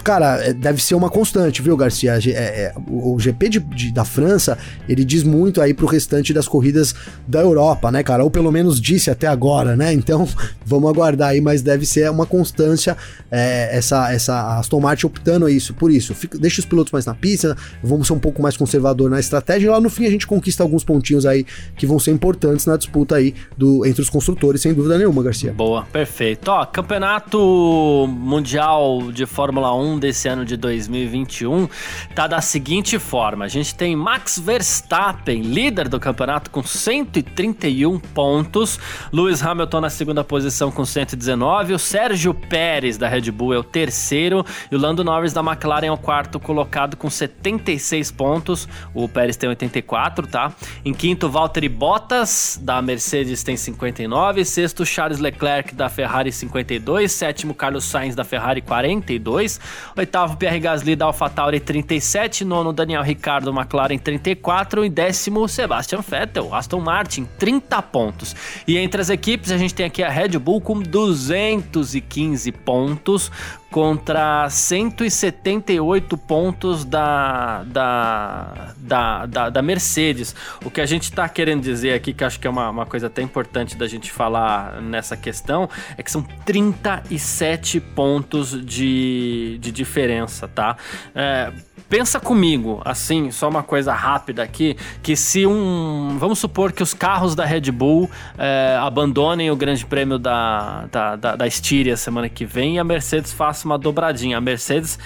cara, 0.07 0.41
é, 0.41 0.53
deve 0.53 0.81
ser 0.81 0.95
uma 0.95 1.11
constante, 1.11 1.61
viu, 1.61 1.77
Garcia? 1.77 2.17
É, 2.25 2.31
é, 2.31 2.75
o 2.89 3.19
GP 3.19 3.49
de, 3.49 3.59
de, 3.59 3.93
da 3.93 4.05
França, 4.05 4.57
ele 4.89 5.05
diz 5.05 5.25
muito 5.25 5.61
aí 5.61 5.75
pro 5.75 5.85
restante 5.85 6.33
das 6.33 6.47
corridas 6.47 6.95
da 7.27 7.41
Europa, 7.41 7.91
né, 7.91 8.05
cara? 8.05 8.23
Ou 8.23 8.31
pelo 8.31 8.53
menos 8.53 8.81
disse 8.81 9.11
até 9.11 9.27
agora, 9.27 9.75
né? 9.75 9.93
Então, 9.93 10.29
vamos 10.65 10.89
aguardar 10.89 11.31
aí, 11.31 11.41
mas 11.41 11.61
deve 11.61 11.85
ser 11.85 12.09
uma 12.09 12.25
constância 12.25 12.97
é, 13.33 13.77
essa, 13.77 14.13
essa 14.13 14.59
Aston 14.61 14.79
Martin 14.79 15.07
optando 15.07 15.49
isso, 15.49 15.75
por 15.75 15.91
isso. 15.91 16.15
Fica, 16.15 16.39
deixa 16.39 16.61
os 16.61 16.67
pilotos 16.67 16.93
mais 16.93 17.05
na 17.05 17.15
pista, 17.15 17.57
vamos 17.83 18.07
ser 18.07 18.13
um 18.13 18.21
pouco 18.21 18.41
mais 18.41 18.57
conservador 18.57 19.11
na 19.11 19.19
estratégia 19.19 19.67
e 19.67 19.71
lá 19.71 19.81
no 19.81 19.91
fim 19.91 20.07
a 20.07 20.11
gente 20.11 20.25
conquista 20.25 20.63
alguns 20.63 20.85
pontinhos 20.85 21.27
aí 21.27 21.45
que 21.77 21.85
vão 21.85 21.99
ser 21.99 22.13
importantes 22.13 22.65
na 22.65 22.77
disputa 22.77 23.17
aí 23.17 23.35
do, 23.59 23.85
entre 23.85 24.03
os 24.03 24.09
construtores, 24.09 24.61
sem 24.61 24.73
dúvida 24.73 24.97
nenhuma, 24.97 25.21
Garcia. 25.21 25.53
Boa, 25.53 25.83
perfeito. 25.83 26.49
Ó, 26.49 26.65
campeonato 26.65 28.07
mundial 28.09 29.11
de 29.11 29.27
Fórmula 29.27 29.75
1 29.75 29.96
desse 29.99 30.29
ano 30.29 30.45
de 30.45 30.57
2021 30.57 31.69
tá 32.15 32.27
da 32.27 32.41
seguinte 32.41 32.99
forma: 32.99 33.45
a 33.45 33.49
gente 33.49 33.75
tem 33.75 33.97
Max 33.97 34.39
Verstappen, 34.39 35.43
líder 35.43 35.89
do 35.89 35.99
campeonato, 35.99 36.51
com 36.51 36.63
131 36.63 37.99
pontos, 37.99 38.79
Lewis 39.13 39.43
Hamilton 39.43 39.81
na 39.81 39.91
segunda 39.91 40.23
posição 40.25 40.71
com 40.71 40.85
119, 40.85 41.75
o 41.75 41.79
Sérgio 41.79 42.35
Pérez 42.35 42.97
da 42.99 43.09
Red 43.09 43.31
Bull 43.31 43.55
é 43.55 43.59
o 43.59 43.65
terceiro 43.65 44.45
e 44.71 44.77
o 44.77 44.79
Lando 44.79 45.05
Norris 45.05 45.33
da 45.33 45.41
McLaren 45.41 45.87
é 45.87 45.93
o 45.93 45.99
quarto 45.99 46.39
colocado 46.39 46.97
com 46.97 47.09
76 47.11 48.11
pontos. 48.13 48.69
O 48.95 49.09
Pérez 49.09 49.37
tem 49.37 49.49
84, 49.49 50.27
tá? 50.27 50.53
Em 50.85 50.93
quinto, 50.93 51.29
Valtteri 51.29 51.69
Bottas 51.69 52.59
da 52.63 52.81
Mercedes 52.81 53.43
tem 53.43 53.57
59, 53.57 54.45
sexto, 54.45 54.85
Charles 54.85 55.19
Leclerc 55.19 55.75
da 55.75 55.89
Ferrari 55.89 56.33
52, 56.33 57.13
sétimo, 57.13 57.55
Carlos 57.55 57.85
Sainz 57.85 58.15
da 58.15 58.25
Ferrari 58.25 58.61
42. 58.61 59.61
Oitavo, 59.97 60.37
Pierre 60.37 60.59
Gasly 60.59 60.97
da 60.97 61.07
AlphaTauri 61.07 61.61
37. 61.61 62.45
Nono, 62.45 62.73
Daniel 62.73 63.03
Ricardo 63.03 63.53
McLaren 63.53 63.99
34. 63.99 64.85
E 64.85 64.89
décimo, 64.89 65.47
Sebastian 65.47 66.01
Vettel, 66.01 66.55
Aston 66.55 66.81
Martin, 66.81 67.27
30 67.39 67.83
pontos. 67.83 68.35
E 68.67 68.79
entre 68.79 69.01
as 69.01 69.11
equipes, 69.11 69.51
a 69.51 69.59
gente 69.59 69.75
tem 69.75 69.87
aqui 69.87 70.03
a 70.03 70.09
Red 70.09 70.39
Bull 70.39 70.61
com 70.61 70.81
215 70.81 72.53
pontos 72.53 73.31
contra 73.71 74.49
178 74.49 76.17
pontos 76.17 76.85
da, 76.85 77.63
da, 77.65 78.75
da, 78.77 79.27
da, 79.27 79.51
da 79.51 79.63
Mercedes. 79.63 80.35
O 80.65 80.71
que 80.71 80.81
a 80.81 80.87
gente 80.87 81.05
está 81.05 81.29
querendo 81.29 81.63
dizer 81.63 81.93
aqui, 81.93 82.13
que 82.13 82.25
acho 82.25 82.39
que 82.39 82.47
é 82.47 82.51
uma, 82.51 82.71
uma 82.71 82.87
coisa 82.87 83.09
até 83.09 83.23
importante 83.23 83.77
da 83.77 83.87
gente 83.87 84.11
falar 84.11 84.81
nessa 84.81 85.17
questão, 85.17 85.69
é 85.97 86.03
que 86.03 86.11
são 86.11 86.23
37 86.23 87.81
pontos 87.81 88.65
de, 88.65 89.59
de 89.61 89.73
diferença, 89.73 90.49
tá? 90.49 90.77
É, 91.15 91.53
pensa 91.89 92.19
comigo, 92.19 92.81
assim, 92.85 93.31
só 93.31 93.49
uma 93.49 93.63
coisa 93.63 93.93
rápida 93.93 94.43
aqui, 94.43 94.77
que 95.03 95.17
se 95.17 95.47
um. 95.47 96.17
Vamos 96.19 96.39
supor 96.39 96.73
que 96.73 96.83
os 96.83 96.95
carros 96.95 97.35
da 97.35 97.45
Red 97.45 97.71
Bull 97.71 98.11
é, 98.39 98.77
abandonem 98.81 99.51
o 99.51 99.57
grande 99.57 99.85
prêmio 99.85 100.19
da, 100.19 100.87
da, 100.91 101.17
da, 101.17 101.37
da 101.37 101.47
Estíria 101.47 101.97
semana 101.97 102.29
que 102.29 102.45
vem 102.45 102.77
e 102.77 102.79
a 102.79 102.85
Mercedes 102.85 103.33
faça 103.33 103.67
uma 103.67 103.79
dobradinha. 103.79 104.39
A 104.39 104.41
Mercedes 104.41 104.99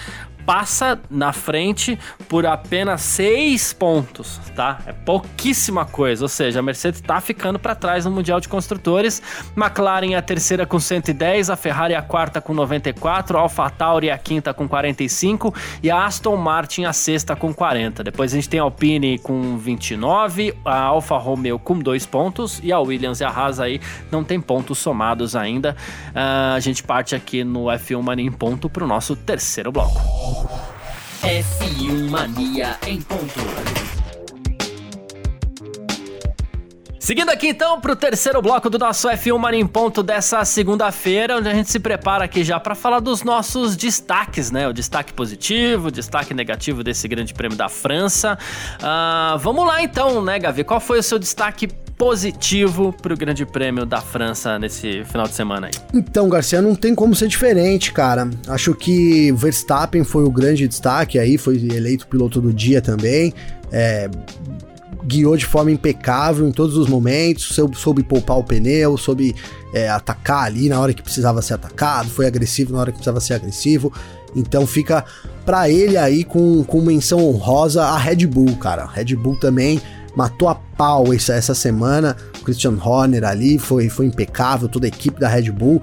passa 0.45 0.99
na 1.09 1.33
frente 1.33 1.97
por 2.27 2.45
apenas 2.45 3.01
seis 3.01 3.73
pontos, 3.73 4.39
tá? 4.55 4.79
É 4.85 4.93
pouquíssima 4.93 5.85
coisa, 5.85 6.25
ou 6.25 6.29
seja, 6.29 6.59
a 6.59 6.63
Mercedes 6.63 6.99
está 6.99 7.19
ficando 7.21 7.59
para 7.59 7.75
trás 7.75 8.05
no 8.05 8.11
Mundial 8.11 8.39
de 8.39 8.47
Construtores. 8.47 9.21
McLaren 9.55 10.13
é 10.13 10.17
a 10.17 10.21
terceira 10.21 10.65
com 10.65 10.79
110, 10.79 11.49
a 11.49 11.55
Ferrari 11.55 11.93
é 11.93 11.97
a 11.97 12.01
quarta 12.01 12.41
com 12.41 12.53
94, 12.53 13.37
a 13.37 13.41
AlphaTauri 13.41 14.09
é 14.09 14.13
a 14.13 14.17
quinta 14.17 14.53
com 14.53 14.67
45 14.67 15.53
e 15.81 15.89
a 15.89 16.05
Aston 16.05 16.35
Martin 16.37 16.85
a 16.85 16.93
sexta 16.93 17.35
com 17.35 17.53
40. 17.53 18.03
Depois 18.03 18.33
a 18.33 18.35
gente 18.35 18.49
tem 18.49 18.59
a 18.59 18.63
Alpine 18.63 19.19
com 19.19 19.57
29, 19.57 20.53
a 20.65 20.81
Alfa 20.81 21.17
Romeo 21.17 21.59
com 21.59 21.77
dois 21.79 22.05
pontos 22.05 22.59
e 22.63 22.71
a 22.71 22.79
Williams 22.79 23.19
e 23.19 23.23
a 23.23 23.29
Haas 23.29 23.59
aí 23.59 23.79
não 24.11 24.23
tem 24.23 24.39
pontos 24.39 24.77
somados 24.77 25.35
ainda. 25.35 25.75
Uh, 26.09 26.55
a 26.55 26.59
gente 26.59 26.83
parte 26.83 27.15
aqui 27.15 27.43
no 27.43 27.65
F1 27.65 28.01
Mania 28.01 28.25
em 28.25 28.31
ponto 28.31 28.69
para 28.69 28.83
o 28.83 28.87
nosso 28.87 29.15
terceiro 29.15 29.71
bloco. 29.71 30.01
F1 31.21 32.09
Mania 32.09 32.77
em 32.87 33.01
ponto. 33.01 33.39
Seguindo 36.99 37.29
aqui 37.29 37.47
então 37.47 37.81
para 37.81 37.91
o 37.91 37.95
terceiro 37.95 38.41
bloco 38.41 38.69
do 38.69 38.79
nosso 38.79 39.09
F1 39.09 39.37
Mania 39.37 39.59
em 39.59 39.67
Ponto 39.67 40.01
dessa 40.01 40.45
segunda-feira, 40.45 41.37
onde 41.37 41.49
a 41.49 41.53
gente 41.53 41.69
se 41.69 41.79
prepara 41.79 42.23
aqui 42.23 42.43
já 42.43 42.59
para 42.59 42.75
falar 42.75 42.99
dos 42.99 43.23
nossos 43.23 43.75
destaques, 43.75 44.51
né? 44.51 44.67
O 44.67 44.73
destaque 44.73 45.11
positivo, 45.11 45.89
o 45.89 45.91
destaque 45.91 46.33
negativo 46.33 46.83
desse 46.83 47.07
Grande 47.07 47.33
Prêmio 47.33 47.57
da 47.57 47.67
França. 47.67 48.37
Uh, 48.77 49.37
vamos 49.39 49.67
lá 49.67 49.83
então, 49.83 50.23
né, 50.23 50.39
Gavi? 50.39 50.63
Qual 50.63 50.79
foi 50.79 50.99
o 50.99 51.03
seu 51.03 51.19
destaque 51.19 51.67
positivo 52.01 52.91
para 52.91 53.13
o 53.13 53.15
Grande 53.15 53.45
Prêmio 53.45 53.85
da 53.85 54.01
França 54.01 54.57
nesse 54.57 55.03
final 55.03 55.27
de 55.27 55.35
semana 55.35 55.67
aí? 55.67 55.73
Então, 55.93 56.27
Garcia, 56.27 56.59
não 56.59 56.73
tem 56.73 56.95
como 56.95 57.13
ser 57.13 57.27
diferente, 57.27 57.93
cara. 57.93 58.27
Acho 58.47 58.73
que 58.73 59.31
Verstappen 59.33 60.03
foi 60.03 60.23
o 60.23 60.31
grande 60.31 60.67
destaque 60.67 61.19
aí, 61.19 61.37
foi 61.37 61.57
eleito 61.57 62.07
piloto 62.07 62.41
do 62.41 62.51
dia 62.51 62.81
também. 62.81 63.31
É, 63.71 64.09
guiou 65.05 65.37
de 65.37 65.45
forma 65.45 65.69
impecável 65.69 66.47
em 66.47 66.51
todos 66.51 66.75
os 66.75 66.87
momentos, 66.87 67.55
soube 67.75 68.01
poupar 68.01 68.39
o 68.39 68.43
pneu, 68.43 68.97
soube 68.97 69.35
é, 69.71 69.87
atacar 69.87 70.45
ali 70.45 70.69
na 70.69 70.79
hora 70.79 70.95
que 70.95 71.03
precisava 71.03 71.39
ser 71.43 71.53
atacado, 71.53 72.09
foi 72.09 72.25
agressivo 72.25 72.73
na 72.73 72.79
hora 72.79 72.91
que 72.91 72.97
precisava 72.97 73.19
ser 73.19 73.35
agressivo. 73.35 73.93
Então 74.35 74.65
fica 74.65 75.05
para 75.45 75.69
ele 75.69 75.97
aí 75.97 76.23
com, 76.23 76.63
com 76.63 76.81
menção 76.81 77.19
honrosa 77.19 77.83
a 77.83 77.97
Red 77.99 78.25
Bull, 78.25 78.55
cara. 78.55 78.87
Red 78.87 79.15
Bull 79.15 79.35
também 79.35 79.79
matou 80.15 80.47
a 80.47 80.55
pau 80.55 81.13
essa, 81.13 81.33
semana. 81.55 82.15
O 82.39 82.43
Christian 82.43 82.77
Horner 82.83 83.23
ali 83.23 83.57
foi, 83.57 83.89
foi 83.89 84.05
impecável, 84.05 84.67
toda 84.67 84.87
a 84.87 84.89
equipe 84.89 85.19
da 85.19 85.27
Red 85.27 85.51
Bull. 85.51 85.81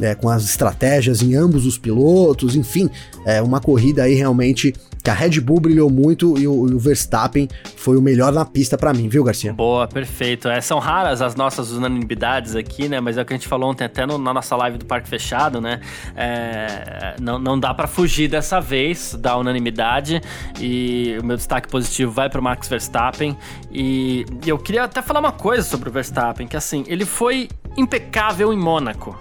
É, 0.00 0.14
com 0.14 0.28
as 0.28 0.44
estratégias 0.44 1.22
em 1.22 1.34
ambos 1.34 1.66
os 1.66 1.76
pilotos, 1.76 2.54
enfim, 2.54 2.88
é 3.24 3.42
uma 3.42 3.60
corrida 3.60 4.04
aí 4.04 4.14
realmente 4.14 4.74
que 5.02 5.10
a 5.10 5.14
Red 5.14 5.40
Bull 5.40 5.60
brilhou 5.60 5.90
muito 5.90 6.38
e 6.38 6.46
o, 6.46 6.52
o 6.52 6.78
Verstappen 6.78 7.48
foi 7.76 7.96
o 7.96 8.02
melhor 8.02 8.32
na 8.32 8.44
pista 8.44 8.76
para 8.76 8.92
mim, 8.92 9.08
viu, 9.08 9.24
Garcia? 9.24 9.52
Boa, 9.52 9.88
perfeito. 9.88 10.48
É, 10.48 10.60
são 10.60 10.78
raras 10.78 11.22
as 11.22 11.34
nossas 11.34 11.72
unanimidades 11.72 12.54
aqui, 12.54 12.88
né? 12.88 13.00
Mas 13.00 13.16
é 13.16 13.22
o 13.22 13.24
que 13.24 13.32
a 13.32 13.36
gente 13.36 13.48
falou 13.48 13.70
ontem 13.70 13.84
até 13.84 14.04
no, 14.04 14.18
na 14.18 14.34
nossa 14.34 14.54
live 14.56 14.78
do 14.78 14.84
Parque 14.84 15.08
Fechado, 15.08 15.60
né? 15.60 15.80
É, 16.14 17.16
não, 17.20 17.38
não 17.38 17.58
dá 17.58 17.72
para 17.72 17.86
fugir 17.86 18.28
dessa 18.28 18.60
vez 18.60 19.14
da 19.18 19.36
unanimidade 19.36 20.20
e 20.60 21.16
o 21.20 21.24
meu 21.24 21.36
destaque 21.36 21.68
positivo 21.68 22.12
vai 22.12 22.28
para 22.28 22.40
Max 22.40 22.68
Verstappen 22.68 23.36
e, 23.72 24.26
e 24.44 24.48
eu 24.48 24.58
queria 24.58 24.84
até 24.84 25.00
falar 25.00 25.20
uma 25.20 25.32
coisa 25.32 25.62
sobre 25.62 25.88
o 25.88 25.92
Verstappen, 25.92 26.46
que 26.46 26.56
assim, 26.56 26.84
ele 26.86 27.04
foi 27.04 27.48
impecável 27.76 28.52
em 28.52 28.58
Mônaco 28.58 29.16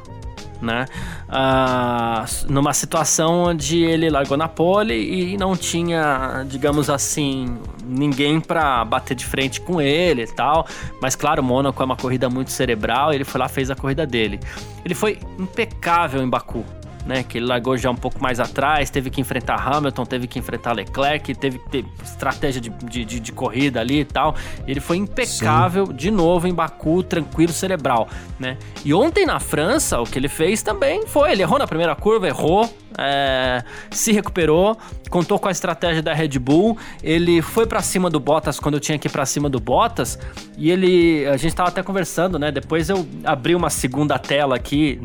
né? 0.61 0.85
Ah, 1.27 2.25
numa 2.47 2.73
situação 2.73 3.43
onde 3.43 3.83
ele 3.83 4.09
largou 4.09 4.37
na 4.37 4.47
pole 4.47 4.93
e 4.93 5.37
não 5.37 5.55
tinha, 5.55 6.45
digamos 6.47 6.89
assim, 6.89 7.57
ninguém 7.83 8.39
para 8.39 8.83
bater 8.85 9.15
de 9.15 9.25
frente 9.25 9.61
com 9.61 9.81
ele 9.81 10.23
e 10.23 10.27
tal. 10.27 10.67
Mas 11.01 11.15
claro, 11.15 11.41
o 11.41 11.45
Mônaco 11.45 11.81
é 11.81 11.85
uma 11.85 11.97
corrida 11.97 12.29
muito 12.29 12.51
cerebral, 12.51 13.13
ele 13.13 13.23
foi 13.23 13.39
lá 13.39 13.47
fez 13.47 13.71
a 13.71 13.75
corrida 13.75 14.05
dele. 14.05 14.39
Ele 14.83 14.95
foi 14.95 15.19
impecável 15.37 16.21
em 16.21 16.29
Baku 16.29 16.65
né? 17.09 17.23
Que 17.23 17.39
ele 17.39 17.47
largou 17.47 17.75
já 17.75 17.89
um 17.89 17.95
pouco 17.95 18.21
mais 18.21 18.39
atrás, 18.39 18.91
teve 18.91 19.09
que 19.09 19.19
enfrentar 19.19 19.55
Hamilton, 19.55 20.05
teve 20.05 20.27
que 20.27 20.37
enfrentar 20.37 20.73
Leclerc, 20.73 21.33
teve 21.33 21.57
que 21.57 21.69
ter 21.69 21.85
estratégia 22.03 22.61
de, 22.61 22.69
de, 22.69 23.03
de, 23.03 23.19
de 23.19 23.31
corrida 23.31 23.79
ali 23.79 24.01
e 24.01 24.05
tal. 24.05 24.35
Ele 24.67 24.79
foi 24.79 24.97
impecável 24.97 25.87
Sim. 25.87 25.93
de 25.93 26.11
novo 26.11 26.47
em 26.47 26.53
Baku, 26.53 27.01
tranquilo, 27.01 27.51
cerebral, 27.51 28.07
né? 28.39 28.57
E 28.85 28.93
ontem 28.93 29.25
na 29.25 29.39
França, 29.39 29.99
o 29.99 30.03
que 30.03 30.19
ele 30.19 30.29
fez 30.29 30.61
também 30.61 31.07
foi, 31.07 31.31
ele 31.31 31.41
errou 31.41 31.57
na 31.57 31.65
primeira 31.65 31.95
curva, 31.95 32.27
errou, 32.27 32.69
é, 32.97 33.63
se 33.89 34.11
recuperou, 34.11 34.77
contou 35.09 35.39
com 35.39 35.47
a 35.47 35.51
estratégia 35.51 36.01
da 36.01 36.13
Red 36.13 36.37
Bull. 36.39 36.77
Ele 37.01 37.41
foi 37.41 37.65
para 37.65 37.81
cima 37.81 38.09
do 38.09 38.19
Bottas 38.19 38.59
quando 38.59 38.75
eu 38.75 38.79
tinha 38.79 38.97
que 38.99 39.07
ir 39.07 39.11
para 39.11 39.25
cima 39.25 39.49
do 39.49 39.59
Bottas. 39.59 40.19
E 40.57 40.69
ele, 40.69 41.25
a 41.27 41.37
gente 41.37 41.55
tava 41.55 41.69
até 41.69 41.81
conversando, 41.81 42.37
né? 42.37 42.51
Depois 42.51 42.89
eu 42.89 43.07
abri 43.23 43.55
uma 43.55 43.69
segunda 43.69 44.19
tela 44.19 44.55
aqui, 44.55 44.99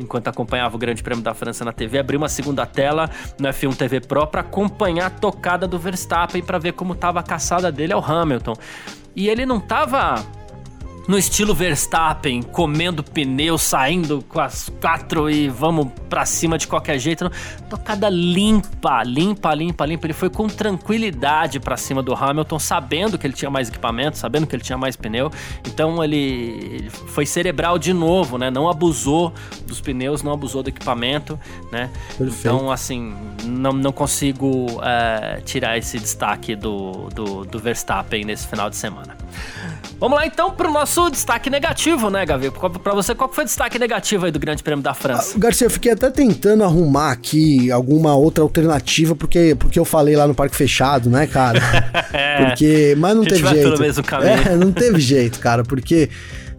enquanto 0.00 0.28
acompanhava 0.28 0.74
o 0.76 0.78
Grande 0.78 1.02
Prêmio 1.02 1.22
da 1.22 1.29
França 1.34 1.64
na 1.64 1.72
TV, 1.72 1.98
abri 1.98 2.16
uma 2.16 2.28
segunda 2.28 2.66
tela 2.66 3.08
no 3.38 3.48
F1 3.48 3.76
TV 3.76 4.00
Pro 4.00 4.26
para 4.26 4.40
acompanhar 4.40 5.06
a 5.06 5.10
tocada 5.10 5.66
do 5.66 5.78
Verstappen 5.78 6.42
para 6.42 6.58
ver 6.58 6.72
como 6.72 6.94
tava 6.94 7.20
a 7.20 7.22
caçada 7.22 7.70
dele 7.70 7.92
ao 7.92 8.04
Hamilton. 8.04 8.54
E 9.14 9.28
ele 9.28 9.44
não 9.44 9.58
tava 9.58 10.24
no 11.10 11.18
estilo 11.18 11.52
Verstappen, 11.52 12.40
comendo 12.40 13.02
pneu, 13.02 13.58
saindo 13.58 14.24
com 14.28 14.38
as 14.38 14.70
quatro 14.80 15.28
e 15.28 15.48
vamos 15.48 15.88
pra 16.08 16.24
cima 16.24 16.56
de 16.56 16.68
qualquer 16.68 17.00
jeito. 17.00 17.28
Tocada 17.68 18.08
limpa, 18.08 19.02
limpa, 19.02 19.52
limpa, 19.52 19.84
limpa. 19.84 20.06
Ele 20.06 20.12
foi 20.12 20.30
com 20.30 20.46
tranquilidade 20.46 21.58
para 21.58 21.76
cima 21.76 22.00
do 22.00 22.14
Hamilton, 22.14 22.60
sabendo 22.60 23.18
que 23.18 23.26
ele 23.26 23.34
tinha 23.34 23.50
mais 23.50 23.68
equipamento, 23.68 24.18
sabendo 24.18 24.46
que 24.46 24.54
ele 24.54 24.62
tinha 24.62 24.78
mais 24.78 24.94
pneu. 24.94 25.32
Então 25.66 26.02
ele, 26.04 26.88
foi 27.08 27.26
cerebral 27.26 27.76
de 27.76 27.92
novo, 27.92 28.38
né? 28.38 28.48
Não 28.48 28.70
abusou 28.70 29.34
dos 29.66 29.80
pneus, 29.80 30.22
não 30.22 30.32
abusou 30.32 30.62
do 30.62 30.68
equipamento, 30.68 31.36
né? 31.72 31.90
Perfeito. 32.16 32.38
Então, 32.38 32.70
assim, 32.70 33.16
não, 33.44 33.72
não 33.72 33.90
consigo 33.90 34.80
é, 34.80 35.40
tirar 35.44 35.76
esse 35.76 35.98
destaque 35.98 36.54
do, 36.54 37.08
do, 37.12 37.44
do 37.44 37.58
Verstappen 37.58 38.24
nesse 38.24 38.46
final 38.46 38.70
de 38.70 38.76
semana. 38.76 39.18
Vamos 40.00 40.18
lá 40.18 40.26
então 40.26 40.50
pro 40.50 40.72
nosso 40.72 41.10
destaque 41.10 41.50
negativo, 41.50 42.08
né, 42.08 42.24
Gavi? 42.24 42.50
Pra 42.50 42.94
você, 42.94 43.14
qual 43.14 43.30
foi 43.30 43.44
o 43.44 43.46
destaque 43.46 43.78
negativo 43.78 44.24
aí 44.24 44.32
do 44.32 44.38
Grande 44.38 44.62
Prêmio 44.62 44.82
da 44.82 44.94
França? 44.94 45.34
Ah, 45.36 45.38
Garcia, 45.38 45.66
eu 45.66 45.70
fiquei 45.70 45.92
até 45.92 46.10
tentando 46.10 46.64
arrumar 46.64 47.12
aqui 47.12 47.70
alguma 47.70 48.14
outra 48.16 48.42
alternativa, 48.42 49.14
porque, 49.14 49.54
porque 49.58 49.78
eu 49.78 49.84
falei 49.84 50.16
lá 50.16 50.26
no 50.26 50.34
Parque 50.34 50.56
Fechado, 50.56 51.10
né, 51.10 51.26
cara? 51.26 51.60
é, 52.14 52.46
porque, 52.46 52.94
mas 52.96 53.14
não 53.14 53.24
teve 53.24 53.46
jeito. 53.46 53.80
Mesmo 53.80 54.02
caminho. 54.02 54.30
É, 54.30 54.56
não 54.56 54.72
teve 54.72 55.00
jeito, 55.00 55.38
cara, 55.38 55.62
porque. 55.62 56.08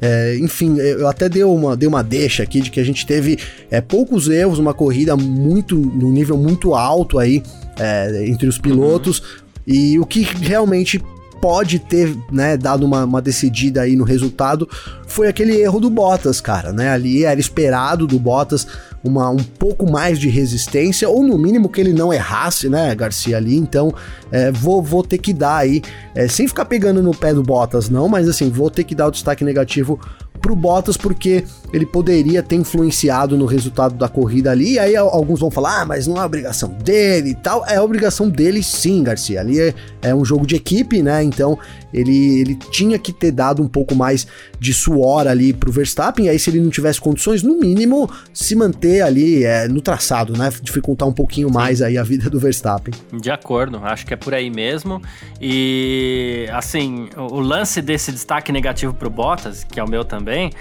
É, 0.03 0.35
enfim, 0.39 0.79
eu 0.79 1.07
até 1.07 1.29
dei 1.29 1.43
uma, 1.43 1.77
dei 1.77 1.87
uma 1.87 2.03
deixa 2.03 2.41
aqui 2.41 2.59
de 2.59 2.71
que 2.71 2.79
a 2.79 2.83
gente 2.83 3.05
teve 3.05 3.37
é, 3.69 3.79
poucos 3.81 4.27
erros, 4.27 4.57
uma 4.57 4.73
corrida 4.73 5.15
muito 5.15 5.75
num 5.75 6.11
nível 6.11 6.35
muito 6.35 6.73
alto 6.73 7.19
aí 7.19 7.43
é, 7.79 8.25
entre 8.27 8.47
os 8.47 8.57
pilotos. 8.57 9.19
Uhum. 9.19 9.25
E 9.67 9.99
o 9.99 10.05
que 10.05 10.21
realmente 10.21 10.99
pode 11.41 11.79
ter, 11.79 12.15
né, 12.31 12.55
dado 12.55 12.85
uma, 12.85 13.03
uma 13.03 13.21
decidida 13.21 13.81
aí 13.81 13.95
no 13.95 14.03
resultado 14.03 14.69
foi 15.07 15.27
aquele 15.27 15.59
erro 15.59 15.79
do 15.79 15.89
Bottas, 15.89 16.39
cara, 16.39 16.71
né? 16.71 16.89
Ali 16.89 17.25
era 17.25 17.39
esperado 17.39 18.07
do 18.07 18.17
Bottas 18.17 18.65
uma, 19.03 19.29
um 19.29 19.43
pouco 19.43 19.91
mais 19.91 20.19
de 20.19 20.29
resistência, 20.29 21.09
ou 21.09 21.23
no 21.23 21.37
mínimo 21.37 21.67
que 21.67 21.81
ele 21.81 21.91
não 21.91 22.13
errasse, 22.13 22.69
né, 22.69 22.93
Garcia 22.95 23.37
ali. 23.37 23.57
Então, 23.57 23.93
é, 24.31 24.51
vou, 24.51 24.81
vou 24.81 25.03
ter 25.03 25.17
que 25.17 25.33
dar 25.33 25.57
aí, 25.57 25.81
é, 26.15 26.27
sem 26.27 26.47
ficar 26.47 26.65
pegando 26.65 27.01
no 27.01 27.11
pé 27.11 27.33
do 27.33 27.43
Bottas, 27.43 27.89
não, 27.89 28.07
mas 28.07 28.29
assim, 28.29 28.49
vou 28.49 28.69
ter 28.69 28.83
que 28.83 28.95
dar 28.95 29.07
o 29.07 29.11
destaque 29.11 29.43
negativo 29.43 29.99
pro 30.39 30.55
Bottas 30.55 30.95
porque 30.95 31.43
ele 31.73 31.85
poderia 31.85 32.43
ter 32.43 32.55
influenciado 32.55 33.37
no 33.37 33.45
resultado 33.45 33.95
da 33.95 34.09
corrida 34.09 34.51
ali. 34.51 34.73
E 34.73 34.79
aí 34.79 34.95
alguns 34.95 35.39
vão 35.39 35.49
falar, 35.49 35.81
ah, 35.81 35.85
mas 35.85 36.07
não 36.07 36.17
é 36.17 36.25
obrigação 36.25 36.69
dele 36.69 37.29
e 37.29 37.35
tal. 37.35 37.65
É 37.65 37.79
obrigação 37.79 38.29
dele 38.29 38.61
sim, 38.61 39.03
Garcia. 39.03 39.39
Ali 39.39 39.59
é, 39.59 39.73
é 40.01 40.15
um 40.15 40.25
jogo 40.25 40.45
de 40.45 40.55
equipe, 40.55 41.01
né? 41.01 41.23
Então 41.23 41.57
ele, 41.93 42.39
ele 42.39 42.55
tinha 42.55 42.97
que 42.99 43.13
ter 43.13 43.31
dado 43.31 43.61
um 43.61 43.67
pouco 43.67 43.95
mais 43.95 44.27
de 44.59 44.73
suor 44.73 45.27
ali 45.27 45.53
pro 45.53 45.71
Verstappen. 45.71 46.25
E 46.25 46.29
aí, 46.29 46.39
se 46.39 46.49
ele 46.49 46.59
não 46.59 46.69
tivesse 46.69 46.99
condições, 46.99 47.43
no 47.43 47.57
mínimo, 47.57 48.09
se 48.33 48.55
manter 48.55 49.01
ali 49.01 49.43
é, 49.43 49.67
no 49.67 49.81
traçado, 49.81 50.37
né? 50.37 50.51
Dificultar 50.61 51.07
um 51.07 51.13
pouquinho 51.13 51.49
mais 51.49 51.81
aí 51.81 51.97
a 51.97 52.03
vida 52.03 52.29
do 52.29 52.39
Verstappen. 52.39 52.93
De 53.13 53.31
acordo, 53.31 53.77
acho 53.83 54.05
que 54.05 54.13
é 54.13 54.17
por 54.17 54.33
aí 54.33 54.49
mesmo. 54.49 55.01
E 55.39 56.47
assim, 56.51 57.09
o 57.15 57.39
lance 57.39 57.81
desse 57.81 58.11
destaque 58.11 58.51
negativo 58.51 58.93
pro 58.93 59.09
Bottas, 59.09 59.63
que 59.63 59.79
é 59.79 59.83
o 59.83 59.89
meu 59.89 60.03
também, 60.03 60.51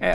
é, 0.00 0.14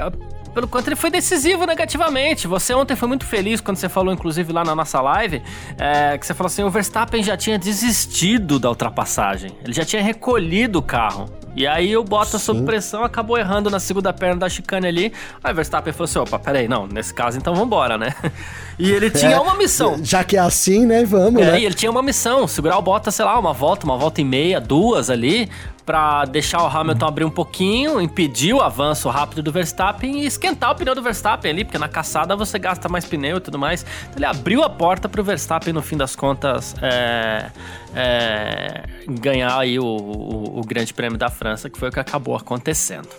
pelo 0.53 0.67
quanto 0.67 0.87
ele 0.87 0.95
foi 0.95 1.09
decisivo 1.09 1.65
negativamente. 1.65 2.47
Você 2.47 2.73
ontem 2.73 2.95
foi 2.95 3.07
muito 3.07 3.25
feliz 3.25 3.59
quando 3.59 3.77
você 3.77 3.89
falou, 3.89 4.13
inclusive 4.13 4.51
lá 4.53 4.63
na 4.63 4.75
nossa 4.75 5.01
live, 5.01 5.41
é, 5.77 6.17
que 6.17 6.25
você 6.25 6.33
falou 6.33 6.47
assim: 6.47 6.63
o 6.63 6.69
Verstappen 6.69 7.23
já 7.23 7.35
tinha 7.35 7.57
desistido 7.57 8.59
da 8.59 8.69
ultrapassagem, 8.69 9.51
ele 9.63 9.73
já 9.73 9.83
tinha 9.83 10.01
recolhido 10.01 10.79
o 10.79 10.81
carro. 10.81 11.29
E 11.55 11.67
aí 11.67 11.95
o 11.95 12.03
Bottas 12.03 12.41
sob 12.41 12.63
pressão 12.63 13.03
acabou 13.03 13.37
errando 13.37 13.69
na 13.69 13.79
segunda 13.79 14.11
perna 14.11 14.37
da 14.37 14.49
chicane 14.49 14.87
ali. 14.87 15.13
Aí 15.43 15.51
o 15.51 15.55
Verstappen 15.55 15.93
falou 15.93 16.05
assim: 16.05 16.19
opa, 16.19 16.39
peraí, 16.39 16.67
não, 16.67 16.87
nesse 16.87 17.13
caso 17.13 17.37
então 17.37 17.53
vambora, 17.55 17.97
né? 17.97 18.13
E 18.79 18.91
ele 18.91 19.11
tinha 19.11 19.33
é, 19.37 19.39
uma 19.39 19.53
missão. 19.53 19.99
Já 20.03 20.23
que 20.23 20.35
é 20.35 20.39
assim, 20.39 20.83
né? 20.83 21.05
Vamos, 21.05 21.43
é, 21.43 21.51
né? 21.51 21.59
E 21.59 21.65
ele 21.65 21.75
tinha 21.75 21.91
uma 21.91 22.01
missão: 22.01 22.47
segurar 22.47 22.75
o 22.79 22.81
Bottas, 22.81 23.13
sei 23.13 23.23
lá, 23.23 23.37
uma 23.37 23.53
volta, 23.53 23.85
uma 23.85 23.97
volta 23.97 24.19
e 24.19 24.23
meia, 24.23 24.59
duas 24.59 25.11
ali, 25.11 25.47
para 25.85 26.25
deixar 26.25 26.63
o 26.63 26.67
Hamilton 26.67 27.05
abrir 27.05 27.25
um 27.25 27.29
pouquinho, 27.29 27.99
impedir 27.99 28.53
o 28.53 28.61
avanço 28.61 29.09
rápido 29.09 29.43
do 29.43 29.51
Verstappen 29.51 30.21
e 30.21 30.25
esquentar 30.25 30.71
o 30.71 30.75
pneu 30.75 30.95
do 30.95 31.01
Verstappen 31.01 31.51
ali, 31.51 31.65
porque 31.65 31.77
na 31.77 31.89
caçada 31.89 32.35
você 32.35 32.57
gasta 32.57 32.87
mais 32.87 33.05
pneu 33.05 33.37
e 33.37 33.39
tudo 33.39 33.59
mais. 33.59 33.85
Então 34.03 34.17
ele 34.17 34.25
abriu 34.25 34.63
a 34.63 34.69
porta 34.69 35.09
para 35.09 35.19
o 35.19 35.23
Verstappen, 35.23 35.73
no 35.73 35.81
fim 35.81 35.97
das 35.97 36.15
contas, 36.15 36.75
é, 36.81 37.51
é, 37.95 38.83
ganhar 39.07 39.57
aí 39.57 39.77
o, 39.77 39.85
o, 39.85 40.59
o 40.59 40.61
Grande 40.61 40.93
Prêmio 40.93 41.17
da 41.17 41.29
França, 41.29 41.69
que 41.69 41.77
foi 41.77 41.89
o 41.89 41.91
que 41.91 41.99
acabou 41.99 42.35
acontecendo. 42.35 43.09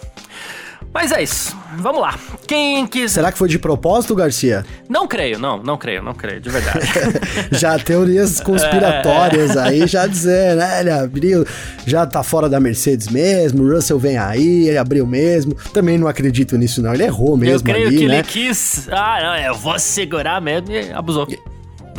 Mas 0.93 1.13
é 1.13 1.23
isso. 1.23 1.57
Vamos 1.79 2.01
lá. 2.01 2.19
Quem 2.47 2.87
quis. 2.87 3.13
Será 3.13 3.33
que 3.33 3.39
foi 3.39 3.49
de 3.49 3.59
propósito, 3.59 4.15
Garcia? 4.15 4.65
Não 4.89 5.07
creio, 5.07 5.39
não, 5.39 5.63
não 5.63 5.77
creio, 5.77 6.03
não 6.03 6.15
creio, 6.15 6.41
de 6.41 6.49
verdade. 6.51 6.87
já 7.53 7.79
teorias 7.79 8.39
conspiratórias 8.43 9.57
é... 9.57 9.61
aí, 9.61 9.87
já 9.87 10.07
dizer, 10.07 10.57
né? 10.57 10.81
Ele 10.81 10.91
abriu, 10.91 11.47
já 11.87 12.07
tá 12.07 12.23
fora 12.23 12.49
da 12.49 12.61
Mercedes 12.61 13.09
mesmo, 13.09 13.65
o 13.65 13.75
Russell 13.75 13.99
vem 13.99 14.17
aí, 14.17 14.69
ele 14.69 14.79
abriu 14.79 15.07
mesmo. 15.07 15.55
Também 15.73 15.99
não 15.99 16.07
acredito 16.07 16.57
nisso, 16.57 16.83
não. 16.83 16.95
Ele 16.95 17.05
errou 17.05 17.37
mesmo. 17.37 17.69
Eu 17.69 17.75
creio 17.75 17.89
ali, 17.89 17.99
que 17.99 18.09
né? 18.09 18.15
ele 18.19 18.23
quis. 18.23 18.89
Ah, 18.91 19.19
não, 19.23 19.37
eu 19.37 19.55
vou 19.55 19.79
segurar 19.79 20.41
mesmo 20.41 20.71
e 20.71 20.93
abusou 20.93 21.27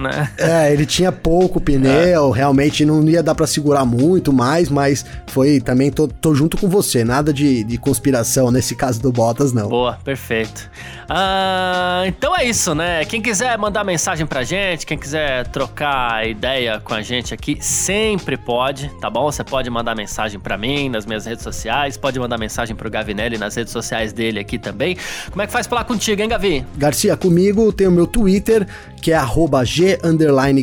né? 0.02 0.32
É, 0.38 0.72
ele 0.72 0.86
tinha 0.86 1.12
pouco 1.12 1.60
pneu, 1.60 2.34
é. 2.34 2.38
realmente 2.38 2.86
não 2.86 3.08
ia 3.08 3.24
dar 3.24 3.36
para 3.36 3.48
segurar 3.48 3.86
muito 3.86 4.32
mais, 4.32 4.70
mas 4.70 5.06
foi 5.28 5.60
também, 5.60 5.92
tô, 5.92 6.08
tô 6.08 6.34
junto 6.34 6.58
com 6.58 6.68
você, 6.68 7.04
nada 7.04 7.34
de, 7.34 7.64
de 7.64 7.78
conspiração 7.78 8.52
nesse 8.52 8.76
caso 8.76 9.02
do 9.02 9.12
Bottas, 9.12 9.54
não. 9.54 9.70
Boa, 9.70 9.98
perfeito. 10.04 10.70
Ah, 11.10 12.04
então 12.08 12.36
é 12.36 12.46
isso, 12.46 12.74
né? 12.74 13.06
Quem 13.06 13.22
quiser 13.22 13.58
mandar 13.58 13.84
mensagem 13.84 14.26
pra 14.26 14.44
gente, 14.44 14.86
quem 14.86 14.98
quiser 14.98 15.48
trocar 15.48 16.28
ideia 16.28 16.80
com 16.80 16.94
a 16.94 17.02
gente 17.02 17.34
aqui, 17.34 17.58
sempre 17.62 18.38
pode, 18.38 18.90
tá 19.00 19.10
bom? 19.10 19.32
Você 19.32 19.44
pode 19.44 19.70
mandar 19.70 19.96
mensagem 19.96 20.40
para 20.40 20.58
mim 20.58 20.90
nas 20.90 21.06
minhas 21.06 21.26
redes 21.26 21.44
sociais, 21.44 21.98
pode 21.98 22.20
mandar 22.20 22.38
mensagem 22.38 22.76
pro 22.76 22.90
Gavinelli 22.90 23.38
nas 23.38 23.56
redes 23.56 23.72
sociais 23.72 24.14
dele 24.14 24.40
aqui 24.40 24.58
também. 24.58 24.98
Como 25.30 25.42
é 25.42 25.48
que 25.48 25.54
faz 25.54 25.68
falar 25.68 25.84
contigo, 25.84 26.22
hein, 26.22 26.30
Gavi? 26.30 26.66
Garcia, 26.76 27.16
comigo 27.16 27.72
tem 27.72 27.88
o 27.88 27.92
meu 27.92 28.08
Twitter, 28.08 28.68
que 29.02 29.12
é 29.12 29.16
arroba 29.16 29.64
G 29.64 30.00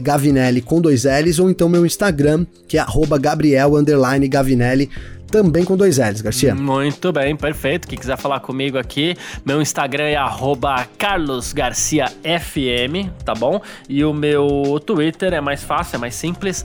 Gavinelli 0.03 0.61
com 0.61 0.81
dois 0.81 1.05
L's, 1.05 1.39
ou 1.39 1.51
então 1.51 1.69
meu 1.69 1.87
Instagram, 1.87 2.45
que 2.67 2.77
é 2.77 2.81
arroba 2.81 3.19
Gabriel 3.19 3.73
Gavinelli 4.29 4.91
também 5.33 5.65
com 5.65 5.79
dois 5.79 5.97
L's, 5.97 6.21
Garcia. 6.21 6.55
Muito 6.55 7.11
bem, 7.11 7.35
perfeito. 7.35 7.89
Quem 7.89 7.99
quiser 7.99 8.19
falar 8.19 8.41
comigo 8.41 8.79
aqui, 8.79 9.17
meu 9.47 9.63
Instagram 9.63 10.05
é 10.05 10.17
carlosgarciafm, 10.99 13.09
tá 13.25 13.35
bom? 13.35 13.59
E 13.89 14.05
o 14.05 14.13
meu 14.13 14.79
Twitter 14.85 15.33
é 15.33 15.41
mais 15.41 15.65
fácil, 15.65 15.97
é 15.97 15.99
mais 15.99 16.15
simples, 16.15 16.63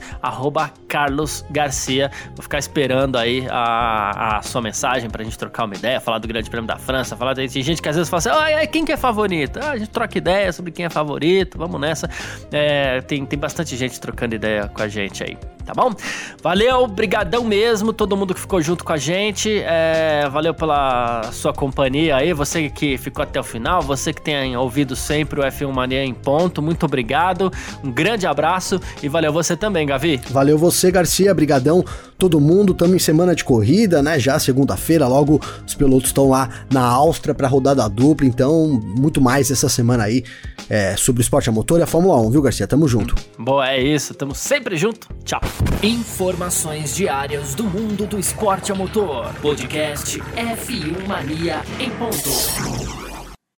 carlosgarcia. 0.86 2.10
Vou 2.36 2.42
ficar 2.42 2.58
esperando 2.58 3.16
aí 3.16 3.46
a, 3.50 4.36
a 4.36 4.42
sua 4.42 4.60
mensagem 4.60 5.08
pra 5.08 5.24
gente 5.24 5.38
trocar 5.38 5.64
uma 5.64 5.74
ideia, 5.74 5.98
falar 5.98 6.18
do 6.18 6.28
Grande 6.28 6.50
Prêmio 6.50 6.68
da 6.68 6.76
França, 6.76 7.16
falar 7.16 7.32
de 7.32 7.48
gente 7.48 7.80
que 7.80 7.88
às 7.88 7.96
vezes 7.96 8.10
fala 8.10 8.18
assim, 8.18 8.28
ah, 8.28 8.66
quem 8.66 8.84
que 8.84 8.92
é 8.92 8.98
favorito? 8.98 9.58
Ah, 9.62 9.70
a 9.70 9.78
gente 9.78 9.90
troca 9.90 10.18
ideia 10.18 10.52
sobre 10.52 10.72
quem 10.72 10.84
é 10.84 10.90
favorito, 10.90 11.56
vamos 11.56 11.80
nessa. 11.80 12.10
É, 12.52 13.00
tem, 13.00 13.24
tem 13.24 13.38
bastante 13.38 13.74
gente 13.76 13.98
trocando 13.98 14.34
ideia 14.34 14.68
com 14.68 14.82
a 14.82 14.88
gente 14.88 15.24
aí, 15.24 15.38
tá 15.68 15.74
bom? 15.74 15.94
Valeu, 16.42 16.86
brigadão 16.86 17.44
mesmo, 17.44 17.92
todo 17.92 18.16
mundo 18.16 18.34
que 18.34 18.40
ficou 18.40 18.62
junto 18.62 18.82
com 18.82 18.92
a 18.94 18.96
gente. 18.96 19.60
É, 19.66 20.26
valeu 20.30 20.54
pela 20.54 21.30
sua 21.30 21.52
companhia 21.52 22.16
aí. 22.16 22.32
Você 22.32 22.70
que 22.70 22.96
ficou 22.96 23.22
até 23.22 23.38
o 23.38 23.44
final, 23.44 23.82
você 23.82 24.14
que 24.14 24.22
tem 24.22 24.56
ouvido 24.56 24.96
sempre 24.96 25.40
o 25.40 25.42
F1 25.42 25.70
Mania 25.70 26.02
em 26.02 26.14
ponto. 26.14 26.62
Muito 26.62 26.86
obrigado. 26.86 27.52
Um 27.84 27.90
grande 27.90 28.26
abraço 28.26 28.80
e 29.02 29.08
valeu 29.10 29.30
você 29.30 29.54
também, 29.54 29.86
Gavi. 29.86 30.18
Valeu 30.30 30.56
você, 30.56 30.90
Garcia. 30.90 31.34
Brigadão 31.34 31.84
todo 32.18 32.40
mundo. 32.40 32.72
Estamos 32.72 32.96
em 32.96 32.98
semana 32.98 33.34
de 33.34 33.44
corrida, 33.44 34.02
né? 34.02 34.18
Já 34.18 34.38
segunda-feira, 34.38 35.06
logo 35.06 35.40
os 35.66 35.74
pilotos 35.74 36.08
estão 36.08 36.28
lá 36.28 36.48
na 36.70 36.82
Áustria 36.82 37.34
para 37.34 37.46
rodada 37.48 37.88
dupla. 37.88 38.26
Então, 38.26 38.80
muito 38.96 39.20
mais 39.20 39.50
essa 39.50 39.68
semana 39.68 40.04
aí 40.04 40.24
é, 40.68 40.96
sobre 40.96 41.20
o 41.20 41.22
esporte 41.22 41.48
a 41.48 41.52
motor 41.52 41.78
e 41.78 41.82
a 41.82 41.86
Fórmula 41.86 42.20
1, 42.20 42.30
viu, 42.30 42.42
Garcia? 42.42 42.66
Tamo 42.66 42.88
junto. 42.88 43.14
Boa, 43.38 43.70
é 43.70 43.80
isso. 43.80 44.12
Tamo 44.14 44.34
sempre 44.34 44.76
junto. 44.76 45.08
Tchau. 45.24 45.40
Informações 45.82 46.94
diárias 46.94 47.54
do 47.54 47.64
mundo 47.64 48.06
do 48.06 48.18
esporte 48.18 48.72
a 48.72 48.74
motor. 48.74 49.32
Podcast 49.40 50.18
F1 50.18 51.06
Mania 51.06 51.62
em 51.78 51.90
ponto. 51.90 53.07